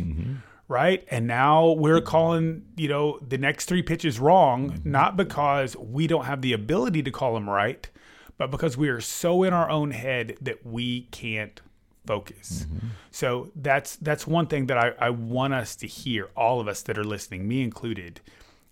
right? 0.69 1.05
And 1.11 1.27
now 1.27 1.73
we're 1.73 2.01
calling, 2.01 2.65
you 2.77 2.89
know, 2.89 3.19
the 3.27 3.39
next 3.39 3.67
three 3.67 3.83
pitches 3.83 4.21
wrong, 4.21 4.81
not 4.85 5.17
because 5.17 5.77
we 5.77 6.07
don't 6.07 6.25
have 6.25 6.41
the 6.43 6.53
ability 6.53 7.03
to 7.03 7.11
call 7.11 7.35
them 7.35 7.49
right, 7.49 7.89
but 8.39 8.51
because 8.51 8.77
we 8.77 8.89
are 8.89 9.01
so 9.01 9.43
in 9.43 9.53
our 9.53 9.69
own 9.69 9.91
head 9.91 10.37
that 10.41 10.65
we 10.65 11.03
can't 11.11 11.61
focus. 12.07 12.67
Mm-hmm. 12.67 12.87
So 13.11 13.51
that's 13.55 13.97
that's 13.97 14.27
one 14.27 14.47
thing 14.47 14.67
that 14.67 14.79
I, 14.79 14.95
I 14.99 15.11
want 15.11 15.53
us 15.53 15.77
to 15.77 15.87
hear, 15.87 16.31
all 16.35 16.61
of 16.61 16.67
us 16.67 16.83
that 16.83 16.97
are 16.97 17.05
listening, 17.05 17.47
me 17.47 17.63
included, 17.63 18.21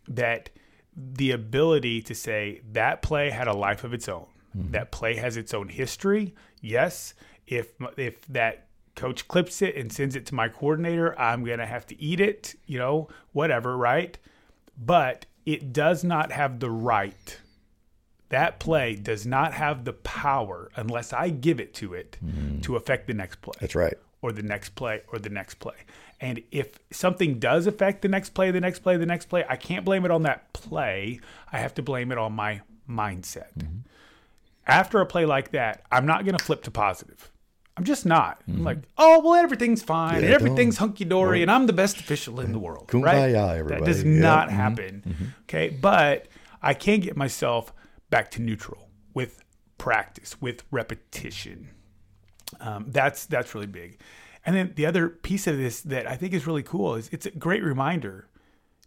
that 0.08 0.48
the 0.96 1.32
ability 1.32 2.00
to 2.02 2.14
say 2.14 2.62
that 2.72 3.02
play 3.02 3.28
had 3.28 3.46
a 3.46 3.52
life 3.52 3.84
of 3.84 3.92
its 3.92 4.08
own. 4.08 4.26
Mm-hmm. 4.56 4.72
That 4.72 4.90
play 4.90 5.16
has 5.16 5.36
its 5.36 5.52
own 5.52 5.68
history. 5.68 6.34
Yes, 6.62 7.12
if 7.46 7.72
if 7.98 8.26
that 8.28 8.68
coach 8.94 9.28
clips 9.28 9.60
it 9.60 9.76
and 9.76 9.92
sends 9.92 10.16
it 10.16 10.24
to 10.26 10.34
my 10.34 10.48
coordinator, 10.48 11.18
I'm 11.20 11.44
going 11.44 11.58
to 11.58 11.66
have 11.66 11.86
to 11.88 12.00
eat 12.00 12.18
it, 12.18 12.54
you 12.64 12.78
know, 12.78 13.08
whatever, 13.32 13.76
right? 13.76 14.16
But 14.78 15.26
it 15.44 15.74
does 15.74 16.02
not 16.02 16.32
have 16.32 16.60
the 16.60 16.70
right 16.70 17.38
that 18.28 18.58
play 18.58 18.94
does 18.94 19.26
not 19.26 19.54
have 19.54 19.84
the 19.84 19.92
power 19.92 20.70
unless 20.76 21.12
I 21.12 21.28
give 21.30 21.60
it 21.60 21.74
to 21.74 21.94
it 21.94 22.16
mm-hmm. 22.24 22.60
to 22.60 22.76
affect 22.76 23.06
the 23.06 23.14
next 23.14 23.40
play 23.40 23.54
That's 23.60 23.74
right. 23.74 23.94
or 24.22 24.32
the 24.32 24.42
next 24.42 24.70
play 24.74 25.02
or 25.12 25.18
the 25.18 25.30
next 25.30 25.54
play. 25.56 25.76
And 26.20 26.42
if 26.50 26.78
something 26.90 27.38
does 27.38 27.66
affect 27.66 28.02
the 28.02 28.08
next 28.08 28.30
play, 28.30 28.50
the 28.50 28.60
next 28.60 28.80
play, 28.80 28.96
the 28.96 29.06
next 29.06 29.26
play, 29.26 29.44
I 29.48 29.56
can't 29.56 29.84
blame 29.84 30.04
it 30.04 30.10
on 30.10 30.22
that 30.22 30.52
play. 30.52 31.20
I 31.52 31.58
have 31.58 31.74
to 31.74 31.82
blame 31.82 32.10
it 32.10 32.18
on 32.18 32.32
my 32.32 32.62
mindset. 32.88 33.52
Mm-hmm. 33.58 33.78
After 34.66 35.00
a 35.00 35.06
play 35.06 35.26
like 35.26 35.52
that, 35.52 35.84
I'm 35.92 36.06
not 36.06 36.24
going 36.24 36.36
to 36.36 36.42
flip 36.42 36.62
to 36.64 36.70
positive. 36.70 37.30
I'm 37.76 37.84
just 37.84 38.06
not. 38.06 38.40
I'm 38.48 38.54
mm-hmm. 38.54 38.64
like, 38.64 38.78
oh 38.96 39.20
well, 39.20 39.34
everything's 39.34 39.82
fine, 39.82 40.16
and 40.24 40.32
everything's 40.32 40.78
hunky 40.78 41.04
dory, 41.04 41.42
and 41.42 41.50
I'm 41.50 41.66
the 41.66 41.74
best 41.74 42.00
official 42.00 42.40
in 42.40 42.52
the 42.52 42.58
world. 42.58 42.88
Kumbaya, 42.88 43.04
right? 43.04 43.32
That 43.32 43.58
everybody. 43.58 43.84
does 43.84 44.02
Yeah. 44.02 44.20
not 44.20 44.48
Mhm. 44.48 44.52
happen. 44.52 45.34
Okay, 45.42 45.68
but 45.68 46.26
I 46.62 46.72
can 46.72 47.00
get 47.00 47.18
myself 47.18 47.74
back 48.10 48.30
to 48.32 48.42
neutral 48.42 48.88
with 49.14 49.42
practice, 49.78 50.40
with 50.40 50.64
repetition. 50.70 51.70
Um, 52.60 52.86
that's 52.88 53.26
that's 53.26 53.54
really 53.54 53.66
big. 53.66 54.00
And 54.44 54.54
then 54.54 54.72
the 54.76 54.86
other 54.86 55.08
piece 55.08 55.46
of 55.46 55.56
this 55.56 55.80
that 55.82 56.08
I 56.08 56.16
think 56.16 56.32
is 56.32 56.46
really 56.46 56.62
cool 56.62 56.94
is 56.94 57.08
it's 57.12 57.26
a 57.26 57.30
great 57.32 57.64
reminder. 57.64 58.28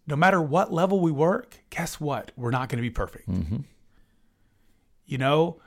No 0.08 0.16
matter 0.16 0.42
what 0.42 0.74
level 0.74 1.00
we 1.02 1.12
work, 1.12 1.60
guess 1.70 2.00
what? 2.00 2.32
We're 2.36 2.52
not 2.52 2.70
going 2.70 2.78
to 2.78 2.82
be 2.82 2.90
perfect. 2.90 3.28
You 5.06 5.18
know, 5.18 5.62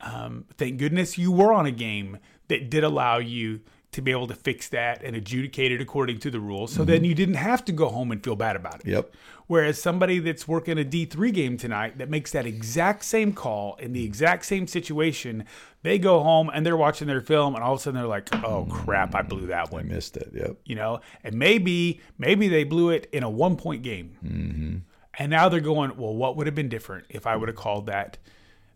um, 0.00 0.44
thank 0.56 0.78
goodness 0.78 1.18
you 1.18 1.32
were 1.32 1.52
on 1.52 1.66
a 1.66 1.70
game 1.72 2.18
that 2.48 2.70
did 2.70 2.84
allow 2.84 3.18
you 3.18 3.60
to 3.98 4.02
be 4.02 4.12
able 4.12 4.28
to 4.28 4.34
fix 4.34 4.68
that 4.68 5.02
and 5.02 5.16
adjudicate 5.16 5.72
it 5.72 5.80
according 5.80 6.20
to 6.20 6.30
the 6.30 6.38
rules. 6.38 6.72
So 6.72 6.84
then 6.84 6.98
mm-hmm. 6.98 7.04
you 7.06 7.14
didn't 7.16 7.34
have 7.34 7.64
to 7.64 7.72
go 7.72 7.88
home 7.88 8.12
and 8.12 8.22
feel 8.22 8.36
bad 8.36 8.54
about 8.54 8.76
it. 8.76 8.86
Yep. 8.86 9.12
Whereas 9.48 9.82
somebody 9.82 10.20
that's 10.20 10.46
working 10.46 10.78
a 10.78 10.84
D3 10.84 11.34
game 11.34 11.56
tonight 11.56 11.98
that 11.98 12.08
makes 12.08 12.30
that 12.30 12.46
exact 12.46 13.02
same 13.02 13.32
call 13.32 13.74
in 13.80 13.92
the 13.92 14.04
exact 14.04 14.44
same 14.44 14.68
situation, 14.68 15.44
they 15.82 15.98
go 15.98 16.22
home 16.22 16.48
and 16.54 16.64
they're 16.64 16.76
watching 16.76 17.08
their 17.08 17.20
film 17.20 17.56
and 17.56 17.64
all 17.64 17.74
of 17.74 17.80
a 17.80 17.82
sudden 17.82 17.98
they're 17.98 18.08
like, 18.08 18.32
oh 18.44 18.68
crap, 18.70 19.16
I 19.16 19.22
blew 19.22 19.48
that 19.48 19.66
I 19.66 19.74
one. 19.74 19.88
missed 19.88 20.16
it. 20.16 20.30
Yep. 20.32 20.58
You 20.64 20.76
know, 20.76 21.00
and 21.24 21.34
maybe 21.34 22.00
maybe 22.18 22.46
they 22.46 22.62
blew 22.62 22.90
it 22.90 23.08
in 23.10 23.24
a 23.24 23.30
one 23.30 23.56
point 23.56 23.82
game, 23.82 24.16
mm-hmm. 24.24 24.76
and 25.18 25.30
now 25.30 25.48
they're 25.48 25.58
going, 25.58 25.96
well, 25.96 26.14
what 26.14 26.36
would 26.36 26.46
have 26.46 26.54
been 26.54 26.68
different 26.68 27.06
if 27.08 27.26
I 27.26 27.34
would 27.34 27.48
have 27.48 27.56
called 27.56 27.86
that 27.86 28.16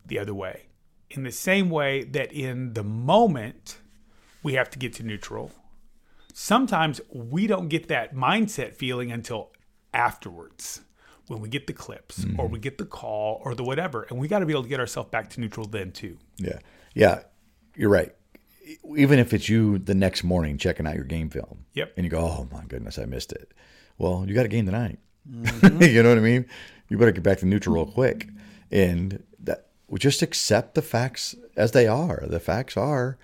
the 0.05 0.19
other 0.19 0.35
way? 0.35 0.67
In 1.11 1.23
the 1.23 1.31
same 1.31 1.71
way 1.71 2.03
that 2.03 2.33
in 2.33 2.73
the 2.73 2.83
moment 2.83 3.79
we 4.43 4.55
have 4.55 4.71
to 4.71 4.79
get 4.79 4.93
to 4.95 5.03
neutral. 5.03 5.51
Sometimes 6.35 7.01
we 7.11 7.47
don't 7.47 7.69
get 7.69 7.89
that 7.89 8.15
mindset 8.15 8.75
feeling 8.75 9.13
until 9.13 9.51
afterwards 9.93 10.81
when 11.29 11.41
we 11.41 11.49
get 11.49 11.67
the 11.67 11.73
clips 11.73 12.25
or 12.25 12.27
mm-hmm. 12.27 12.53
we 12.53 12.59
get 12.59 12.79
the 12.79 12.85
call 12.85 13.41
or 13.45 13.55
the 13.55 13.65
whatever. 13.65 14.03
And 14.09 14.19
we 14.19 14.29
got 14.29 14.41
to 14.41 14.47
be 14.47 14.53
able 14.53 14.63
to 14.63 14.69
get 14.69 14.81
ourselves 14.81 15.11
back 15.11 15.31
to 15.31 15.41
neutral 15.41 15.67
then 15.67 15.93
too. 15.93 16.19
Yeah. 16.37 16.59
Yeah. 16.95 17.21
You're 17.77 17.91
right. 17.91 18.15
Even 18.97 19.19
if 19.19 19.33
it's 19.33 19.49
you 19.49 19.79
the 19.79 19.95
next 19.95 20.25
morning 20.25 20.57
checking 20.59 20.87
out 20.87 20.95
your 20.95 21.05
game 21.05 21.29
film. 21.29 21.65
Yep. 21.75 21.95
And 21.97 22.05
you 22.05 22.11
go, 22.11 22.21
oh 22.21 22.49
my 22.51 22.65
goodness, 22.65 22.99
I 22.99 23.05
missed 23.05 23.33
it. 23.33 23.53
Well, 23.99 24.25
you 24.27 24.35
got 24.35 24.47
a 24.47 24.49
game 24.49 24.67
tonight. 24.67 24.99
Mm-hmm. 25.31 25.83
you 25.83 26.03
know 26.03 26.09
what 26.09 26.19
I 26.19 26.23
mean? 26.23 26.47
You 26.89 26.99
better 26.99 27.13
get 27.13 27.23
back 27.23 27.39
to 27.39 27.47
neutral 27.47 27.75
real 27.75 27.87
quick. 27.87 28.29
And 28.71 29.23
that 29.41 29.69
just 29.99 30.23
accept 30.23 30.75
the 30.75 30.83
facts 30.83 31.35
as 31.57 31.73
they 31.73 31.87
are. 31.87 32.25
The 32.27 32.41
facts 32.41 32.77
are 32.77 33.19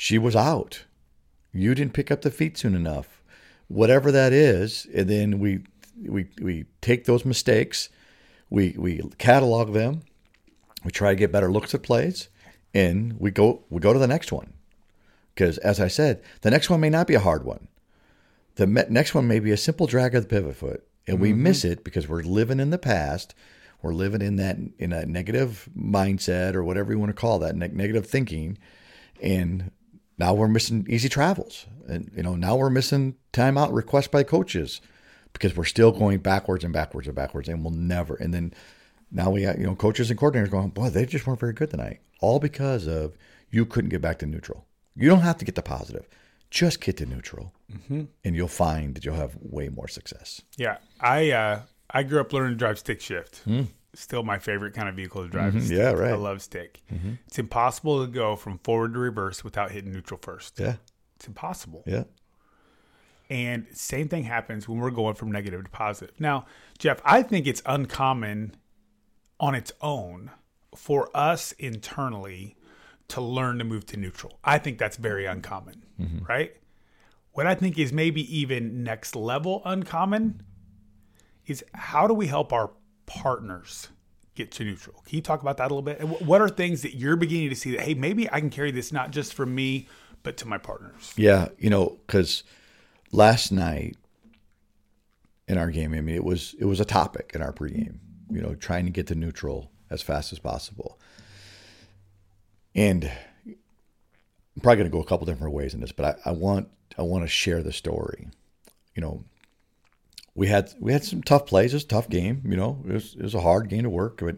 she 0.00 0.16
was 0.16 0.36
out. 0.36 0.84
You 1.52 1.74
didn't 1.74 1.92
pick 1.92 2.12
up 2.12 2.22
the 2.22 2.30
feet 2.30 2.56
soon 2.56 2.76
enough. 2.76 3.20
Whatever 3.66 4.12
that 4.12 4.32
is, 4.32 4.86
and 4.94 5.10
then 5.10 5.40
we 5.40 5.64
we 6.00 6.28
we 6.40 6.66
take 6.80 7.04
those 7.04 7.24
mistakes, 7.24 7.88
we 8.48 8.76
we 8.78 9.02
catalog 9.18 9.72
them, 9.72 10.02
we 10.84 10.92
try 10.92 11.10
to 11.10 11.16
get 11.16 11.32
better 11.32 11.50
looks 11.50 11.74
at 11.74 11.82
plays, 11.82 12.28
and 12.72 13.18
we 13.18 13.32
go 13.32 13.64
we 13.70 13.80
go 13.80 13.92
to 13.92 13.98
the 13.98 14.06
next 14.06 14.30
one. 14.30 14.52
Because 15.34 15.58
as 15.58 15.80
I 15.80 15.88
said, 15.88 16.22
the 16.42 16.50
next 16.52 16.70
one 16.70 16.78
may 16.78 16.90
not 16.90 17.08
be 17.08 17.16
a 17.16 17.20
hard 17.20 17.42
one. 17.42 17.66
The 18.54 18.68
me- 18.68 18.84
next 18.88 19.16
one 19.16 19.26
may 19.26 19.40
be 19.40 19.50
a 19.50 19.56
simple 19.56 19.88
drag 19.88 20.14
of 20.14 20.22
the 20.22 20.28
pivot 20.28 20.54
foot, 20.54 20.86
and 21.08 21.18
we 21.18 21.32
mm-hmm. 21.32 21.42
miss 21.42 21.64
it 21.64 21.82
because 21.82 22.06
we're 22.08 22.22
living 22.22 22.60
in 22.60 22.70
the 22.70 22.78
past. 22.78 23.34
We're 23.82 23.94
living 23.94 24.22
in 24.22 24.36
that 24.36 24.58
in 24.78 24.92
a 24.92 25.06
negative 25.06 25.68
mindset 25.76 26.54
or 26.54 26.62
whatever 26.62 26.92
you 26.92 27.00
want 27.00 27.10
to 27.10 27.20
call 27.20 27.40
that 27.40 27.56
neg- 27.56 27.74
negative 27.74 28.06
thinking, 28.06 28.58
and 29.20 29.72
now 30.18 30.34
we're 30.34 30.48
missing 30.48 30.86
easy 30.88 31.08
travels, 31.08 31.66
and 31.88 32.10
you 32.14 32.22
know 32.22 32.34
now 32.34 32.56
we're 32.56 32.70
missing 32.70 33.16
timeout 33.32 33.72
requests 33.72 34.08
by 34.08 34.22
coaches 34.22 34.80
because 35.32 35.56
we're 35.56 35.64
still 35.64 35.92
going 35.92 36.18
backwards 36.18 36.64
and 36.64 36.72
backwards 36.72 37.06
and 37.06 37.14
backwards, 37.14 37.48
and 37.48 37.62
we'll 37.62 37.72
never. 37.72 38.16
And 38.16 38.34
then 38.34 38.52
now 39.10 39.30
we 39.30 39.42
got 39.42 39.58
you 39.58 39.66
know 39.66 39.74
coaches 39.74 40.10
and 40.10 40.18
coordinators 40.18 40.50
going, 40.50 40.70
boy, 40.70 40.90
they 40.90 41.06
just 41.06 41.26
weren't 41.26 41.40
very 41.40 41.52
good 41.52 41.70
tonight, 41.70 42.00
all 42.20 42.38
because 42.40 42.86
of 42.86 43.16
you 43.50 43.64
couldn't 43.64 43.90
get 43.90 44.02
back 44.02 44.18
to 44.18 44.26
neutral. 44.26 44.66
You 44.96 45.08
don't 45.08 45.20
have 45.20 45.38
to 45.38 45.44
get 45.44 45.54
to 45.54 45.62
positive, 45.62 46.08
just 46.50 46.80
get 46.80 46.96
to 46.96 47.06
neutral, 47.06 47.52
and 47.88 48.08
you'll 48.36 48.48
find 48.48 48.94
that 48.96 49.04
you'll 49.04 49.14
have 49.14 49.36
way 49.40 49.68
more 49.68 49.86
success. 49.88 50.42
Yeah, 50.56 50.78
I 51.00 51.30
uh, 51.30 51.60
I 51.90 52.02
grew 52.02 52.20
up 52.20 52.32
learning 52.32 52.54
to 52.54 52.56
drive 52.58 52.78
stick 52.78 53.00
shift. 53.00 53.42
Still 53.98 54.22
my 54.22 54.38
favorite 54.38 54.74
kind 54.74 54.88
of 54.88 54.94
vehicle 54.94 55.24
to 55.24 55.28
drive. 55.28 55.54
Mhm. 55.54 55.70
Yeah, 55.70 55.90
stick. 55.90 56.00
I 56.06 56.14
love 56.14 56.40
stick. 56.40 56.82
It's 57.26 57.38
impossible 57.38 58.06
to 58.06 58.10
go 58.12 58.36
from 58.36 58.58
forward 58.58 58.92
to 58.92 58.98
reverse 59.00 59.42
without 59.42 59.72
hitting 59.72 59.92
neutral 59.92 60.20
first. 60.22 60.60
Yeah. 60.60 60.76
It's 61.16 61.26
impossible. 61.26 61.82
Yeah. 61.84 62.04
And 63.28 63.66
same 63.72 64.08
thing 64.08 64.22
happens 64.22 64.68
when 64.68 64.78
we're 64.78 64.92
going 64.92 65.14
from 65.16 65.32
negative 65.32 65.64
to 65.64 65.70
positive. 65.70 66.18
Now, 66.20 66.46
Jeff, 66.78 67.00
I 67.04 67.22
think 67.22 67.46
it's 67.48 67.60
uncommon 67.66 68.54
on 69.40 69.54
its 69.56 69.72
own 69.80 70.30
for 70.76 71.10
us 71.12 71.50
internally 71.52 72.56
to 73.08 73.20
learn 73.20 73.58
to 73.58 73.64
move 73.64 73.84
to 73.86 73.96
neutral. 73.96 74.38
I 74.44 74.58
think 74.58 74.78
that's 74.78 74.96
very 74.96 75.26
uncommon, 75.26 75.82
right? 76.28 76.54
What 77.32 77.46
I 77.46 77.54
think 77.56 77.78
is 77.78 77.92
maybe 77.92 78.22
even 78.36 78.84
next 78.84 79.16
level 79.16 79.60
uncommon 79.64 80.42
is 81.46 81.64
how 81.74 82.06
do 82.06 82.14
we 82.14 82.28
help 82.28 82.52
our 82.52 82.70
partners 83.08 83.88
get 84.36 84.52
to 84.52 84.64
neutral? 84.64 85.02
Can 85.04 85.16
you 85.16 85.22
talk 85.22 85.42
about 85.42 85.56
that 85.56 85.70
a 85.70 85.74
little 85.74 85.82
bit? 85.82 86.00
What 86.24 86.40
are 86.40 86.48
things 86.48 86.82
that 86.82 86.94
you're 86.94 87.16
beginning 87.16 87.48
to 87.50 87.56
see 87.56 87.72
that, 87.72 87.80
hey, 87.80 87.94
maybe 87.94 88.30
I 88.30 88.38
can 88.38 88.50
carry 88.50 88.70
this 88.70 88.92
not 88.92 89.10
just 89.10 89.34
for 89.34 89.44
me, 89.44 89.88
but 90.22 90.36
to 90.38 90.46
my 90.46 90.58
partners? 90.58 91.12
Yeah, 91.16 91.48
you 91.58 91.70
know, 91.70 91.98
because 92.06 92.44
last 93.10 93.50
night 93.50 93.96
in 95.48 95.58
our 95.58 95.70
game, 95.70 95.92
I 95.94 96.00
mean, 96.00 96.14
it 96.14 96.24
was 96.24 96.54
it 96.58 96.66
was 96.66 96.78
a 96.78 96.84
topic 96.84 97.32
in 97.34 97.42
our 97.42 97.52
pregame. 97.52 97.98
You 98.30 98.42
know, 98.42 98.54
trying 98.54 98.84
to 98.84 98.90
get 98.90 99.06
to 99.08 99.14
neutral 99.14 99.70
as 99.90 100.02
fast 100.02 100.32
as 100.32 100.38
possible, 100.38 101.00
and 102.74 103.04
I'm 103.06 104.62
probably 104.62 104.76
going 104.76 104.90
to 104.90 104.96
go 104.96 105.00
a 105.00 105.06
couple 105.06 105.24
different 105.24 105.54
ways 105.54 105.72
in 105.72 105.80
this, 105.80 105.92
but 105.92 106.20
I, 106.26 106.30
I 106.30 106.32
want 106.32 106.68
I 106.98 107.02
want 107.02 107.24
to 107.24 107.28
share 107.28 107.62
the 107.62 107.72
story. 107.72 108.28
You 108.94 109.00
know, 109.00 109.24
we 110.38 110.46
had 110.46 110.72
we 110.80 110.92
had 110.92 111.04
some 111.04 111.22
tough 111.22 111.46
plays. 111.46 111.72
It 111.72 111.76
was 111.76 111.84
a 111.84 111.88
tough 111.88 112.08
game. 112.08 112.42
You 112.44 112.56
know, 112.56 112.82
it 112.88 112.92
was 112.92 113.14
it 113.14 113.22
was 113.22 113.34
a 113.34 113.40
hard 113.40 113.68
game 113.68 113.82
to 113.82 113.90
work, 113.90 114.18
but 114.18 114.36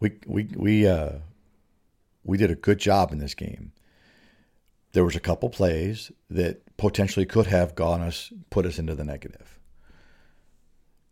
we 0.00 0.12
we 0.26 0.48
we 0.56 0.86
uh 0.86 1.18
we 2.24 2.38
did 2.38 2.50
a 2.50 2.56
good 2.56 2.78
job 2.78 3.12
in 3.12 3.18
this 3.18 3.34
game 3.34 3.72
there 4.92 5.04
was 5.04 5.16
a 5.16 5.20
couple 5.20 5.48
plays 5.48 6.12
that 6.30 6.76
potentially 6.76 7.26
could 7.26 7.46
have 7.46 7.74
gone 7.74 8.00
us 8.00 8.32
put 8.50 8.66
us 8.66 8.78
into 8.78 8.94
the 8.94 9.04
negative. 9.04 9.58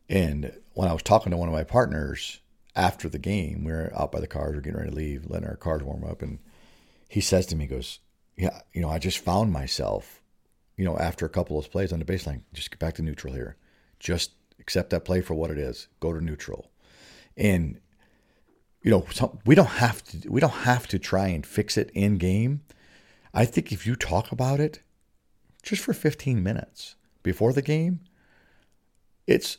And 0.09 0.53
when 0.73 0.89
I 0.89 0.93
was 0.93 1.03
talking 1.03 1.31
to 1.31 1.37
one 1.37 1.49
of 1.49 1.55
my 1.55 1.65
partners 1.65 2.41
after 2.77 3.09
the 3.09 3.19
game, 3.19 3.65
we 3.65 3.73
were 3.73 3.93
out 3.97 4.13
by 4.13 4.21
the 4.21 4.27
cars, 4.27 4.53
we 4.53 4.59
are 4.59 4.61
getting 4.61 4.79
ready 4.79 4.91
to 4.91 4.97
leave, 4.97 5.27
letting 5.29 5.49
our 5.49 5.57
cars 5.57 5.83
warm 5.83 6.05
up, 6.05 6.23
and 6.23 6.39
he 7.09 7.21
says 7.21 7.47
to 7.47 7.57
me, 7.57 7.65
he 7.65 7.69
goes, 7.69 8.01
Yeah, 8.37 8.61
you 8.73 8.81
know, 8.81 8.91
I 8.91 8.99
just 8.99 9.19
found 9.19 9.53
myself, 9.53 10.21
you 10.77 10.85
know, 10.85 10.97
after 10.97 11.27
a 11.27 11.31
couple 11.31 11.59
of 11.59 11.71
plays 11.71 11.93
on 11.93 11.99
the 11.99 12.05
baseline, 12.05 12.43
just 12.53 12.71
get 12.71 12.79
back 12.79 12.95
to 12.95 13.03
neutral 13.03 13.35
here. 13.35 13.57
Just 14.01 14.33
accept 14.59 14.91
that 14.91 15.05
play 15.05 15.21
for 15.21 15.35
what 15.35 15.51
it 15.51 15.59
is. 15.59 15.87
Go 16.01 16.13
to 16.13 16.21
neutral. 16.21 16.71
And 17.37 17.81
you 18.83 18.91
know, 18.91 19.07
some, 19.13 19.39
we 19.45 19.55
don't 19.55 19.67
have 19.67 20.03
to 20.05 20.29
we 20.29 20.41
don't 20.41 20.51
have 20.51 20.89
to 20.89 20.99
try 20.99 21.29
and 21.29 21.47
fix 21.47 21.77
it 21.77 21.91
in 21.95 22.19
game. 22.19 22.63
I 23.33 23.45
think 23.45 23.71
if 23.73 23.87
you 23.87 23.95
talk 23.95 24.33
about 24.33 24.59
it 24.59 24.81
just 25.63 25.83
for 25.83 25.93
15 25.93 26.43
minutes 26.43 26.97
before 27.23 27.53
the 27.53 27.63
game, 27.63 28.01
it's 29.27 29.59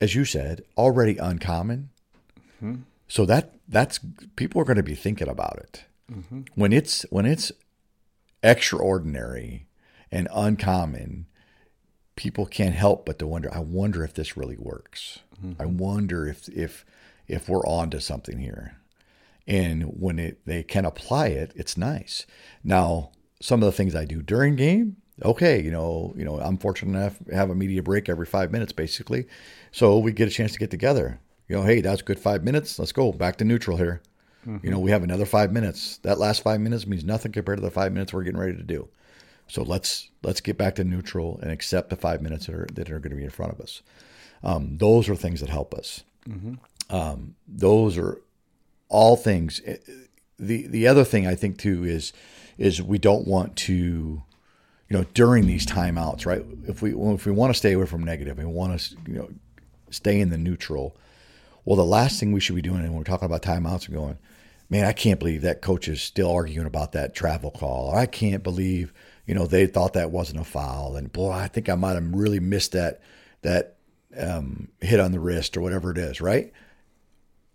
as 0.00 0.14
you 0.14 0.24
said, 0.24 0.62
already 0.76 1.16
uncommon. 1.16 1.90
Mm-hmm. 2.62 2.82
So 3.08 3.24
that 3.26 3.54
that's 3.68 4.00
people 4.36 4.60
are 4.60 4.64
going 4.64 4.76
to 4.76 4.82
be 4.82 4.94
thinking 4.94 5.28
about 5.28 5.58
it. 5.58 5.84
Mm-hmm. 6.12 6.42
When 6.54 6.72
it's 6.72 7.02
when 7.10 7.26
it's 7.26 7.52
extraordinary 8.42 9.66
and 10.10 10.28
uncommon, 10.32 11.26
people 12.16 12.46
can't 12.46 12.74
help 12.74 13.06
but 13.06 13.18
to 13.18 13.26
wonder, 13.26 13.52
I 13.52 13.60
wonder 13.60 14.04
if 14.04 14.14
this 14.14 14.36
really 14.36 14.56
works. 14.56 15.20
Mm-hmm. 15.36 15.62
I 15.62 15.66
wonder 15.66 16.26
if 16.26 16.48
if 16.48 16.84
if 17.26 17.48
we're 17.48 17.66
on 17.66 17.90
to 17.90 18.00
something 18.00 18.38
here 18.38 18.76
and 19.46 19.84
when 20.00 20.18
it, 20.18 20.38
they 20.46 20.62
can 20.62 20.84
apply 20.84 21.28
it, 21.28 21.52
it's 21.54 21.76
nice. 21.76 22.26
Now, 22.62 23.10
some 23.40 23.62
of 23.62 23.66
the 23.66 23.72
things 23.72 23.94
I 23.94 24.04
do 24.04 24.22
during 24.22 24.56
game, 24.56 24.96
okay, 25.22 25.60
you 25.60 25.70
know, 25.70 26.14
you 26.16 26.24
know, 26.24 26.40
I'm 26.40 26.56
fortunate 26.56 26.98
enough 26.98 27.18
to 27.26 27.34
have 27.34 27.50
a 27.50 27.54
media 27.54 27.82
break 27.82 28.08
every 28.08 28.26
five 28.26 28.50
minutes, 28.50 28.72
basically, 28.72 29.26
so 29.70 29.98
we 29.98 30.12
get 30.12 30.28
a 30.28 30.30
chance 30.30 30.52
to 30.52 30.58
get 30.58 30.70
together. 30.70 31.20
You 31.48 31.56
know, 31.56 31.62
hey, 31.62 31.82
that's 31.82 32.00
good 32.00 32.18
five 32.18 32.42
minutes. 32.42 32.78
Let's 32.78 32.92
go 32.92 33.12
back 33.12 33.36
to 33.36 33.44
neutral 33.44 33.76
here. 33.76 34.00
You 34.46 34.52
mm-hmm. 34.52 34.70
know, 34.70 34.78
we 34.78 34.90
have 34.90 35.02
another 35.02 35.26
five 35.26 35.52
minutes. 35.52 35.98
That 35.98 36.18
last 36.18 36.42
five 36.42 36.60
minutes 36.60 36.86
means 36.86 37.04
nothing 37.04 37.32
compared 37.32 37.58
to 37.58 37.62
the 37.62 37.70
five 37.70 37.92
minutes 37.92 38.12
we're 38.12 38.24
getting 38.24 38.40
ready 38.40 38.56
to 38.56 38.62
do. 38.62 38.88
So 39.48 39.62
let's 39.62 40.08
let's 40.22 40.40
get 40.40 40.56
back 40.58 40.74
to 40.76 40.84
neutral 40.84 41.38
and 41.42 41.50
accept 41.50 41.90
the 41.90 41.96
five 41.96 42.22
minutes 42.22 42.46
that 42.46 42.54
are 42.54 42.66
that 42.72 42.90
are 42.90 42.98
going 42.98 43.10
to 43.10 43.16
be 43.16 43.24
in 43.24 43.30
front 43.30 43.52
of 43.52 43.60
us. 43.60 43.82
Um, 44.42 44.76
those 44.78 45.08
are 45.08 45.14
things 45.16 45.40
that 45.40 45.48
help 45.50 45.74
us. 45.74 46.02
Um, 46.90 47.34
those 47.46 47.96
are 47.98 48.20
all 48.88 49.16
things. 49.16 49.60
Eh, 49.64 49.76
The 50.38 50.66
the 50.66 50.86
other 50.88 51.04
thing 51.04 51.26
I 51.26 51.34
think 51.34 51.58
too 51.58 51.84
is 51.84 52.12
is 52.58 52.80
we 52.82 52.98
don't 52.98 53.26
want 53.26 53.56
to, 53.56 53.72
you 54.88 54.96
know, 54.96 55.04
during 55.14 55.46
these 55.46 55.66
timeouts, 55.66 56.26
right? 56.26 56.44
If 56.66 56.82
we 56.82 56.90
if 56.94 57.26
we 57.26 57.32
want 57.32 57.52
to 57.52 57.58
stay 57.58 57.72
away 57.72 57.86
from 57.86 58.02
negative 58.04 58.38
we 58.38 58.44
want 58.44 58.78
to, 58.80 58.96
you 59.06 59.14
know, 59.18 59.30
stay 59.90 60.20
in 60.20 60.30
the 60.30 60.38
neutral. 60.38 60.96
Well, 61.64 61.76
the 61.76 61.84
last 61.84 62.20
thing 62.20 62.32
we 62.32 62.40
should 62.40 62.56
be 62.56 62.62
doing 62.62 62.82
when 62.82 62.92
we're 62.94 63.04
talking 63.04 63.24
about 63.26 63.42
timeouts 63.42 63.86
and 63.86 63.96
going, 63.96 64.18
man, 64.68 64.84
I 64.84 64.92
can't 64.92 65.18
believe 65.18 65.40
that 65.42 65.62
coach 65.62 65.88
is 65.88 66.02
still 66.02 66.30
arguing 66.30 66.66
about 66.66 66.92
that 66.92 67.14
travel 67.14 67.50
call. 67.50 67.94
I 67.94 68.04
can't 68.06 68.42
believe, 68.42 68.92
you 69.26 69.34
know, 69.34 69.46
they 69.46 69.66
thought 69.66 69.94
that 69.94 70.10
wasn't 70.10 70.40
a 70.40 70.44
foul. 70.44 70.96
And 70.96 71.12
boy, 71.12 71.32
I 71.32 71.48
think 71.48 71.68
I 71.68 71.74
might 71.74 71.94
have 71.94 72.14
really 72.14 72.40
missed 72.40 72.72
that 72.72 73.00
that 73.42 73.76
um, 74.18 74.68
hit 74.80 75.00
on 75.00 75.12
the 75.12 75.20
wrist 75.20 75.56
or 75.56 75.60
whatever 75.60 75.90
it 75.90 75.98
is, 75.98 76.20
right? 76.20 76.52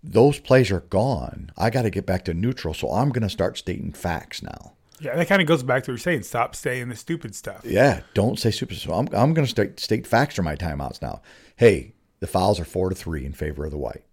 Those 0.04 0.40
plays 0.40 0.72
are 0.72 0.82
gone. 0.82 1.52
I 1.58 1.70
got 1.70 1.82
to 1.84 1.90
get 1.90 2.06
back 2.06 2.26
to 2.26 2.34
neutral, 2.34 2.74
so 2.74 2.92
I'm 2.92 3.10
going 3.10 3.24
to 3.24 3.30
start 3.30 3.58
stating 3.58 3.92
facts 3.92 4.42
now. 4.42 4.74
Yeah, 5.02 5.16
that 5.16 5.28
kind 5.28 5.42
of 5.42 5.48
goes 5.48 5.64
back 5.64 5.84
to 5.84 5.92
what 5.92 5.94
you're 5.94 5.98
saying. 5.98 6.24
Stop 6.24 6.56
saying 6.56 6.90
the 6.90 6.96
stupid 6.96 7.34
stuff. 7.34 7.62
Yeah, 7.64 8.02
don't 8.14 8.38
say 8.38 8.52
stupid 8.52 8.78
So 8.78 8.94
I'm, 8.94 9.08
I'm 9.14 9.34
going 9.34 9.46
to 9.46 9.48
state, 9.48 9.80
state 9.80 10.06
facts 10.06 10.36
for 10.36 10.44
my 10.44 10.56
timeouts 10.56 11.02
now. 11.02 11.22
Hey, 11.56 11.94
the 12.20 12.28
fouls 12.28 12.60
are 12.60 12.66
four 12.66 12.90
to 12.90 12.96
three 12.96 13.26
in 13.26 13.34
favor 13.34 13.66
of 13.66 13.72
the 13.72 13.78
white. 13.78 14.04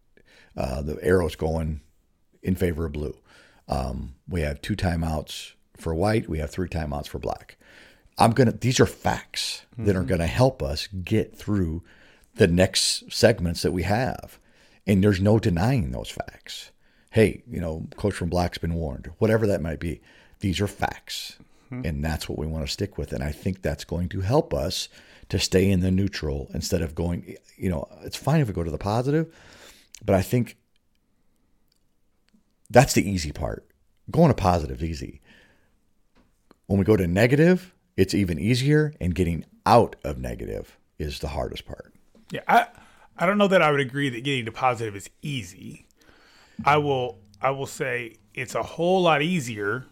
Uh, 0.56 0.82
the 0.82 0.98
arrow's 1.02 1.36
going 1.36 1.80
in 2.42 2.54
favor 2.54 2.86
of 2.86 2.92
blue. 2.92 3.16
Um, 3.68 4.14
we 4.28 4.42
have 4.42 4.62
two 4.62 4.76
timeouts 4.76 5.52
for 5.76 5.94
white. 5.94 6.28
We 6.28 6.38
have 6.38 6.50
three 6.50 6.68
timeouts 6.68 7.08
for 7.08 7.18
black. 7.18 7.56
I'm 8.18 8.32
gonna. 8.32 8.52
These 8.52 8.80
are 8.80 8.86
facts 8.86 9.62
that 9.78 9.94
are 9.94 10.00
mm-hmm. 10.00 10.08
going 10.08 10.20
to 10.20 10.26
help 10.26 10.62
us 10.62 10.88
get 11.04 11.36
through 11.36 11.82
the 12.34 12.46
next 12.46 13.12
segments 13.12 13.62
that 13.62 13.72
we 13.72 13.82
have, 13.82 14.38
and 14.86 15.02
there's 15.02 15.20
no 15.20 15.38
denying 15.38 15.90
those 15.90 16.10
facts. 16.10 16.70
Hey, 17.10 17.42
you 17.50 17.60
know, 17.60 17.86
coach 17.96 18.14
from 18.14 18.28
black's 18.28 18.58
been 18.58 18.74
warned. 18.74 19.10
Whatever 19.18 19.46
that 19.46 19.62
might 19.62 19.80
be, 19.80 20.00
these 20.40 20.60
are 20.60 20.66
facts, 20.66 21.36
mm-hmm. 21.70 21.86
and 21.86 22.04
that's 22.04 22.28
what 22.28 22.38
we 22.38 22.46
want 22.46 22.64
to 22.66 22.72
stick 22.72 22.96
with. 22.96 23.12
And 23.12 23.22
I 23.22 23.32
think 23.32 23.60
that's 23.62 23.84
going 23.84 24.08
to 24.10 24.20
help 24.20 24.54
us 24.54 24.88
to 25.28 25.38
stay 25.38 25.70
in 25.70 25.80
the 25.80 25.90
neutral 25.90 26.48
instead 26.54 26.82
of 26.82 26.94
going. 26.94 27.36
You 27.56 27.70
know, 27.70 27.88
it's 28.02 28.16
fine 28.16 28.40
if 28.40 28.48
we 28.48 28.54
go 28.54 28.64
to 28.64 28.70
the 28.70 28.78
positive, 28.78 29.34
but 30.04 30.14
I 30.14 30.22
think 30.22 30.56
that's 32.70 32.94
the 32.94 33.08
easy 33.08 33.32
part. 33.32 33.66
Going 34.10 34.28
to 34.28 34.34
positive 34.34 34.82
is 34.82 34.90
easy. 34.90 35.20
When 36.66 36.78
we 36.78 36.84
go 36.84 36.96
to 36.96 37.06
negative, 37.06 37.74
it's 37.96 38.14
even 38.14 38.38
easier, 38.38 38.92
and 39.00 39.14
getting 39.14 39.44
out 39.64 39.96
of 40.04 40.18
negative 40.18 40.78
is 40.98 41.20
the 41.20 41.28
hardest 41.28 41.66
part. 41.66 41.92
Yeah, 42.30 42.40
I 42.48 42.66
I 43.18 43.26
don't 43.26 43.38
know 43.38 43.48
that 43.48 43.62
I 43.62 43.70
would 43.70 43.80
agree 43.80 44.08
that 44.10 44.24
getting 44.24 44.44
to 44.46 44.52
positive 44.52 44.96
is 44.96 45.08
easy. 45.22 45.86
I 46.64 46.76
will 46.78 47.18
I 47.40 47.50
will 47.50 47.66
say 47.66 48.16
it's 48.34 48.54
a 48.54 48.62
whole 48.62 49.02
lot 49.02 49.22
easier 49.22 49.86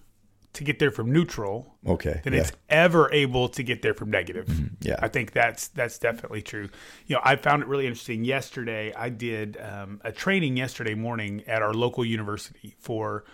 to 0.54 0.64
get 0.64 0.78
there 0.78 0.90
from 0.90 1.12
neutral 1.12 1.74
Okay. 1.84 2.20
than 2.22 2.32
yeah. 2.32 2.40
it's 2.40 2.52
ever 2.68 3.12
able 3.12 3.48
to 3.48 3.62
get 3.64 3.82
there 3.82 3.92
from 3.92 4.08
negative. 4.10 4.48
Yeah. 4.80 4.96
I 5.00 5.08
think 5.08 5.32
that's 5.32 5.68
that's 5.68 5.98
definitely 5.98 6.42
true. 6.42 6.68
You 7.06 7.16
know, 7.16 7.22
I 7.24 7.36
found 7.36 7.62
it 7.62 7.68
really 7.68 7.86
interesting. 7.86 8.24
Yesterday, 8.24 8.92
I 8.94 9.08
did 9.08 9.56
um, 9.60 10.00
a 10.04 10.12
training 10.12 10.56
yesterday 10.56 10.94
morning 10.94 11.42
at 11.46 11.60
our 11.62 11.74
local 11.74 12.04
university 12.04 12.74
for 12.78 13.24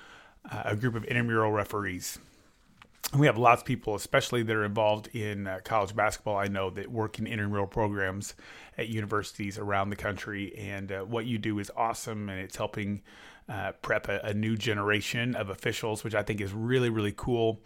uh, 0.50 0.62
a 0.64 0.76
group 0.76 0.94
of 0.94 1.04
intramural 1.04 1.52
referees. 1.52 2.18
We 3.16 3.26
have 3.26 3.36
lots 3.36 3.62
of 3.62 3.66
people, 3.66 3.96
especially 3.96 4.44
that 4.44 4.54
are 4.54 4.64
involved 4.64 5.08
in 5.08 5.48
uh, 5.48 5.58
college 5.64 5.96
basketball. 5.96 6.36
I 6.36 6.46
know 6.46 6.70
that 6.70 6.88
work 6.88 7.18
in 7.18 7.26
intramural 7.26 7.66
programs 7.66 8.34
at 8.78 8.88
universities 8.88 9.58
around 9.58 9.90
the 9.90 9.96
country, 9.96 10.56
and 10.56 10.92
uh, 10.92 11.00
what 11.00 11.26
you 11.26 11.36
do 11.36 11.58
is 11.58 11.72
awesome, 11.76 12.28
and 12.28 12.38
it's 12.38 12.56
helping 12.56 13.02
uh, 13.48 13.72
prep 13.82 14.08
a, 14.08 14.20
a 14.22 14.32
new 14.32 14.56
generation 14.56 15.34
of 15.34 15.50
officials, 15.50 16.04
which 16.04 16.14
I 16.14 16.22
think 16.22 16.40
is 16.40 16.52
really, 16.52 16.88
really 16.88 17.12
cool. 17.16 17.60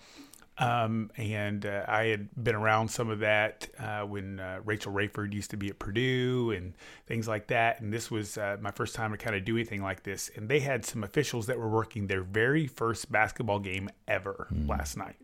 Um, 0.56 1.10
and 1.16 1.66
uh, 1.66 1.84
I 1.88 2.04
had 2.04 2.28
been 2.42 2.54
around 2.54 2.88
some 2.88 3.10
of 3.10 3.18
that 3.20 3.68
uh, 3.78 4.02
when 4.02 4.38
uh, 4.38 4.60
Rachel 4.64 4.92
Rayford 4.92 5.32
used 5.32 5.50
to 5.50 5.56
be 5.56 5.68
at 5.68 5.80
Purdue 5.80 6.52
and 6.52 6.74
things 7.06 7.26
like 7.26 7.48
that. 7.48 7.80
And 7.80 7.92
this 7.92 8.10
was 8.10 8.38
uh, 8.38 8.56
my 8.60 8.70
first 8.70 8.94
time 8.94 9.10
to 9.10 9.16
kind 9.16 9.34
of 9.34 9.44
do 9.44 9.56
anything 9.56 9.82
like 9.82 10.04
this. 10.04 10.30
And 10.36 10.48
they 10.48 10.60
had 10.60 10.84
some 10.84 11.02
officials 11.02 11.46
that 11.46 11.58
were 11.58 11.68
working 11.68 12.06
their 12.06 12.22
very 12.22 12.68
first 12.68 13.10
basketball 13.10 13.58
game 13.58 13.90
ever 14.06 14.46
last 14.66 14.96
night. 14.96 15.16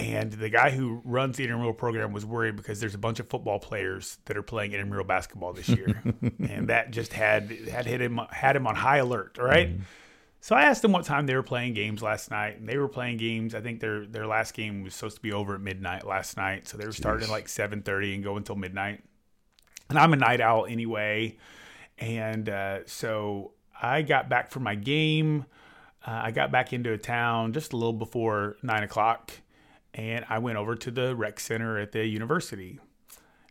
And 0.00 0.32
the 0.32 0.48
guy 0.48 0.70
who 0.70 1.02
runs 1.04 1.36
the 1.36 1.44
intramural 1.44 1.74
program 1.74 2.12
was 2.12 2.24
worried 2.24 2.56
because 2.56 2.80
there's 2.80 2.94
a 2.94 2.98
bunch 2.98 3.20
of 3.20 3.28
football 3.28 3.58
players 3.58 4.18
that 4.24 4.36
are 4.36 4.42
playing 4.42 4.72
intramural 4.72 5.04
basketball 5.04 5.52
this 5.52 5.68
year, 5.68 6.02
and 6.48 6.68
that 6.68 6.90
just 6.90 7.12
had 7.12 7.50
had 7.50 7.84
hit 7.84 8.00
him 8.00 8.18
had 8.30 8.56
him 8.56 8.66
on 8.66 8.74
high 8.76 8.96
alert. 8.96 9.36
Right. 9.38 9.68
Mm-hmm. 9.68 9.82
So 10.42 10.56
I 10.56 10.62
asked 10.62 10.80
them 10.80 10.92
what 10.92 11.04
time 11.04 11.26
they 11.26 11.34
were 11.34 11.42
playing 11.42 11.74
games 11.74 12.02
last 12.02 12.30
night, 12.30 12.58
and 12.58 12.66
they 12.66 12.78
were 12.78 12.88
playing 12.88 13.18
games. 13.18 13.54
I 13.54 13.60
think 13.60 13.80
their 13.80 14.06
their 14.06 14.26
last 14.26 14.54
game 14.54 14.82
was 14.82 14.94
supposed 14.94 15.16
to 15.16 15.22
be 15.22 15.32
over 15.32 15.54
at 15.54 15.60
midnight 15.60 16.06
last 16.06 16.36
night, 16.36 16.66
so 16.66 16.78
they 16.78 16.86
were 16.86 16.92
Jeez. 16.92 16.96
starting 16.96 17.24
at 17.24 17.30
like 17.30 17.48
seven 17.48 17.82
thirty 17.82 18.14
and 18.14 18.24
go 18.24 18.36
until 18.36 18.56
midnight. 18.56 19.02
And 19.90 19.98
I'm 19.98 20.12
a 20.12 20.16
night 20.16 20.40
owl 20.40 20.66
anyway, 20.66 21.36
and 21.98 22.48
uh, 22.48 22.86
so 22.86 23.52
I 23.80 24.00
got 24.02 24.30
back 24.30 24.50
from 24.50 24.62
my 24.62 24.76
game. 24.76 25.44
Uh, 26.06 26.22
I 26.24 26.30
got 26.30 26.50
back 26.50 26.72
into 26.72 26.92
a 26.92 26.98
town 26.98 27.52
just 27.52 27.74
a 27.74 27.76
little 27.76 27.92
before 27.92 28.56
nine 28.62 28.82
o'clock, 28.82 29.32
and 29.92 30.24
I 30.30 30.38
went 30.38 30.56
over 30.56 30.74
to 30.74 30.90
the 30.90 31.14
rec 31.14 31.38
center 31.38 31.78
at 31.78 31.92
the 31.92 32.06
university. 32.06 32.80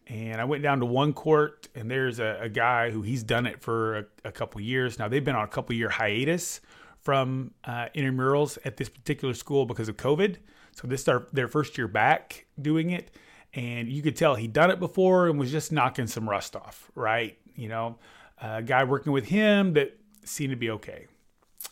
And 0.08 0.42
I 0.42 0.46
went 0.46 0.64
down 0.64 0.80
to 0.80 0.88
one 0.88 1.14
court, 1.14 1.68
and 1.76 1.92
there's 1.92 2.18
a, 2.18 2.40
a 2.42 2.50
guy 2.50 2.90
who 2.90 3.04
he's 3.04 3.22
done 3.22 3.46
it 3.46 3.62
for 3.62 3.98
a, 4.00 4.06
a 4.26 4.32
couple 4.32 4.60
years 4.60 4.98
now. 4.98 5.08
They've 5.08 5.24
been 5.24 5.36
on 5.36 5.44
a 5.44 5.48
couple 5.48 5.76
year 5.76 5.90
hiatus 5.90 6.62
from 7.10 7.50
uh, 7.64 7.88
intramurals 7.96 8.60
at 8.66 8.78
this 8.78 8.88
particular 8.88 9.34
school 9.34 9.66
because 9.66 9.90
of 9.90 9.98
COVID. 9.98 10.36
So 10.74 10.88
this 10.88 11.08
is 11.08 11.22
their 11.34 11.48
first 11.48 11.76
year 11.76 11.88
back 11.88 12.46
doing 12.62 12.92
it, 12.92 13.10
and 13.56 13.90
you 13.90 14.04
could 14.04 14.16
tell 14.16 14.36
he'd 14.36 14.54
done 14.54 14.70
it 14.70 14.80
before 14.80 15.28
and 15.28 15.40
was 15.40 15.50
just 15.50 15.72
knocking 15.72 16.06
some 16.06 16.30
rust 16.30 16.56
off, 16.56 16.92
right? 16.94 17.36
You 17.56 17.68
know, 17.68 17.98
a 18.40 18.62
guy 18.62 18.84
working 18.84 19.12
with 19.12 19.26
him 19.26 19.74
that 19.74 19.98
seemed 20.24 20.52
to 20.52 20.56
be 20.56 20.70
okay. 20.70 21.08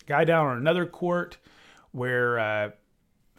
Guy 0.08 0.24
down 0.24 0.48
on 0.48 0.58
another 0.58 0.88
court 0.88 1.38
where 1.92 2.40
uh, 2.40 2.70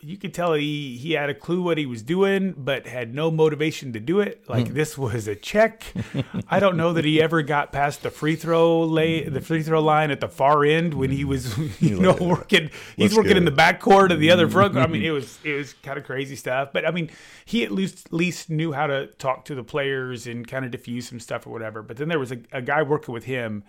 you 0.01 0.17
could 0.17 0.33
tell 0.33 0.55
he 0.55 0.97
he 0.97 1.13
had 1.13 1.29
a 1.31 1.35
clue 1.35 1.63
what 1.63 1.79
he 1.79 1.87
was 1.87 2.03
doing, 2.03 2.55
but 2.57 2.87
had 2.87 3.15
no 3.15 3.31
motivation 3.31 3.93
to 3.93 4.01
do 4.01 4.21
it. 4.21 4.49
Like 4.49 4.69
hmm. 4.69 4.75
this 4.75 4.97
was 4.97 5.27
a 5.27 5.35
check. 5.35 5.85
I 6.49 6.61
don't 6.61 6.77
know 6.77 6.93
that 6.93 7.05
he 7.05 7.21
ever 7.21 7.43
got 7.43 7.73
past 7.73 8.03
the 8.03 8.11
free 8.11 8.37
throw 8.37 8.83
lay 8.83 9.25
the 9.25 9.41
free 9.41 9.63
throw 9.63 9.81
line 9.81 10.11
at 10.11 10.21
the 10.21 10.29
far 10.29 10.65
end 10.65 10.95
when 10.95 11.11
he 11.11 11.25
was 11.25 11.57
you 11.81 11.99
know 11.99 12.17
working. 12.21 12.71
He's 12.97 13.17
working 13.17 13.37
in 13.37 13.45
the 13.45 13.51
back 13.51 13.81
court 13.81 14.13
of 14.13 14.21
the 14.21 14.31
other 14.31 14.49
front. 14.49 14.77
I 14.77 14.87
mean, 14.87 15.03
it 15.05 15.11
was 15.11 15.39
it 15.45 15.55
was 15.55 15.73
kind 15.75 15.99
of 15.99 16.05
crazy 16.05 16.37
stuff. 16.37 16.71
But 16.73 16.87
I 16.87 16.91
mean, 16.91 17.11
he 17.45 17.65
at 17.65 17.73
least 17.73 18.07
at 18.07 18.13
least 18.13 18.51
knew 18.51 18.73
how 18.73 18.87
to 18.87 19.07
talk 19.07 19.45
to 19.47 19.55
the 19.55 19.65
players 19.65 20.27
and 20.27 20.47
kind 20.47 20.65
of 20.65 20.71
diffuse 20.71 21.09
some 21.09 21.21
stuff 21.21 21.47
or 21.47 21.51
whatever. 21.51 21.83
But 21.83 21.97
then 21.97 22.09
there 22.09 22.19
was 22.19 22.33
a, 22.33 22.39
a 22.53 22.63
guy 22.63 22.83
working 22.83 23.13
with 23.13 23.25
him 23.25 23.65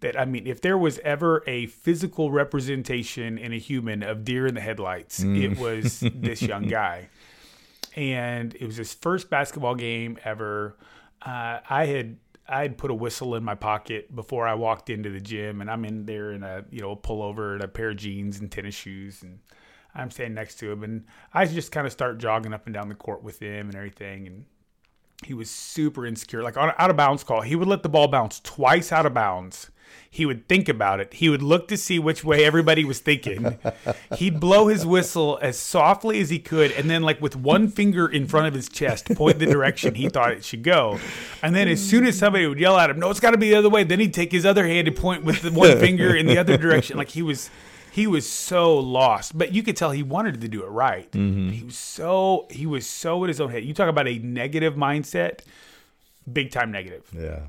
that 0.00 0.18
I 0.18 0.24
mean, 0.24 0.46
if 0.46 0.60
there 0.60 0.76
was 0.76 0.98
ever 1.00 1.42
a 1.46 1.66
physical 1.66 2.30
representation 2.30 3.38
in 3.38 3.52
a 3.52 3.58
human 3.58 4.02
of 4.02 4.24
deer 4.24 4.46
in 4.46 4.54
the 4.54 4.60
headlights, 4.60 5.22
mm. 5.22 5.42
it 5.42 5.58
was 5.58 6.00
this 6.14 6.42
young 6.42 6.68
guy. 6.68 7.08
And 7.94 8.54
it 8.54 8.66
was 8.66 8.76
his 8.76 8.92
first 8.92 9.30
basketball 9.30 9.74
game 9.74 10.18
ever. 10.24 10.76
Uh, 11.22 11.60
I 11.68 11.86
had 11.86 12.18
I 12.48 12.62
had 12.62 12.78
put 12.78 12.90
a 12.90 12.94
whistle 12.94 13.34
in 13.34 13.42
my 13.42 13.54
pocket 13.54 14.14
before 14.14 14.46
I 14.46 14.54
walked 14.54 14.90
into 14.90 15.10
the 15.10 15.20
gym, 15.20 15.60
and 15.60 15.70
I'm 15.70 15.84
in 15.84 16.04
there 16.04 16.32
in 16.32 16.42
a 16.42 16.64
you 16.70 16.80
know 16.80 16.92
a 16.92 16.96
pullover 16.96 17.54
and 17.54 17.62
a 17.62 17.68
pair 17.68 17.90
of 17.90 17.96
jeans 17.96 18.38
and 18.38 18.52
tennis 18.52 18.74
shoes, 18.74 19.22
and 19.22 19.38
I'm 19.94 20.10
standing 20.10 20.34
next 20.34 20.56
to 20.56 20.70
him, 20.70 20.84
and 20.84 21.04
I 21.32 21.46
just 21.46 21.72
kind 21.72 21.86
of 21.86 21.92
start 21.92 22.18
jogging 22.18 22.52
up 22.52 22.66
and 22.66 22.74
down 22.74 22.88
the 22.88 22.94
court 22.94 23.22
with 23.22 23.38
him 23.38 23.68
and 23.68 23.74
everything, 23.74 24.26
and 24.26 24.44
he 25.24 25.32
was 25.32 25.48
super 25.48 26.04
insecure, 26.04 26.42
like 26.42 26.58
on 26.58 26.72
out 26.76 26.90
of 26.90 26.96
bounds 26.96 27.24
call. 27.24 27.40
He 27.40 27.56
would 27.56 27.66
let 27.66 27.82
the 27.82 27.88
ball 27.88 28.08
bounce 28.08 28.40
twice 28.40 28.92
out 28.92 29.06
of 29.06 29.14
bounds 29.14 29.70
he 30.08 30.24
would 30.24 30.48
think 30.48 30.68
about 30.68 31.00
it. 31.00 31.12
He 31.14 31.28
would 31.28 31.42
look 31.42 31.68
to 31.68 31.76
see 31.76 31.98
which 31.98 32.24
way 32.24 32.44
everybody 32.44 32.84
was 32.84 33.00
thinking. 33.00 33.58
He'd 34.16 34.40
blow 34.40 34.68
his 34.68 34.86
whistle 34.86 35.38
as 35.42 35.58
softly 35.58 36.20
as 36.20 36.30
he 36.30 36.38
could, 36.38 36.72
and 36.72 36.88
then, 36.88 37.02
like 37.02 37.20
with 37.20 37.36
one 37.36 37.68
finger 37.68 38.08
in 38.08 38.26
front 38.26 38.46
of 38.46 38.54
his 38.54 38.68
chest, 38.68 39.14
point 39.14 39.38
the 39.38 39.46
direction 39.46 39.94
he 39.94 40.08
thought 40.08 40.32
it 40.32 40.44
should 40.44 40.62
go. 40.62 40.98
And 41.42 41.54
then, 41.54 41.68
as 41.68 41.86
soon 41.86 42.06
as 42.06 42.16
somebody 42.16 42.46
would 42.46 42.58
yell 42.58 42.78
at 42.78 42.88
him, 42.88 42.98
"No, 42.98 43.10
it's 43.10 43.20
got 43.20 43.32
to 43.32 43.38
be 43.38 43.50
the 43.50 43.56
other 43.56 43.68
way," 43.68 43.84
then 43.84 44.00
he'd 44.00 44.14
take 44.14 44.32
his 44.32 44.46
other 44.46 44.66
hand 44.66 44.88
and 44.88 44.96
point 44.96 45.22
with 45.22 45.42
the 45.42 45.50
one 45.52 45.78
finger 45.78 46.14
in 46.14 46.26
the 46.26 46.38
other 46.38 46.56
direction. 46.56 46.96
Like 46.96 47.10
he 47.10 47.22
was, 47.22 47.50
he 47.92 48.06
was 48.06 48.28
so 48.28 48.78
lost. 48.78 49.36
But 49.36 49.52
you 49.52 49.62
could 49.62 49.76
tell 49.76 49.90
he 49.90 50.02
wanted 50.02 50.40
to 50.40 50.48
do 50.48 50.62
it 50.62 50.68
right. 50.68 51.10
Mm-hmm. 51.12 51.50
He 51.50 51.62
was 51.62 51.76
so 51.76 52.46
he 52.50 52.64
was 52.64 52.86
so 52.86 53.22
in 53.24 53.28
his 53.28 53.40
own 53.40 53.50
head. 53.50 53.64
You 53.64 53.74
talk 53.74 53.88
about 53.88 54.08
a 54.08 54.18
negative 54.18 54.76
mindset, 54.76 55.40
big 56.30 56.50
time 56.50 56.72
negative. 56.72 57.10
Yeah. 57.12 57.40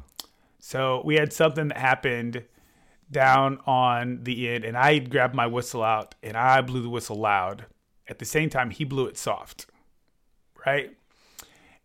So 0.68 1.01
we 1.05 1.15
had 1.15 1.32
something 1.32 1.70
that 1.70 1.78
happened 1.78 2.43
down 3.09 3.59
on 3.65 4.20
the 4.24 4.49
end, 4.49 4.65
and 4.65 4.76
I 4.76 4.99
grabbed 4.99 5.34
my 5.34 5.47
whistle 5.47 5.82
out 5.82 6.13
and 6.22 6.36
I 6.36 6.59
blew 6.59 6.82
the 6.82 6.89
whistle 6.89 7.15
loud. 7.15 7.68
At 8.05 8.20
the 8.20 8.26
same 8.26 8.49
time, 8.49 8.70
he 8.72 8.84
blew 8.84 9.05
it 9.05 9.18
soft, 9.18 9.68
right? 10.65 10.91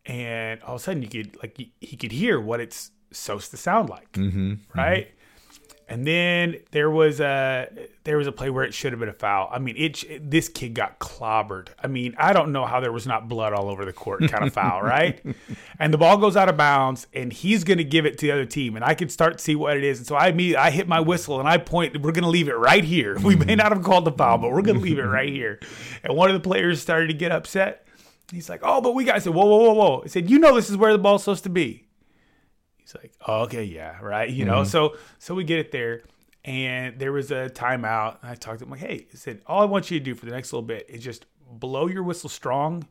And 0.05 0.61
all 0.65 0.75
of 0.75 0.81
a 0.81 0.83
sudden, 0.83 1.01
you 1.01 1.09
could 1.09 1.37
like 1.37 1.57
he 1.81 1.97
could 1.97 2.11
hear 2.11 2.41
what 2.41 2.59
it's 2.59 2.91
supposed 3.13 3.53
to 3.53 3.57
sound 3.57 3.89
like, 3.89 4.11
mm-hmm, 4.15 4.55
right? 4.75 5.07
Mm-hmm. 5.07 5.22
And 5.93 6.07
then 6.07 6.57
there 6.71 6.89
was 6.89 7.21
a 7.21 7.69
there 8.05 8.17
was 8.17 8.27
a 8.27 8.33
play 8.33 8.49
where 8.49 8.65
it 8.65 8.73
should 8.73 8.93
have 8.93 8.99
been 8.99 9.11
a 9.11 9.13
foul. 9.13 9.51
I 9.53 9.59
mean, 9.59 9.75
it 9.77 10.31
this 10.31 10.49
kid 10.49 10.73
got 10.73 10.99
clobbered. 10.99 11.69
I 11.79 11.87
mean, 11.87 12.15
I 12.17 12.33
don't 12.33 12.51
know 12.51 12.65
how 12.65 12.81
there 12.81 12.91
was 12.91 13.07
not 13.07 13.29
blood 13.29 13.53
all 13.53 13.69
over 13.69 13.85
the 13.85 13.93
court, 13.93 14.27
kind 14.31 14.43
of 14.45 14.55
foul, 14.55 14.81
right? 14.83 15.23
And 15.79 15.93
the 15.93 15.99
ball 15.99 16.17
goes 16.17 16.35
out 16.35 16.49
of 16.49 16.57
bounds, 16.57 17.09
and 17.13 17.31
he's 17.31 17.63
going 17.63 17.77
to 17.77 17.85
give 17.85 18.07
it 18.07 18.17
to 18.21 18.27
the 18.27 18.33
other 18.33 18.47
team, 18.47 18.75
and 18.75 18.83
I 18.83 18.95
can 18.95 19.11
start 19.11 19.37
to 19.37 19.45
see 19.45 19.55
what 19.55 19.77
it 19.77 19.85
is. 19.85 19.99
And 19.99 20.07
so 20.07 20.17
I 20.17 20.33
meet, 20.33 20.57
I 20.57 20.71
hit 20.71 20.89
my 20.89 20.99
whistle 20.99 21.39
and 21.39 21.47
I 21.47 21.59
point. 21.59 22.01
We're 22.01 22.13
going 22.13 22.25
to 22.25 22.31
leave 22.31 22.49
it 22.49 22.57
right 22.57 22.85
here. 22.85 23.19
We 23.19 23.37
may 23.37 23.55
not 23.55 23.71
have 23.71 23.85
called 23.85 24.07
the 24.07 24.13
foul, 24.13 24.39
but 24.39 24.51
we're 24.51 24.63
going 24.63 24.79
to 24.79 24.83
leave 24.83 24.99
it 24.99 25.05
right 25.05 25.29
here. 25.29 25.61
And 26.03 26.17
one 26.17 26.31
of 26.31 26.35
the 26.35 26.49
players 26.49 26.81
started 26.81 27.09
to 27.09 27.15
get 27.15 27.33
upset. 27.33 27.87
He's 28.31 28.49
like, 28.49 28.61
"Oh, 28.63 28.81
but 28.81 28.95
we 28.95 29.05
got." 29.05 29.17
I 29.17 29.19
said, 29.19 29.35
"Whoa, 29.35 29.45
whoa, 29.45 29.59
whoa, 29.59 29.75
whoa!" 29.75 30.03
I 30.07 30.09
said, 30.09 30.31
"You 30.31 30.39
know 30.39 30.55
this 30.55 30.71
is 30.71 30.77
where 30.79 30.93
the 30.93 30.99
ball's 30.99 31.23
supposed 31.23 31.45
to 31.45 31.51
be." 31.51 31.85
He's 32.93 33.03
like, 33.03 33.13
oh, 33.27 33.43
okay, 33.43 33.65
yeah, 33.65 33.99
right. 34.01 34.29
You 34.29 34.45
know, 34.45 34.61
mm-hmm. 34.61 34.69
so 34.69 34.97
so 35.19 35.35
we 35.35 35.45
get 35.45 35.59
it 35.59 35.73
there, 35.73 36.03
and 36.45 36.99
there 36.99 37.13
was 37.13 37.31
a 37.31 37.49
timeout. 37.49 38.19
I 38.23 38.35
talked 38.35 38.59
to 38.59 38.65
him 38.65 38.71
like, 38.71 38.81
hey, 38.81 39.07
I 39.13 39.17
said, 39.17 39.41
all 39.47 39.63
I 39.63 39.65
want 39.65 39.91
you 39.91 39.99
to 39.99 40.05
do 40.05 40.15
for 40.15 40.27
the 40.27 40.33
next 40.33 40.53
little 40.53 40.67
bit 40.67 40.87
is 40.89 41.03
just 41.03 41.27
blow 41.51 41.87
your 41.87 42.03
whistle 42.03 42.29
strong 42.29 42.87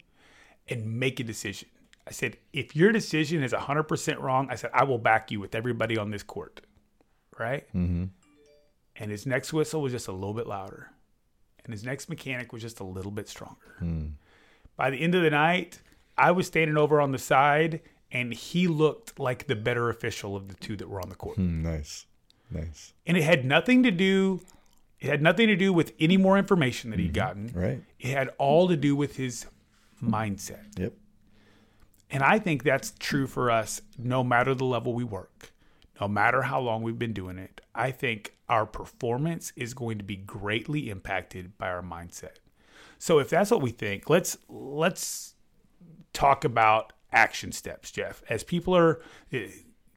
and 0.68 1.00
make 1.00 1.20
a 1.20 1.24
decision. 1.24 1.70
I 2.08 2.12
said, 2.12 2.38
if 2.54 2.76
your 2.76 2.92
decision 2.92 3.44
is 3.44 3.54
100% 3.54 4.20
wrong, 4.20 4.48
I 4.50 4.56
said, 4.56 4.72
I 4.74 4.84
will 4.84 4.98
back 4.98 5.32
you 5.32 5.40
with 5.40 5.54
everybody 5.54 5.98
on 5.98 6.12
this 6.12 6.24
court. 6.24 6.62
Right? 7.38 7.68
Mm-hmm. 7.76 8.06
And 8.98 9.12
his 9.12 9.26
next 9.26 9.54
whistle 9.54 9.82
was 9.82 9.92
just 9.92 10.08
a 10.08 10.12
little 10.12 10.34
bit 10.34 10.48
louder. 10.48 10.90
And 11.64 11.74
his 11.74 11.84
next 11.84 12.10
mechanic 12.10 12.54
was 12.54 12.62
just 12.62 12.80
a 12.80 12.84
little 12.84 13.12
bit 13.12 13.30
stronger. 13.30 13.78
Mm. 13.82 14.14
By 14.76 14.90
the 14.90 14.98
end 14.98 15.16
of 15.16 15.22
the 15.22 15.30
night, 15.30 15.80
I 16.18 16.32
was 16.32 16.48
standing 16.48 16.78
over 16.78 17.00
on 17.00 17.12
the 17.12 17.18
side 17.18 17.82
and 18.12 18.34
he 18.34 18.68
looked 18.68 19.20
like 19.20 19.48
the 19.48 19.56
better 19.56 19.90
official 19.90 20.36
of 20.36 20.48
the 20.48 20.56
two 20.56 20.76
that 20.78 20.90
were 20.90 21.02
on 21.02 21.10
the 21.10 21.16
court. 21.16 21.38
Hmm, 21.38 21.62
nice, 21.62 22.06
nice. 22.50 22.94
And 23.06 23.18
it 23.18 23.24
had 23.24 23.46
nothing 23.46 23.84
to 23.84 23.92
do. 23.92 24.42
It 25.00 25.10
had 25.10 25.22
nothing 25.22 25.48
to 25.48 25.56
do 25.56 25.74
with 25.74 25.94
any 26.00 26.18
more 26.18 26.38
information 26.38 26.92
that 26.92 27.00
he'd 27.00 27.14
mm-hmm. 27.14 27.14
gotten. 27.14 27.52
Right. 27.54 27.82
It 28.00 28.10
had 28.10 28.30
all 28.38 28.68
to 28.68 28.78
do 28.78 28.96
with 28.96 29.16
his 29.16 29.48
mindset. 30.04 30.78
Yep. 30.78 30.94
And 32.12 32.24
I 32.24 32.40
think 32.40 32.64
that's 32.64 32.94
true 33.00 33.26
for 33.26 33.50
us 33.50 33.82
no 33.98 34.24
matter 34.24 34.54
the 34.54 34.66
level 34.66 34.94
we 34.94 35.04
work, 35.04 35.54
no 36.00 36.08
matter 36.08 36.42
how 36.42 36.60
long 36.60 36.84
we've 36.84 37.00
been 37.00 37.14
doing 37.14 37.38
it. 37.38 37.62
I 37.74 37.92
think 37.92 38.36
our 38.50 38.66
performance 38.66 39.54
is 39.56 39.74
going 39.74 39.98
to 39.98 40.04
be 40.04 40.18
greatly 40.18 40.90
impacted 40.90 41.58
by 41.58 41.70
our 41.70 41.82
mindset. 41.82 42.36
So 43.00 43.20
if 43.20 43.30
that's 43.30 43.50
what 43.50 43.62
we 43.62 43.72
think, 43.72 44.10
let's 44.10 44.38
let's 44.50 45.36
talk 46.14 46.44
about 46.44 46.94
action 47.12 47.52
steps, 47.52 47.92
Jeff, 47.92 48.24
as 48.30 48.44
people 48.44 48.76
are 48.76 49.02
eh, 49.32 49.48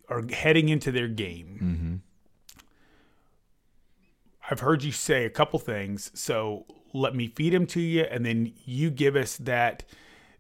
are 0.09 0.23
heading 0.31 0.69
into 0.69 0.93
their 0.93 1.09
game. 1.09 1.59
Mm-hmm. 1.63 1.95
I've 4.51 4.61
heard 4.61 4.83
you 4.83 4.93
say 4.93 5.25
a 5.25 5.31
couple 5.31 5.59
things, 5.59 6.11
so 6.15 6.67
let 6.93 7.15
me 7.15 7.29
feed 7.29 7.55
them 7.55 7.67
to 7.69 7.81
you, 7.81 8.03
and 8.03 8.25
then 8.27 8.53
you 8.65 8.91
give 8.91 9.17
us 9.17 9.37
that 9.39 9.85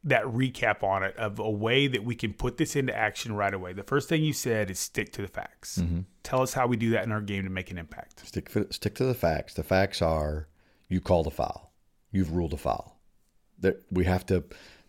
that 0.07 0.25
recap 0.25 0.83
on 0.83 1.03
it 1.03 1.16
of 1.16 1.39
a 1.39 1.51
way 1.51 1.87
that 1.87 2.05
we 2.05 2.14
can 2.14 2.35
put 2.35 2.59
this 2.59 2.77
into 2.77 2.95
action 2.95 3.35
right 3.35 3.55
away. 3.55 3.72
The 3.72 3.83
first 3.83 4.07
thing 4.07 4.22
you 4.22 4.35
said 4.35 4.70
is 4.70 4.79
stick 4.79 5.12
to 5.12 5.22
the 5.22 5.29
facts. 5.29 5.79
Mm-hmm. 5.79 6.01
Tell 6.22 6.43
us 6.43 6.53
how 6.53 6.66
we 6.66 6.77
do 6.77 6.91
that 6.91 7.05
in 7.05 7.12
our 7.12 7.22
game 7.22 7.45
to 7.45 7.51
make 7.51 7.70
an 7.70 7.79
impact. 7.79 8.27
Stick 8.27 8.51
stick 8.70 8.95
to 8.97 9.05
the 9.05 9.14
facts. 9.14 9.55
The 9.55 9.62
facts 9.62 10.03
are 10.03 10.49
you 10.89 11.01
called 11.01 11.27
a 11.27 11.31
foul, 11.31 11.72
you've 12.12 12.33
ruled 12.33 12.53
a 12.53 12.59
foul. 12.59 13.01
That 13.61 13.83
we 13.91 14.05
have 14.05 14.27
to 14.27 14.45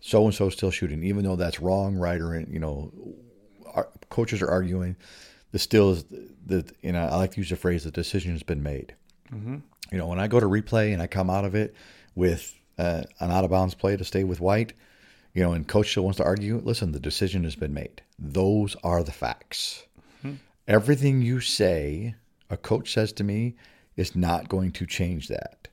so 0.06 0.24
and 0.24 0.34
so 0.34 0.48
still 0.50 0.70
shooting, 0.70 1.02
even 1.02 1.24
though 1.24 1.34
that's 1.34 1.60
wrong, 1.60 1.96
right, 1.96 2.20
or 2.20 2.38
you 2.48 2.60
know, 2.60 2.92
our, 3.74 3.88
coaches 4.08 4.40
are 4.40 4.48
arguing. 4.48 4.94
The 5.50 5.58
still 5.58 5.92
is 5.92 6.04
the 6.04 6.64
you 6.80 6.92
know 6.92 7.04
I 7.04 7.16
like 7.16 7.32
to 7.32 7.38
use 7.38 7.50
the 7.50 7.56
phrase 7.56 7.82
the 7.82 7.90
decision 7.90 8.32
has 8.32 8.44
been 8.44 8.62
made. 8.62 8.94
Mm-hmm. 9.32 9.56
You 9.90 9.98
know, 9.98 10.06
when 10.06 10.20
I 10.20 10.28
go 10.28 10.38
to 10.38 10.46
replay 10.46 10.92
and 10.92 11.02
I 11.02 11.08
come 11.08 11.28
out 11.28 11.44
of 11.44 11.56
it 11.56 11.74
with 12.14 12.54
uh, 12.78 13.02
an 13.18 13.32
out 13.32 13.42
of 13.42 13.50
bounds 13.50 13.74
play 13.74 13.96
to 13.96 14.04
stay 14.04 14.22
with 14.22 14.40
White, 14.40 14.74
you 15.34 15.42
know, 15.42 15.52
and 15.52 15.66
coach 15.66 15.90
still 15.90 16.04
wants 16.04 16.18
to 16.18 16.24
argue. 16.24 16.60
Listen, 16.64 16.92
the 16.92 17.00
decision 17.00 17.42
has 17.42 17.56
been 17.56 17.74
made. 17.74 18.02
Those 18.16 18.76
are 18.84 19.02
the 19.02 19.12
facts. 19.12 19.86
Mm-hmm. 20.24 20.36
Everything 20.68 21.20
you 21.20 21.40
say, 21.40 22.14
a 22.48 22.56
coach 22.56 22.92
says 22.92 23.12
to 23.14 23.24
me, 23.24 23.56
is 23.96 24.14
not 24.14 24.48
going 24.48 24.70
to 24.72 24.86
change 24.86 25.26
that. 25.28 25.66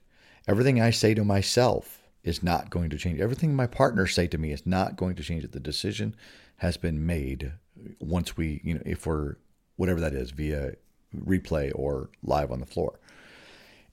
Everything 0.47 0.81
I 0.81 0.89
say 0.89 1.13
to 1.13 1.23
myself 1.23 2.02
is 2.23 2.41
not 2.41 2.69
going 2.69 2.89
to 2.89 2.97
change. 2.97 3.19
Everything 3.19 3.55
my 3.55 3.67
partners 3.67 4.13
say 4.13 4.27
to 4.27 4.37
me 4.37 4.51
is 4.51 4.65
not 4.65 4.95
going 4.95 5.15
to 5.15 5.23
change 5.23 5.43
it. 5.43 5.51
The 5.51 5.59
decision 5.59 6.15
has 6.57 6.77
been 6.77 7.05
made 7.05 7.53
once 7.99 8.37
we, 8.37 8.61
you 8.63 8.75
know, 8.75 8.81
if 8.85 9.05
we're 9.05 9.35
whatever 9.75 9.99
that 9.99 10.13
is 10.13 10.31
via 10.31 10.73
replay 11.15 11.71
or 11.75 12.09
live 12.23 12.51
on 12.51 12.59
the 12.59 12.65
floor. 12.65 12.99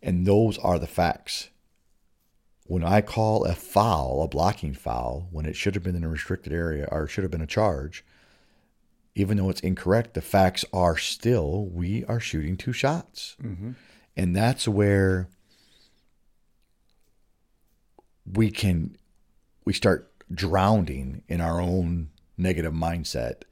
And 0.03 0.27
those 0.27 0.59
are 0.59 0.79
the 0.79 0.87
facts. 0.87 1.51
When 2.67 2.85
I 2.85 3.01
call 3.01 3.45
a 3.45 3.55
foul, 3.55 4.23
a 4.23 4.29
blocking 4.29 4.75
foul, 4.75 5.29
when 5.33 5.45
it 5.45 5.57
should 5.57 5.75
have 5.75 5.83
been 5.83 5.97
in 5.97 6.05
a 6.05 6.09
restricted 6.09 6.53
area 6.53 6.89
or 6.91 7.09
should 7.09 7.25
have 7.25 7.31
been 7.31 7.41
a 7.41 7.47
charge, 7.47 8.05
even 9.15 9.37
though 9.37 9.51
it's 9.51 9.61
incorrect, 9.61 10.15
the 10.15 10.23
facts 10.23 10.65
are 10.73 10.97
still 10.97 11.67
we 11.67 12.05
are 12.05 12.21
shooting 12.21 12.57
two 12.57 12.73
shots. 12.73 13.37
Mm-hmm. 13.43 13.73
And 14.17 14.37
that's 14.37 14.69
where 14.69 15.29
we 18.35 18.51
can 18.51 18.97
we 19.65 19.73
start 19.73 20.11
drowning 20.33 21.23
in 21.29 21.41
our 21.41 21.61
own 21.61 22.11
negative 22.37 22.73
mindset 22.73 23.43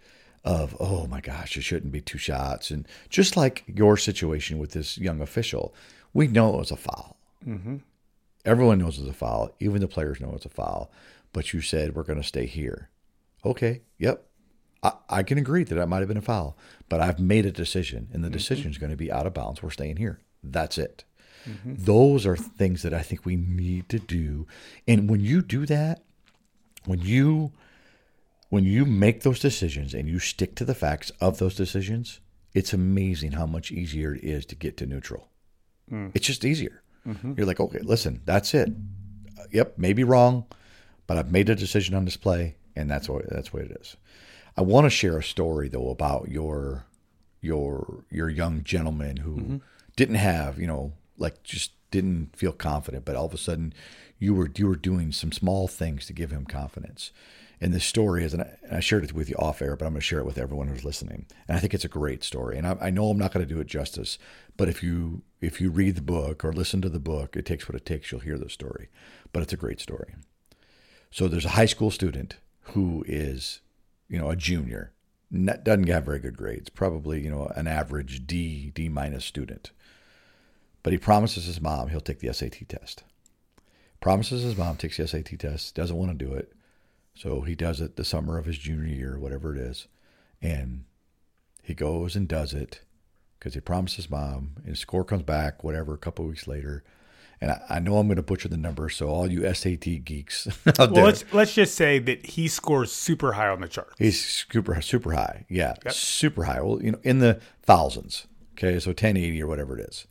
of 0.45 0.77
oh 0.81 1.07
my 1.07 1.21
gosh 1.21 1.57
it 1.57 1.63
shouldn't 1.63 1.93
be 1.93 2.01
two 2.01 2.19
shots. 2.19 2.71
And 2.71 2.87
just 3.09 3.37
like 3.37 3.65
your 3.67 3.97
situation 3.97 4.59
with 4.59 4.73
this 4.73 4.99
young 4.99 5.21
official 5.21 5.75
we 6.15 6.27
know 6.27 6.55
it 6.55 6.59
was 6.59 6.71
a 6.71 6.77
foul. 6.77 7.17
Mm-hmm. 7.47 7.77
everyone 8.45 8.79
knows 8.79 8.99
it's 8.99 9.09
a 9.09 9.13
foul. 9.13 9.55
Even 9.61 9.81
the 9.81 9.89
players 9.89 10.21
know 10.21 10.33
it's 10.35 10.45
a 10.45 10.51
foul. 10.51 10.91
But 11.33 11.53
you 11.53 11.61
said 11.61 11.95
we're 11.95 12.03
going 12.03 12.21
to 12.21 12.27
stay 12.27 12.47
here. 12.47 12.89
Okay 13.45 13.83
yep. 13.99 14.25
I, 14.83 14.93
I, 15.09 15.23
can 15.25 15.39
agree 15.39 15.65
that 15.65 15.75
that 15.75 15.89
might 15.89 15.99
have 15.99 16.09
been 16.09 16.17
a 16.17 16.23
foul 16.23 16.57
but 16.89 17.01
i've 17.01 17.19
made 17.19 17.45
a 17.45 17.51
decision 17.51 18.09
and 18.13 18.23
the 18.23 18.29
mm-hmm. 18.29 18.35
decision 18.35 18.71
is 18.71 18.79
going 18.79 18.91
to 18.91 18.97
be 18.97 19.11
out 19.11 19.27
of 19.27 19.35
bounds. 19.35 19.63
We're 19.63 19.71
staying 19.71 19.97
here. 19.97 20.21
That's 20.43 20.79
it 20.79 21.05
Mm-hmm. 21.49 21.75
Those 21.77 22.27
are 22.27 22.37
things 22.37 22.83
that 22.83 22.93
I 22.93 23.03
think 23.03 23.25
we 23.25 23.37
need 23.37 23.89
to 23.89 23.99
do. 23.99 24.47
And 24.87 25.09
when 25.09 25.21
you 25.21 25.43
do 25.43 25.67
that, 25.67 26.03
when 26.85 27.01
you 27.01 27.53
when 28.51 28.65
you 28.65 28.87
make 28.87 29.23
those 29.23 29.41
decisions 29.41 29.93
and 29.93 30.09
you 30.09 30.19
stick 30.19 30.55
to 30.57 30.65
the 30.65 30.75
facts 30.75 31.13
of 31.21 31.39
those 31.39 31.55
decisions, 31.55 32.21
it's 32.55 32.73
amazing 32.73 33.33
how 33.33 33.47
much 33.47 33.71
easier 33.71 34.15
it 34.15 34.25
is 34.25 34.47
to 34.47 34.55
get 34.55 34.77
to 34.79 34.87
neutral. 34.87 35.29
Mm. 35.91 36.13
It's 36.15 36.27
just 36.27 36.45
easier. 36.45 36.83
Mm-hmm. 37.07 37.35
You're 37.37 37.47
like, 37.47 37.61
okay, 37.61 37.81
listen, 37.81 38.23
that's 38.25 38.55
it. 38.55 38.71
Uh, 39.39 39.45
yep, 39.51 39.75
maybe 39.77 40.05
wrong, 40.05 40.47
but 41.07 41.19
I've 41.19 41.33
made 41.33 41.49
a 41.49 41.55
decision 41.55 41.95
on 41.95 42.05
display, 42.05 42.57
and 42.75 42.91
that's 42.91 43.09
what 43.09 43.29
that's 43.29 43.53
what 43.53 43.63
it 43.63 43.77
is. 43.81 43.97
I 44.57 44.63
want 44.63 44.87
to 44.87 44.91
share 44.91 45.19
a 45.19 45.23
story 45.23 45.69
though 45.69 45.91
about 45.91 46.29
your 46.29 46.87
your 47.41 48.05
your 48.11 48.29
young 48.29 48.65
gentleman 48.65 49.19
who 49.19 49.37
mm-hmm. 49.37 49.57
didn't 49.97 50.17
have 50.17 50.59
you 50.59 50.67
know 50.67 50.93
like 51.19 51.43
just 51.43 51.73
didn't 51.91 52.37
feel 52.37 52.53
confident, 52.53 53.05
but 53.05 53.17
all 53.17 53.27
of 53.27 53.35
a 53.35 53.39
sudden 53.39 53.73
you 54.19 54.35
were 54.35 54.51
you 54.57 54.67
were 54.67 54.77
doing 54.77 55.13
some 55.13 55.33
small 55.33 55.69
things 55.69 56.07
to 56.07 56.13
give 56.13 56.31
him 56.31 56.45
confidence. 56.45 57.13
And 57.61 57.75
this 57.75 57.85
story 57.85 58.23
is, 58.23 58.35
and 58.35 58.43
I, 58.43 58.57
and 58.63 58.77
I 58.77 58.81
shared 58.81 59.03
it 59.03 59.13
with 59.13 59.29
you 59.29 59.35
off 59.37 59.61
air, 59.61 59.75
but 59.75 59.85
I'm 59.85 59.93
going 59.93 60.01
to 60.01 60.07
share 60.07 60.21
it 60.21 60.27
with 60.27 60.39
everyone 60.39 60.69
who's 60.69 60.85
listening. 60.85 61.27
And 61.49 61.57
I 61.57 61.61
think 61.61 61.75
it's 61.75 61.85
a 61.85 61.89
great 61.89 62.23
story. 62.23 62.57
And 62.57 62.65
I, 62.65 62.77
I 62.81 62.91
know 62.91 63.11
I'm 63.11 63.19
not 63.19 63.33
going 63.33 63.45
to 63.45 63.53
do 63.53 63.61
it 63.61 63.67
justice, 63.67 64.17
but 64.57 64.69
if 64.69 64.81
you 64.83 65.23
if 65.41 65.61
you 65.61 65.71
read 65.71 65.97
the 65.97 66.03
book 66.03 66.45
or 66.45 66.53
listen 66.53 66.81
to 66.83 66.89
the 66.89 67.01
book, 67.01 67.37
it 67.37 67.47
takes 67.47 67.69
what 67.69 67.75
it 67.75 67.85
takes. 67.85 68.13
You'll 68.13 68.21
hear 68.21 68.39
the 68.39 68.49
story, 68.49 68.89
but 69.33 69.43
it's 69.43 69.53
a 69.53 69.57
great 69.57 69.81
story. 69.81 70.15
So 71.11 71.27
there's 71.27 71.45
a 71.45 71.51
high 71.51 71.67
school 71.67 71.91
student 71.91 72.37
who 72.61 73.05
is, 73.09 73.61
you 74.09 74.19
know, 74.19 74.31
a 74.31 74.37
junior, 74.37 74.93
doesn't 75.33 75.89
have 75.89 76.05
very 76.05 76.19
good 76.19 76.37
grades, 76.37 76.69
probably 76.69 77.23
you 77.23 77.31
know 77.31 77.51
an 77.57 77.67
average 77.67 78.27
D 78.27 78.71
D 78.73 78.89
minus 78.89 79.25
student 79.25 79.73
but 80.89 80.93
he 80.95 80.99
promises 80.99 81.45
his 81.45 81.61
mom 81.61 81.91
he'll 81.91 82.01
take 82.01 82.21
the 82.21 82.33
SAT 82.33 82.67
test. 82.67 83.05
Promises 84.01 84.43
his 84.43 84.57
mom 84.57 84.79
takes 84.79 84.97
the 84.97 85.07
SAT 85.07 85.39
test, 85.39 85.75
doesn't 85.75 85.99
want 85.99 86.19
to 86.19 86.25
do 86.25 86.33
it. 86.33 86.55
So 87.15 87.43
he 87.43 87.55
does 87.55 87.83
it 87.83 87.97
the 87.97 88.07
summer 88.07 88.39
of 88.39 88.47
his 88.47 88.57
junior 88.57 88.87
year, 88.87 89.19
whatever 89.19 89.55
it 89.55 89.61
is. 89.61 89.87
And 90.41 90.85
he 91.63 91.75
goes 91.75 92.17
and 92.17 92.27
does 92.27 92.55
it 92.55 92.81
because 93.39 93.53
he 93.53 93.61
promised 93.61 93.97
his 93.97 94.09
mom, 94.09 94.53
and 94.57 94.69
his 94.69 94.79
score 94.79 95.05
comes 95.05 95.25
back, 95.25 95.63
whatever, 95.63 95.93
a 95.93 95.99
couple 95.99 96.25
weeks 96.25 96.49
later. 96.49 96.85
And 97.39 97.51
I, 97.51 97.61
I, 97.69 97.79
know 97.81 97.99
I'm 97.99 98.07
going 98.07 98.17
to 98.17 98.23
butcher 98.23 98.49
the 98.49 98.57
number, 98.57 98.89
so 98.89 99.11
all 99.11 99.31
you 99.31 99.43
SAT 99.53 100.07
geeks 100.07 100.49
well, 100.79 100.89
there, 100.89 101.05
let's 101.05 101.23
let's 101.35 101.53
just 101.53 101.75
say 101.75 101.99
that 101.99 102.25
he 102.25 102.49
scores 102.49 102.93
super 102.93 103.33
high 103.33 103.49
on 103.49 103.61
the 103.61 103.69
chart. 103.69 103.93
He's 103.99 104.25
super 104.25 104.81
super 104.81 105.13
high, 105.13 105.45
yeah, 105.51 105.75
yep. 105.85 105.93
super 105.93 106.45
high. 106.45 106.63
Well, 106.63 106.83
you 106.83 106.93
know, 106.93 107.01
in 107.03 107.19
the 107.19 107.43
thousands. 107.63 108.27
Okay, 108.55 108.81
so 108.81 108.89
1080 108.89 109.43
or 109.43 109.47
whatever 109.47 109.79
it 109.79 109.87
is. 109.87 110.07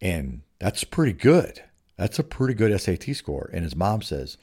And 0.00 0.42
that's 0.58 0.84
pretty 0.84 1.12
good. 1.12 1.62
That's 1.96 2.18
a 2.18 2.24
pretty 2.24 2.54
good 2.54 2.78
SAT 2.80 3.14
score. 3.16 3.50
And 3.52 3.64
his 3.64 3.74
mom 3.74 4.02
says, 4.02 4.38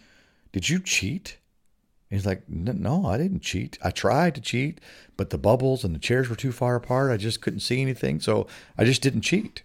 Did 0.51 0.69
you 0.69 0.79
cheat? 0.79 1.37
And 2.09 2.19
he's 2.19 2.25
like, 2.25 2.47
No, 2.49 3.05
I 3.05 3.17
didn't 3.17 3.41
cheat. 3.41 3.77
I 3.81 3.91
tried 3.91 4.35
to 4.35 4.41
cheat, 4.41 4.81
but 5.15 5.29
the 5.29 5.37
bubbles 5.37 5.83
and 5.83 5.95
the 5.95 5.99
chairs 5.99 6.29
were 6.29 6.35
too 6.35 6.51
far 6.51 6.75
apart. 6.75 7.11
I 7.11 7.17
just 7.17 7.41
couldn't 7.41 7.61
see 7.61 7.81
anything. 7.81 8.19
So 8.19 8.47
I 8.77 8.83
just 8.83 9.01
didn't 9.01 9.21
cheat. 9.21 9.63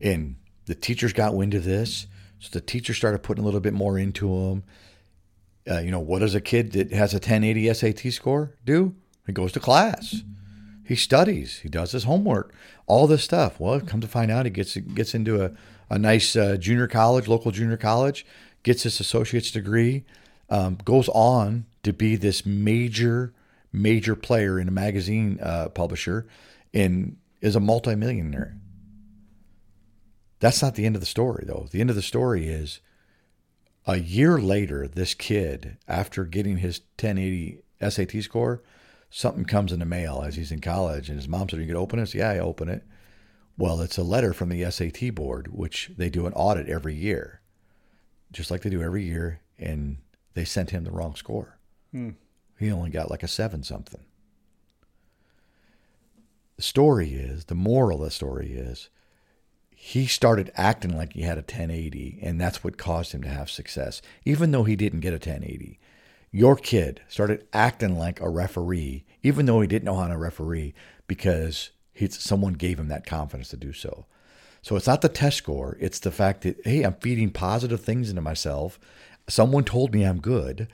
And 0.00 0.36
the 0.66 0.74
teachers 0.74 1.12
got 1.12 1.34
wind 1.34 1.54
of 1.54 1.64
this. 1.64 2.06
So 2.38 2.50
the 2.52 2.60
teacher 2.60 2.92
started 2.92 3.22
putting 3.22 3.42
a 3.42 3.44
little 3.44 3.60
bit 3.60 3.72
more 3.72 3.98
into 3.98 4.28
him. 4.28 4.64
Uh, 5.70 5.78
you 5.78 5.92
know, 5.92 6.00
what 6.00 6.18
does 6.18 6.34
a 6.34 6.40
kid 6.40 6.72
that 6.72 6.92
has 6.92 7.12
a 7.12 7.16
1080 7.16 7.72
SAT 7.72 8.12
score 8.12 8.56
do? 8.64 8.94
He 9.26 9.32
goes 9.32 9.52
to 9.52 9.60
class. 9.60 10.22
He 10.84 10.96
studies. 10.96 11.58
He 11.58 11.68
does 11.68 11.92
his 11.92 12.04
homework. 12.04 12.52
All 12.86 13.06
this 13.06 13.24
stuff. 13.24 13.60
Well, 13.60 13.80
come 13.80 14.00
to 14.00 14.08
find 14.08 14.30
out, 14.30 14.46
he 14.46 14.50
gets 14.50 14.76
gets 14.76 15.14
into 15.14 15.44
a, 15.44 15.52
a 15.88 15.98
nice 15.98 16.34
uh, 16.36 16.56
junior 16.56 16.88
college, 16.88 17.28
local 17.28 17.50
junior 17.50 17.76
college, 17.76 18.26
gets 18.62 18.82
his 18.82 18.98
associate's 19.00 19.50
degree, 19.50 20.04
um, 20.50 20.78
goes 20.84 21.08
on 21.10 21.66
to 21.82 21.92
be 21.92 22.16
this 22.16 22.44
major, 22.44 23.32
major 23.72 24.16
player 24.16 24.58
in 24.58 24.68
a 24.68 24.72
magazine 24.72 25.38
uh, 25.42 25.68
publisher, 25.68 26.26
and 26.74 27.16
is 27.40 27.56
a 27.56 27.60
multimillionaire. 27.60 28.56
That's 30.40 30.62
not 30.62 30.74
the 30.74 30.86
end 30.86 30.96
of 30.96 31.00
the 31.00 31.06
story, 31.06 31.44
though. 31.46 31.68
The 31.70 31.80
end 31.80 31.90
of 31.90 31.96
the 31.96 32.02
story 32.02 32.48
is 32.48 32.80
a 33.86 33.98
year 33.98 34.38
later, 34.38 34.88
this 34.88 35.14
kid, 35.14 35.76
after 35.86 36.24
getting 36.24 36.58
his 36.58 36.80
1080 37.00 37.62
SAT 37.88 38.22
score, 38.22 38.62
something 39.12 39.44
comes 39.44 39.72
in 39.72 39.78
the 39.78 39.84
mail 39.84 40.22
as 40.26 40.36
he's 40.36 40.50
in 40.50 40.60
college, 40.60 41.08
and 41.08 41.18
his 41.18 41.28
mom 41.28 41.48
said, 41.48 41.60
"You 41.60 41.66
can 41.66 41.76
open 41.76 41.98
it." 41.98 42.14
Yeah, 42.14 42.30
I 42.30 42.38
open 42.38 42.68
it. 42.68 42.82
Well, 43.58 43.80
it's 43.82 43.98
a 43.98 44.02
letter 44.02 44.32
from 44.32 44.48
the 44.48 44.68
SAT 44.68 45.10
board, 45.10 45.48
which 45.48 45.92
they 45.96 46.08
do 46.08 46.26
an 46.26 46.32
audit 46.32 46.68
every 46.68 46.94
year, 46.94 47.42
just 48.32 48.50
like 48.50 48.62
they 48.62 48.70
do 48.70 48.82
every 48.82 49.04
year, 49.04 49.40
and 49.58 49.98
they 50.32 50.46
sent 50.46 50.70
him 50.70 50.84
the 50.84 50.90
wrong 50.90 51.14
score. 51.14 51.58
Hmm. 51.92 52.10
He 52.58 52.72
only 52.72 52.90
got 52.90 53.10
like 53.10 53.22
a 53.22 53.28
seven 53.28 53.62
something. 53.62 54.00
The 56.56 56.62
story 56.62 57.12
is 57.12 57.44
the 57.46 57.54
moral 57.54 57.98
of 57.98 58.04
the 58.04 58.10
story 58.10 58.52
is 58.52 58.88
he 59.70 60.06
started 60.06 60.52
acting 60.54 60.96
like 60.96 61.12
he 61.12 61.22
had 61.22 61.38
a 61.38 61.42
1080, 61.42 62.20
and 62.22 62.40
that's 62.40 62.64
what 62.64 62.78
caused 62.78 63.12
him 63.12 63.22
to 63.22 63.28
have 63.28 63.50
success, 63.50 64.00
even 64.24 64.52
though 64.52 64.64
he 64.64 64.76
didn't 64.76 65.00
get 65.00 65.12
a 65.12 65.16
1080 65.16 65.78
your 66.32 66.56
kid 66.56 67.02
started 67.08 67.46
acting 67.52 67.96
like 67.96 68.20
a 68.20 68.28
referee, 68.28 69.04
even 69.22 69.46
though 69.46 69.60
he 69.60 69.68
didn't 69.68 69.84
know 69.84 69.96
how 69.96 70.08
to 70.08 70.16
referee, 70.16 70.74
because 71.06 71.70
someone 72.08 72.54
gave 72.54 72.80
him 72.80 72.88
that 72.88 73.06
confidence 73.06 73.50
to 73.50 73.56
do 73.56 73.72
so. 73.72 74.06
So 74.62 74.76
it's 74.76 74.86
not 74.86 75.02
the 75.02 75.08
test 75.08 75.36
score, 75.36 75.76
it's 75.78 75.98
the 75.98 76.10
fact 76.10 76.42
that, 76.42 76.56
hey, 76.64 76.82
I'm 76.82 76.94
feeding 76.94 77.30
positive 77.30 77.80
things 77.80 78.08
into 78.08 78.22
myself. 78.22 78.80
Someone 79.28 79.64
told 79.64 79.92
me 79.94 80.04
I'm 80.04 80.20
good. 80.20 80.68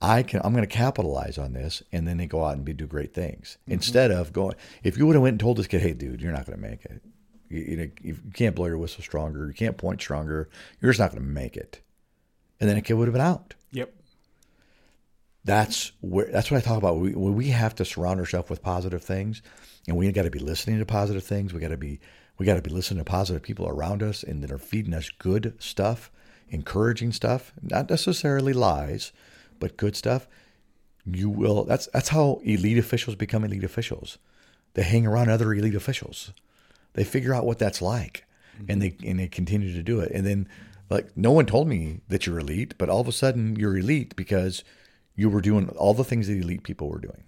I 0.00 0.24
can 0.24 0.40
I'm 0.42 0.52
going 0.52 0.66
to 0.66 0.76
capitalize 0.76 1.38
on 1.38 1.52
this 1.52 1.82
and 1.92 2.08
then 2.08 2.16
they 2.16 2.26
go 2.26 2.44
out 2.44 2.56
and 2.56 2.64
be, 2.64 2.72
do 2.72 2.86
great 2.86 3.14
things. 3.14 3.58
Mm-hmm. 3.62 3.72
Instead 3.72 4.10
of 4.10 4.32
going 4.32 4.56
if 4.82 4.98
you 4.98 5.06
would 5.06 5.14
have 5.14 5.22
went 5.22 5.34
and 5.34 5.40
told 5.40 5.58
this 5.58 5.68
kid, 5.68 5.80
"Hey 5.80 5.92
dude, 5.92 6.20
you're 6.20 6.32
not 6.32 6.44
going 6.44 6.60
to 6.60 6.68
make 6.68 6.84
it. 6.84 7.00
You, 7.48 7.60
you, 7.60 7.92
you 8.02 8.16
can't 8.34 8.56
blow 8.56 8.66
your 8.66 8.78
whistle 8.78 9.04
stronger, 9.04 9.46
you 9.46 9.52
can't 9.52 9.76
point 9.76 10.00
stronger. 10.00 10.48
You're 10.80 10.90
just 10.90 10.98
not 10.98 11.12
going 11.12 11.22
to 11.22 11.28
make 11.28 11.56
it." 11.56 11.80
And 12.58 12.68
then 12.68 12.76
a 12.76 12.82
kid 12.82 12.94
would 12.94 13.06
have 13.06 13.12
been 13.12 13.22
out. 13.22 13.54
That's 15.44 15.92
where 16.00 16.26
that's 16.26 16.50
what 16.50 16.58
I 16.58 16.60
talk 16.60 16.78
about. 16.78 16.98
We 16.98 17.14
we 17.14 17.48
have 17.48 17.74
to 17.76 17.84
surround 17.84 18.20
ourselves 18.20 18.48
with 18.48 18.62
positive 18.62 19.02
things, 19.02 19.42
and 19.88 19.96
we 19.96 20.10
got 20.12 20.22
to 20.22 20.30
be 20.30 20.38
listening 20.38 20.78
to 20.78 20.86
positive 20.86 21.24
things. 21.24 21.52
We 21.52 21.60
got 21.60 21.68
to 21.68 21.76
be 21.76 22.00
we 22.38 22.46
got 22.46 22.54
to 22.54 22.62
be 22.62 22.70
listening 22.70 23.04
to 23.04 23.10
positive 23.10 23.42
people 23.42 23.68
around 23.68 24.02
us 24.02 24.22
and 24.22 24.42
that 24.42 24.52
are 24.52 24.58
feeding 24.58 24.94
us 24.94 25.10
good 25.10 25.54
stuff, 25.58 26.10
encouraging 26.48 27.12
stuff, 27.12 27.52
not 27.60 27.90
necessarily 27.90 28.52
lies, 28.52 29.12
but 29.58 29.76
good 29.76 29.96
stuff. 29.96 30.26
You 31.04 31.28
will. 31.28 31.64
That's 31.64 31.86
that's 31.92 32.10
how 32.10 32.40
elite 32.44 32.78
officials 32.78 33.16
become 33.16 33.44
elite 33.44 33.64
officials. 33.64 34.18
They 34.74 34.82
hang 34.82 35.06
around 35.06 35.28
other 35.28 35.52
elite 35.52 35.74
officials. 35.74 36.32
They 36.94 37.04
figure 37.04 37.34
out 37.34 37.46
what 37.46 37.58
that's 37.58 37.82
like, 37.82 38.24
mm-hmm. 38.56 38.70
and 38.70 38.82
they 38.82 38.96
and 39.04 39.18
they 39.18 39.26
continue 39.26 39.72
to 39.72 39.82
do 39.82 40.00
it. 40.00 40.12
And 40.12 40.24
then, 40.24 40.48
like, 40.88 41.16
no 41.16 41.32
one 41.32 41.46
told 41.46 41.66
me 41.66 42.00
that 42.08 42.26
you're 42.26 42.38
elite, 42.38 42.74
but 42.78 42.88
all 42.88 43.00
of 43.00 43.08
a 43.08 43.12
sudden 43.12 43.56
you're 43.56 43.76
elite 43.76 44.14
because 44.14 44.62
you 45.16 45.28
were 45.30 45.40
doing 45.40 45.68
all 45.70 45.94
the 45.94 46.04
things 46.04 46.28
that 46.28 46.38
elite 46.38 46.62
people 46.62 46.88
were 46.88 46.98
doing. 47.00 47.24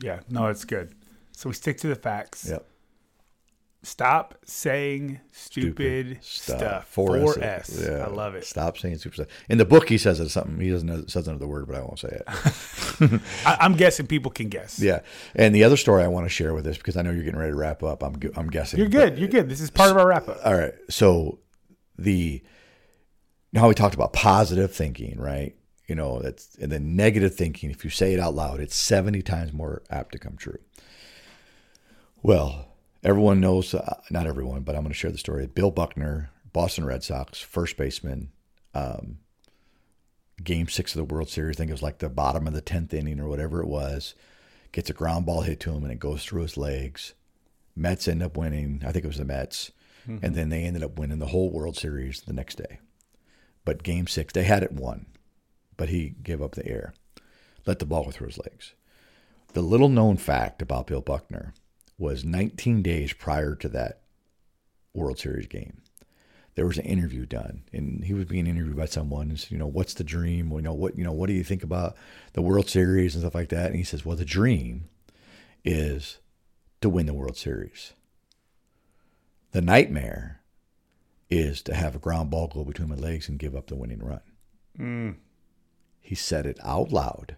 Yeah, 0.00 0.20
no, 0.28 0.46
it's 0.48 0.64
good. 0.64 0.94
So 1.32 1.48
we 1.48 1.54
stick 1.54 1.78
to 1.78 1.88
the 1.88 1.94
facts. 1.96 2.46
Yep. 2.48 2.66
Stop 3.84 4.34
saying 4.44 5.20
stupid, 5.30 6.18
stuff. 6.20 6.92
4S. 6.94 7.38
4S. 7.38 7.88
Yeah. 7.88 8.04
I 8.04 8.08
love 8.08 8.34
it. 8.34 8.44
Stop 8.44 8.76
saying 8.76 8.98
stupid 8.98 9.14
stuff. 9.14 9.28
In 9.48 9.56
the 9.58 9.64
book, 9.64 9.88
he 9.88 9.98
says 9.98 10.18
it 10.18 10.28
something. 10.30 10.58
He 10.58 10.68
doesn't 10.68 10.88
know, 10.88 11.04
says 11.06 11.28
another 11.28 11.46
word, 11.46 11.68
but 11.68 11.76
I 11.76 11.80
won't 11.80 12.00
say 12.00 12.08
it. 12.08 12.24
I, 13.46 13.56
I'm 13.60 13.74
guessing 13.74 14.08
people 14.08 14.32
can 14.32 14.48
guess. 14.48 14.80
yeah. 14.80 15.00
And 15.36 15.54
the 15.54 15.62
other 15.62 15.76
story 15.76 16.02
I 16.02 16.08
want 16.08 16.26
to 16.26 16.28
share 16.28 16.54
with 16.54 16.64
this 16.64 16.76
because 16.76 16.96
I 16.96 17.02
know 17.02 17.12
you're 17.12 17.22
getting 17.22 17.38
ready 17.38 17.52
to 17.52 17.56
wrap 17.56 17.84
up. 17.84 18.02
I'm 18.02 18.16
I'm 18.34 18.48
guessing 18.50 18.80
You're 18.80 18.88
but- 18.88 18.98
good. 18.98 19.18
You're 19.18 19.28
good. 19.28 19.48
This 19.48 19.60
is 19.60 19.70
part 19.70 19.90
of 19.92 19.96
our 19.96 20.08
wrap 20.08 20.28
up. 20.28 20.38
All 20.44 20.54
right. 20.56 20.74
So 20.90 21.38
the 21.96 22.42
now 23.52 23.68
we 23.68 23.74
talked 23.74 23.94
about 23.94 24.12
positive 24.12 24.74
thinking, 24.74 25.20
right? 25.20 25.54
You 25.88 25.94
know, 25.94 26.20
that's 26.20 26.54
and 26.56 26.70
then 26.70 26.94
negative 26.94 27.34
thinking. 27.34 27.70
If 27.70 27.82
you 27.82 27.90
say 27.90 28.12
it 28.12 28.20
out 28.20 28.34
loud, 28.34 28.60
it's 28.60 28.76
seventy 28.76 29.22
times 29.22 29.52
more 29.52 29.82
apt 29.90 30.12
to 30.12 30.18
come 30.18 30.36
true. 30.36 30.58
Well, 32.22 32.68
everyone 33.02 33.40
knows, 33.40 33.74
uh, 33.74 34.00
not 34.10 34.26
everyone, 34.26 34.62
but 34.62 34.74
I'm 34.74 34.82
going 34.82 34.92
to 34.92 34.98
share 34.98 35.10
the 35.10 35.18
story. 35.18 35.46
Bill 35.46 35.70
Buckner, 35.70 36.30
Boston 36.52 36.84
Red 36.84 37.02
Sox, 37.02 37.40
first 37.40 37.76
baseman, 37.76 38.30
um, 38.74 39.18
game 40.42 40.68
six 40.68 40.94
of 40.94 40.98
the 40.98 41.14
World 41.14 41.28
Series. 41.28 41.56
I 41.56 41.58
think 41.58 41.70
it 41.70 41.74
was 41.74 41.82
like 41.82 41.98
the 41.98 42.08
bottom 42.08 42.46
of 42.46 42.54
the 42.54 42.62
10th 42.62 42.92
inning 42.92 43.20
or 43.20 43.28
whatever 43.28 43.60
it 43.62 43.68
was. 43.68 44.14
Gets 44.72 44.90
a 44.90 44.94
ground 44.94 45.26
ball 45.26 45.42
hit 45.42 45.60
to 45.60 45.72
him 45.72 45.84
and 45.84 45.92
it 45.92 45.98
goes 45.98 46.24
through 46.24 46.42
his 46.42 46.56
legs. 46.56 47.14
Mets 47.74 48.08
end 48.08 48.22
up 48.22 48.36
winning. 48.36 48.82
I 48.84 48.92
think 48.92 49.04
it 49.04 49.08
was 49.08 49.18
the 49.18 49.24
Mets. 49.24 49.70
And 50.22 50.34
then 50.34 50.48
they 50.48 50.64
ended 50.64 50.82
up 50.82 50.98
winning 50.98 51.18
the 51.18 51.26
whole 51.26 51.50
World 51.50 51.76
Series 51.76 52.22
the 52.22 52.32
next 52.32 52.56
day. 52.56 52.80
But 53.64 53.82
game 53.82 54.06
six, 54.06 54.32
they 54.32 54.44
had 54.44 54.62
it 54.62 54.72
won, 54.72 55.06
but 55.78 55.88
he 55.88 56.10
gave 56.22 56.42
up 56.42 56.54
the 56.54 56.66
air, 56.66 56.92
let 57.64 57.78
the 57.78 57.86
ball 57.86 58.04
go 58.04 58.10
through 58.10 58.26
his 58.26 58.38
legs. 58.38 58.74
The 59.54 59.62
little 59.62 59.88
known 59.88 60.18
fact 60.18 60.60
about 60.60 60.88
Bill 60.88 61.00
Buckner 61.00 61.54
was 61.96 62.22
19 62.22 62.82
days 62.82 63.14
prior 63.14 63.54
to 63.54 63.68
that 63.70 64.02
World 64.92 65.18
Series 65.18 65.46
game, 65.46 65.80
there 66.54 66.66
was 66.66 66.76
an 66.76 66.84
interview 66.84 67.24
done, 67.24 67.62
and 67.72 68.04
he 68.04 68.14
was 68.14 68.24
being 68.24 68.46
interviewed 68.46 68.76
by 68.76 68.86
someone. 68.86 69.30
And 69.30 69.38
said, 69.38 69.52
you 69.52 69.58
know, 69.58 69.66
what's 69.66 69.94
the 69.94 70.04
dream? 70.04 70.50
You 70.50 70.60
know, 70.60 70.74
what 70.74 70.98
you 70.98 71.04
know, 71.04 71.12
what 71.12 71.28
do 71.28 71.32
you 71.32 71.44
think 71.44 71.62
about 71.62 71.96
the 72.32 72.42
World 72.42 72.68
Series 72.68 73.14
and 73.14 73.22
stuff 73.22 73.34
like 73.34 73.50
that? 73.50 73.66
And 73.66 73.76
he 73.76 73.84
says, 73.84 74.04
well, 74.04 74.16
the 74.16 74.24
dream 74.24 74.88
is 75.64 76.18
to 76.80 76.88
win 76.88 77.06
the 77.06 77.14
World 77.14 77.36
Series. 77.36 77.92
The 79.52 79.62
nightmare 79.62 80.40
is 81.30 81.62
to 81.62 81.74
have 81.74 81.94
a 81.94 82.00
ground 82.00 82.30
ball 82.30 82.48
go 82.48 82.64
between 82.64 82.88
my 82.88 82.96
legs 82.96 83.28
and 83.28 83.38
give 83.38 83.54
up 83.54 83.68
the 83.68 83.76
winning 83.76 84.02
run. 84.02 84.20
Mm. 84.78 85.14
He 86.00 86.14
said 86.14 86.46
it 86.46 86.58
out 86.62 86.90
loud. 86.90 87.36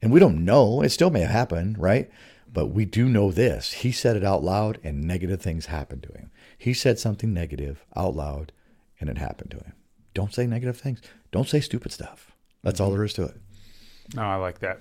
And 0.00 0.12
we 0.12 0.20
don't 0.20 0.44
know. 0.44 0.82
It 0.82 0.90
still 0.90 1.10
may 1.10 1.20
have 1.20 1.30
happened, 1.30 1.78
right? 1.78 2.10
But 2.52 2.68
we 2.68 2.84
do 2.84 3.08
know 3.08 3.30
this. 3.30 3.72
He 3.72 3.92
said 3.92 4.16
it 4.16 4.24
out 4.24 4.42
loud 4.42 4.78
and 4.82 5.02
negative 5.02 5.40
things 5.42 5.66
happened 5.66 6.02
to 6.04 6.12
him. 6.12 6.30
He 6.56 6.72
said 6.72 6.98
something 6.98 7.32
negative 7.32 7.84
out 7.94 8.14
loud 8.16 8.52
and 9.00 9.10
it 9.10 9.18
happened 9.18 9.50
to 9.52 9.58
him. 9.58 9.74
Don't 10.14 10.34
say 10.34 10.46
negative 10.46 10.78
things. 10.78 11.00
Don't 11.30 11.48
say 11.48 11.60
stupid 11.60 11.92
stuff. 11.92 12.32
That's 12.62 12.80
all 12.80 12.88
mm-hmm. 12.88 12.96
there 12.96 13.04
is 13.04 13.12
to 13.14 13.24
it. 13.24 13.36
No, 14.14 14.22
I 14.22 14.36
like 14.36 14.60
that. 14.60 14.80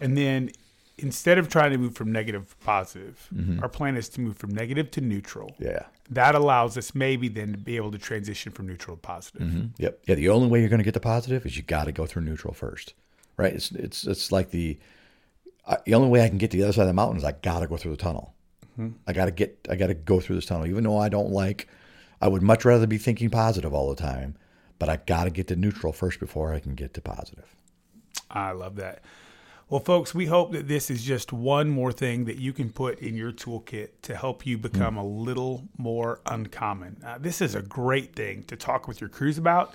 And 0.00 0.16
then 0.16 0.50
instead 0.98 1.38
of 1.38 1.48
trying 1.48 1.72
to 1.72 1.78
move 1.78 1.94
from 1.94 2.10
negative 2.10 2.48
to 2.48 2.56
positive, 2.64 3.28
mm-hmm. 3.34 3.62
our 3.62 3.68
plan 3.68 3.96
is 3.96 4.08
to 4.10 4.20
move 4.20 4.36
from 4.36 4.50
negative 4.50 4.90
to 4.92 5.00
neutral. 5.00 5.54
Yeah. 5.58 5.84
That 6.10 6.34
allows 6.34 6.78
us 6.78 6.94
maybe 6.94 7.28
then 7.28 7.52
to 7.52 7.58
be 7.58 7.76
able 7.76 7.90
to 7.92 7.98
transition 7.98 8.52
from 8.52 8.66
neutral 8.66 8.96
to 8.96 9.00
positive. 9.00 9.42
Mm-hmm. 9.42 9.66
Yep. 9.78 10.00
Yeah. 10.06 10.14
The 10.14 10.28
only 10.28 10.48
way 10.48 10.60
you're 10.60 10.68
going 10.68 10.78
to 10.78 10.84
get 10.84 10.94
to 10.94 11.00
positive 11.00 11.44
is 11.44 11.56
you 11.56 11.62
got 11.62 11.84
to 11.84 11.92
go 11.92 12.06
through 12.06 12.22
neutral 12.22 12.54
first, 12.54 12.94
right? 13.36 13.52
It's 13.52 13.70
it's 13.72 14.06
it's 14.06 14.32
like 14.32 14.50
the 14.50 14.78
the 15.84 15.94
only 15.94 16.08
way 16.08 16.24
I 16.24 16.28
can 16.28 16.38
get 16.38 16.50
to 16.52 16.56
the 16.56 16.62
other 16.62 16.72
side 16.72 16.82
of 16.82 16.88
the 16.88 16.94
mountain 16.94 17.18
is 17.18 17.24
I 17.24 17.32
got 17.32 17.60
to 17.60 17.66
go 17.66 17.76
through 17.76 17.90
the 17.90 17.96
tunnel. 17.96 18.34
Mm-hmm. 18.78 18.96
I 19.06 19.12
got 19.12 19.26
to 19.26 19.30
get 19.30 19.66
I 19.68 19.76
got 19.76 19.88
to 19.88 19.94
go 19.94 20.20
through 20.20 20.36
this 20.36 20.46
tunnel, 20.46 20.66
even 20.66 20.84
though 20.84 20.98
I 20.98 21.08
don't 21.08 21.30
like. 21.30 21.68
I 22.20 22.28
would 22.28 22.42
much 22.42 22.64
rather 22.64 22.86
be 22.86 22.96
thinking 22.96 23.28
positive 23.28 23.74
all 23.74 23.90
the 23.90 24.00
time, 24.00 24.36
but 24.78 24.88
I 24.88 24.96
got 24.96 25.24
to 25.24 25.30
get 25.30 25.48
to 25.48 25.56
neutral 25.56 25.92
first 25.92 26.18
before 26.18 26.54
I 26.54 26.60
can 26.60 26.74
get 26.74 26.94
to 26.94 27.02
positive. 27.02 27.54
I 28.30 28.52
love 28.52 28.76
that. 28.76 29.02
Well, 29.68 29.80
folks, 29.80 30.14
we 30.14 30.26
hope 30.26 30.52
that 30.52 30.68
this 30.68 30.92
is 30.92 31.02
just 31.02 31.32
one 31.32 31.68
more 31.70 31.90
thing 31.90 32.26
that 32.26 32.36
you 32.36 32.52
can 32.52 32.70
put 32.70 33.00
in 33.00 33.16
your 33.16 33.32
toolkit 33.32 33.88
to 34.02 34.14
help 34.14 34.46
you 34.46 34.56
become 34.58 34.96
a 34.96 35.04
little 35.04 35.64
more 35.76 36.20
uncommon. 36.24 36.98
Uh, 37.04 37.18
this 37.18 37.40
is 37.40 37.56
a 37.56 37.62
great 37.62 38.14
thing 38.14 38.44
to 38.44 38.54
talk 38.54 38.86
with 38.86 39.00
your 39.00 39.10
crews 39.10 39.38
about. 39.38 39.74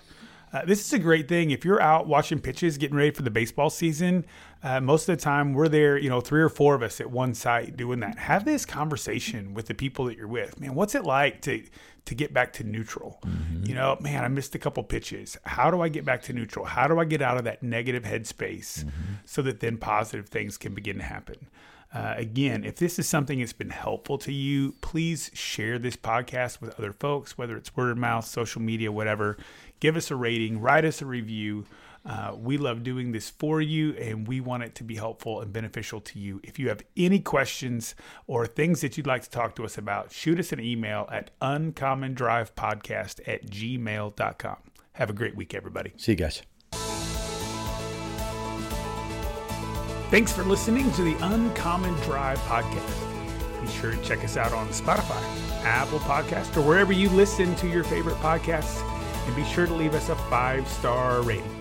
Uh, 0.54 0.64
this 0.64 0.80
is 0.86 0.94
a 0.94 1.00
great 1.00 1.28
thing 1.28 1.52
if 1.52 1.66
you're 1.66 1.82
out 1.82 2.08
watching 2.08 2.40
pitches, 2.40 2.78
getting 2.78 2.96
ready 2.96 3.12
for 3.12 3.24
the 3.24 3.30
baseball 3.30 3.70
season. 3.70 4.26
Uh, 4.64 4.80
most 4.80 5.10
of 5.10 5.18
the 5.18 5.22
time, 5.22 5.52
we're 5.52 5.68
there, 5.68 5.98
you 5.98 6.10
know, 6.10 6.22
three 6.22 6.42
or 6.42 6.50
four 6.50 6.74
of 6.74 6.82
us 6.82 7.02
at 7.02 7.12
one 7.12 7.34
site 7.34 7.76
doing 7.76 8.00
that. 8.00 8.18
Have 8.18 8.46
this 8.46 8.66
conversation 8.66 9.54
with 9.54 9.66
the 9.66 9.74
people 9.74 10.06
that 10.06 10.18
you're 10.18 10.26
with. 10.26 10.58
Man, 10.58 10.74
what's 10.74 10.96
it 10.96 11.04
like 11.04 11.42
to 11.42 11.64
to 12.06 12.16
get 12.16 12.34
back 12.34 12.54
to 12.54 12.64
neutral? 12.64 13.20
You 13.64 13.76
know, 13.76 13.98
man, 14.02 14.24
I 14.24 14.28
missed 14.28 14.56
a 14.56 14.60
couple 14.60 14.84
pitches. 14.84 15.38
How 15.44 15.70
do 15.72 15.82
I 15.82 15.90
get 15.90 16.04
back 16.06 16.22
to 16.24 16.34
neutral? 16.34 16.66
How 16.66 16.88
do 16.88 17.00
I 17.00 17.06
get 17.06 17.22
out 17.22 17.38
of 17.38 17.44
that 17.46 17.62
negative 17.64 18.04
headspace 18.04 18.90
so 19.26 19.42
that 19.44 19.60
then 19.60 19.78
positive 19.78 20.28
things 20.30 20.58
can 20.58 20.74
begin 20.74 20.98
to 20.98 21.04
happen? 21.04 21.48
Uh, 21.94 22.14
again, 22.16 22.64
if 22.64 22.78
this 22.78 22.98
is 22.98 23.08
something 23.08 23.40
that's 23.40 23.52
been 23.54 23.70
helpful 23.70 24.18
to 24.18 24.32
you, 24.32 24.74
please 24.80 25.30
share 25.34 25.78
this 25.78 25.98
podcast 25.98 26.62
with 26.62 26.78
other 26.80 26.94
folks, 26.94 27.38
whether 27.38 27.58
it's 27.58 27.76
word 27.76 27.92
of 27.92 27.98
mouth, 27.98 28.26
social 28.26 28.62
media, 28.62 28.90
whatever. 28.92 29.38
Give 29.82 29.98
us 29.98 30.10
a 30.10 30.16
rating, 30.16 30.62
write 30.62 30.86
us 30.86 31.02
a 31.02 31.06
review. 31.06 31.66
Uh, 32.06 32.34
we 32.36 32.58
love 32.58 32.84
doing 32.84 33.12
this 33.12 33.30
for 33.30 33.62
you, 33.62 33.94
and 33.94 34.28
we 34.28 34.40
want 34.40 34.64
it 34.64 34.74
to 34.76 34.84
be 34.84 34.96
helpful 34.96 35.40
and 35.42 35.54
beneficial 35.54 36.02
to 36.02 36.20
you. 36.20 36.40
If 36.44 36.58
you 36.58 36.70
have 36.70 36.82
any 36.98 37.20
questions 37.20 37.94
or 38.28 38.48
things 38.48 38.82
that 38.82 38.98
you'd 38.98 39.08
like 39.08 39.22
to 39.24 39.30
talk 39.30 39.56
to 39.56 39.66
us 39.66 39.78
about, 39.78 40.12
shoot 40.12 40.40
us 40.40 40.52
an 40.52 40.60
email 40.60 41.08
at 41.12 41.30
uncommondrivepodcast 41.42 43.28
at 43.28 43.46
gmail.com. 43.46 44.58
Have 44.94 45.10
a 45.10 45.14
great 45.14 45.36
week, 45.36 45.54
everybody. 45.54 45.94
See 45.98 46.14
you 46.14 46.18
guys. 46.18 46.42
Thanks 50.10 50.34
for 50.34 50.44
listening 50.44 50.92
to 50.94 51.04
the 51.04 51.16
Uncommon 51.22 51.94
Drive 52.02 52.40
podcast. 52.40 53.62
Be 53.62 53.68
sure 53.68 53.92
to 53.92 54.02
check 54.04 54.24
us 54.26 54.36
out 54.36 54.52
on 54.52 54.68
Spotify, 54.70 55.22
Apple 55.64 56.00
Podcast, 56.00 56.58
or 56.58 56.62
wherever 56.62 56.92
you 56.92 57.10
listen 57.12 57.56
to 57.58 57.68
your 57.68 57.84
favorite 57.84 58.18
podcasts. 58.18 58.82
And 59.26 59.36
be 59.36 59.46
sure 59.46 59.68
to 59.68 59.74
leave 59.74 59.94
us 59.94 60.10
a 60.10 60.16
five 60.16 60.68
star 60.68 61.22
rating. 61.22 61.61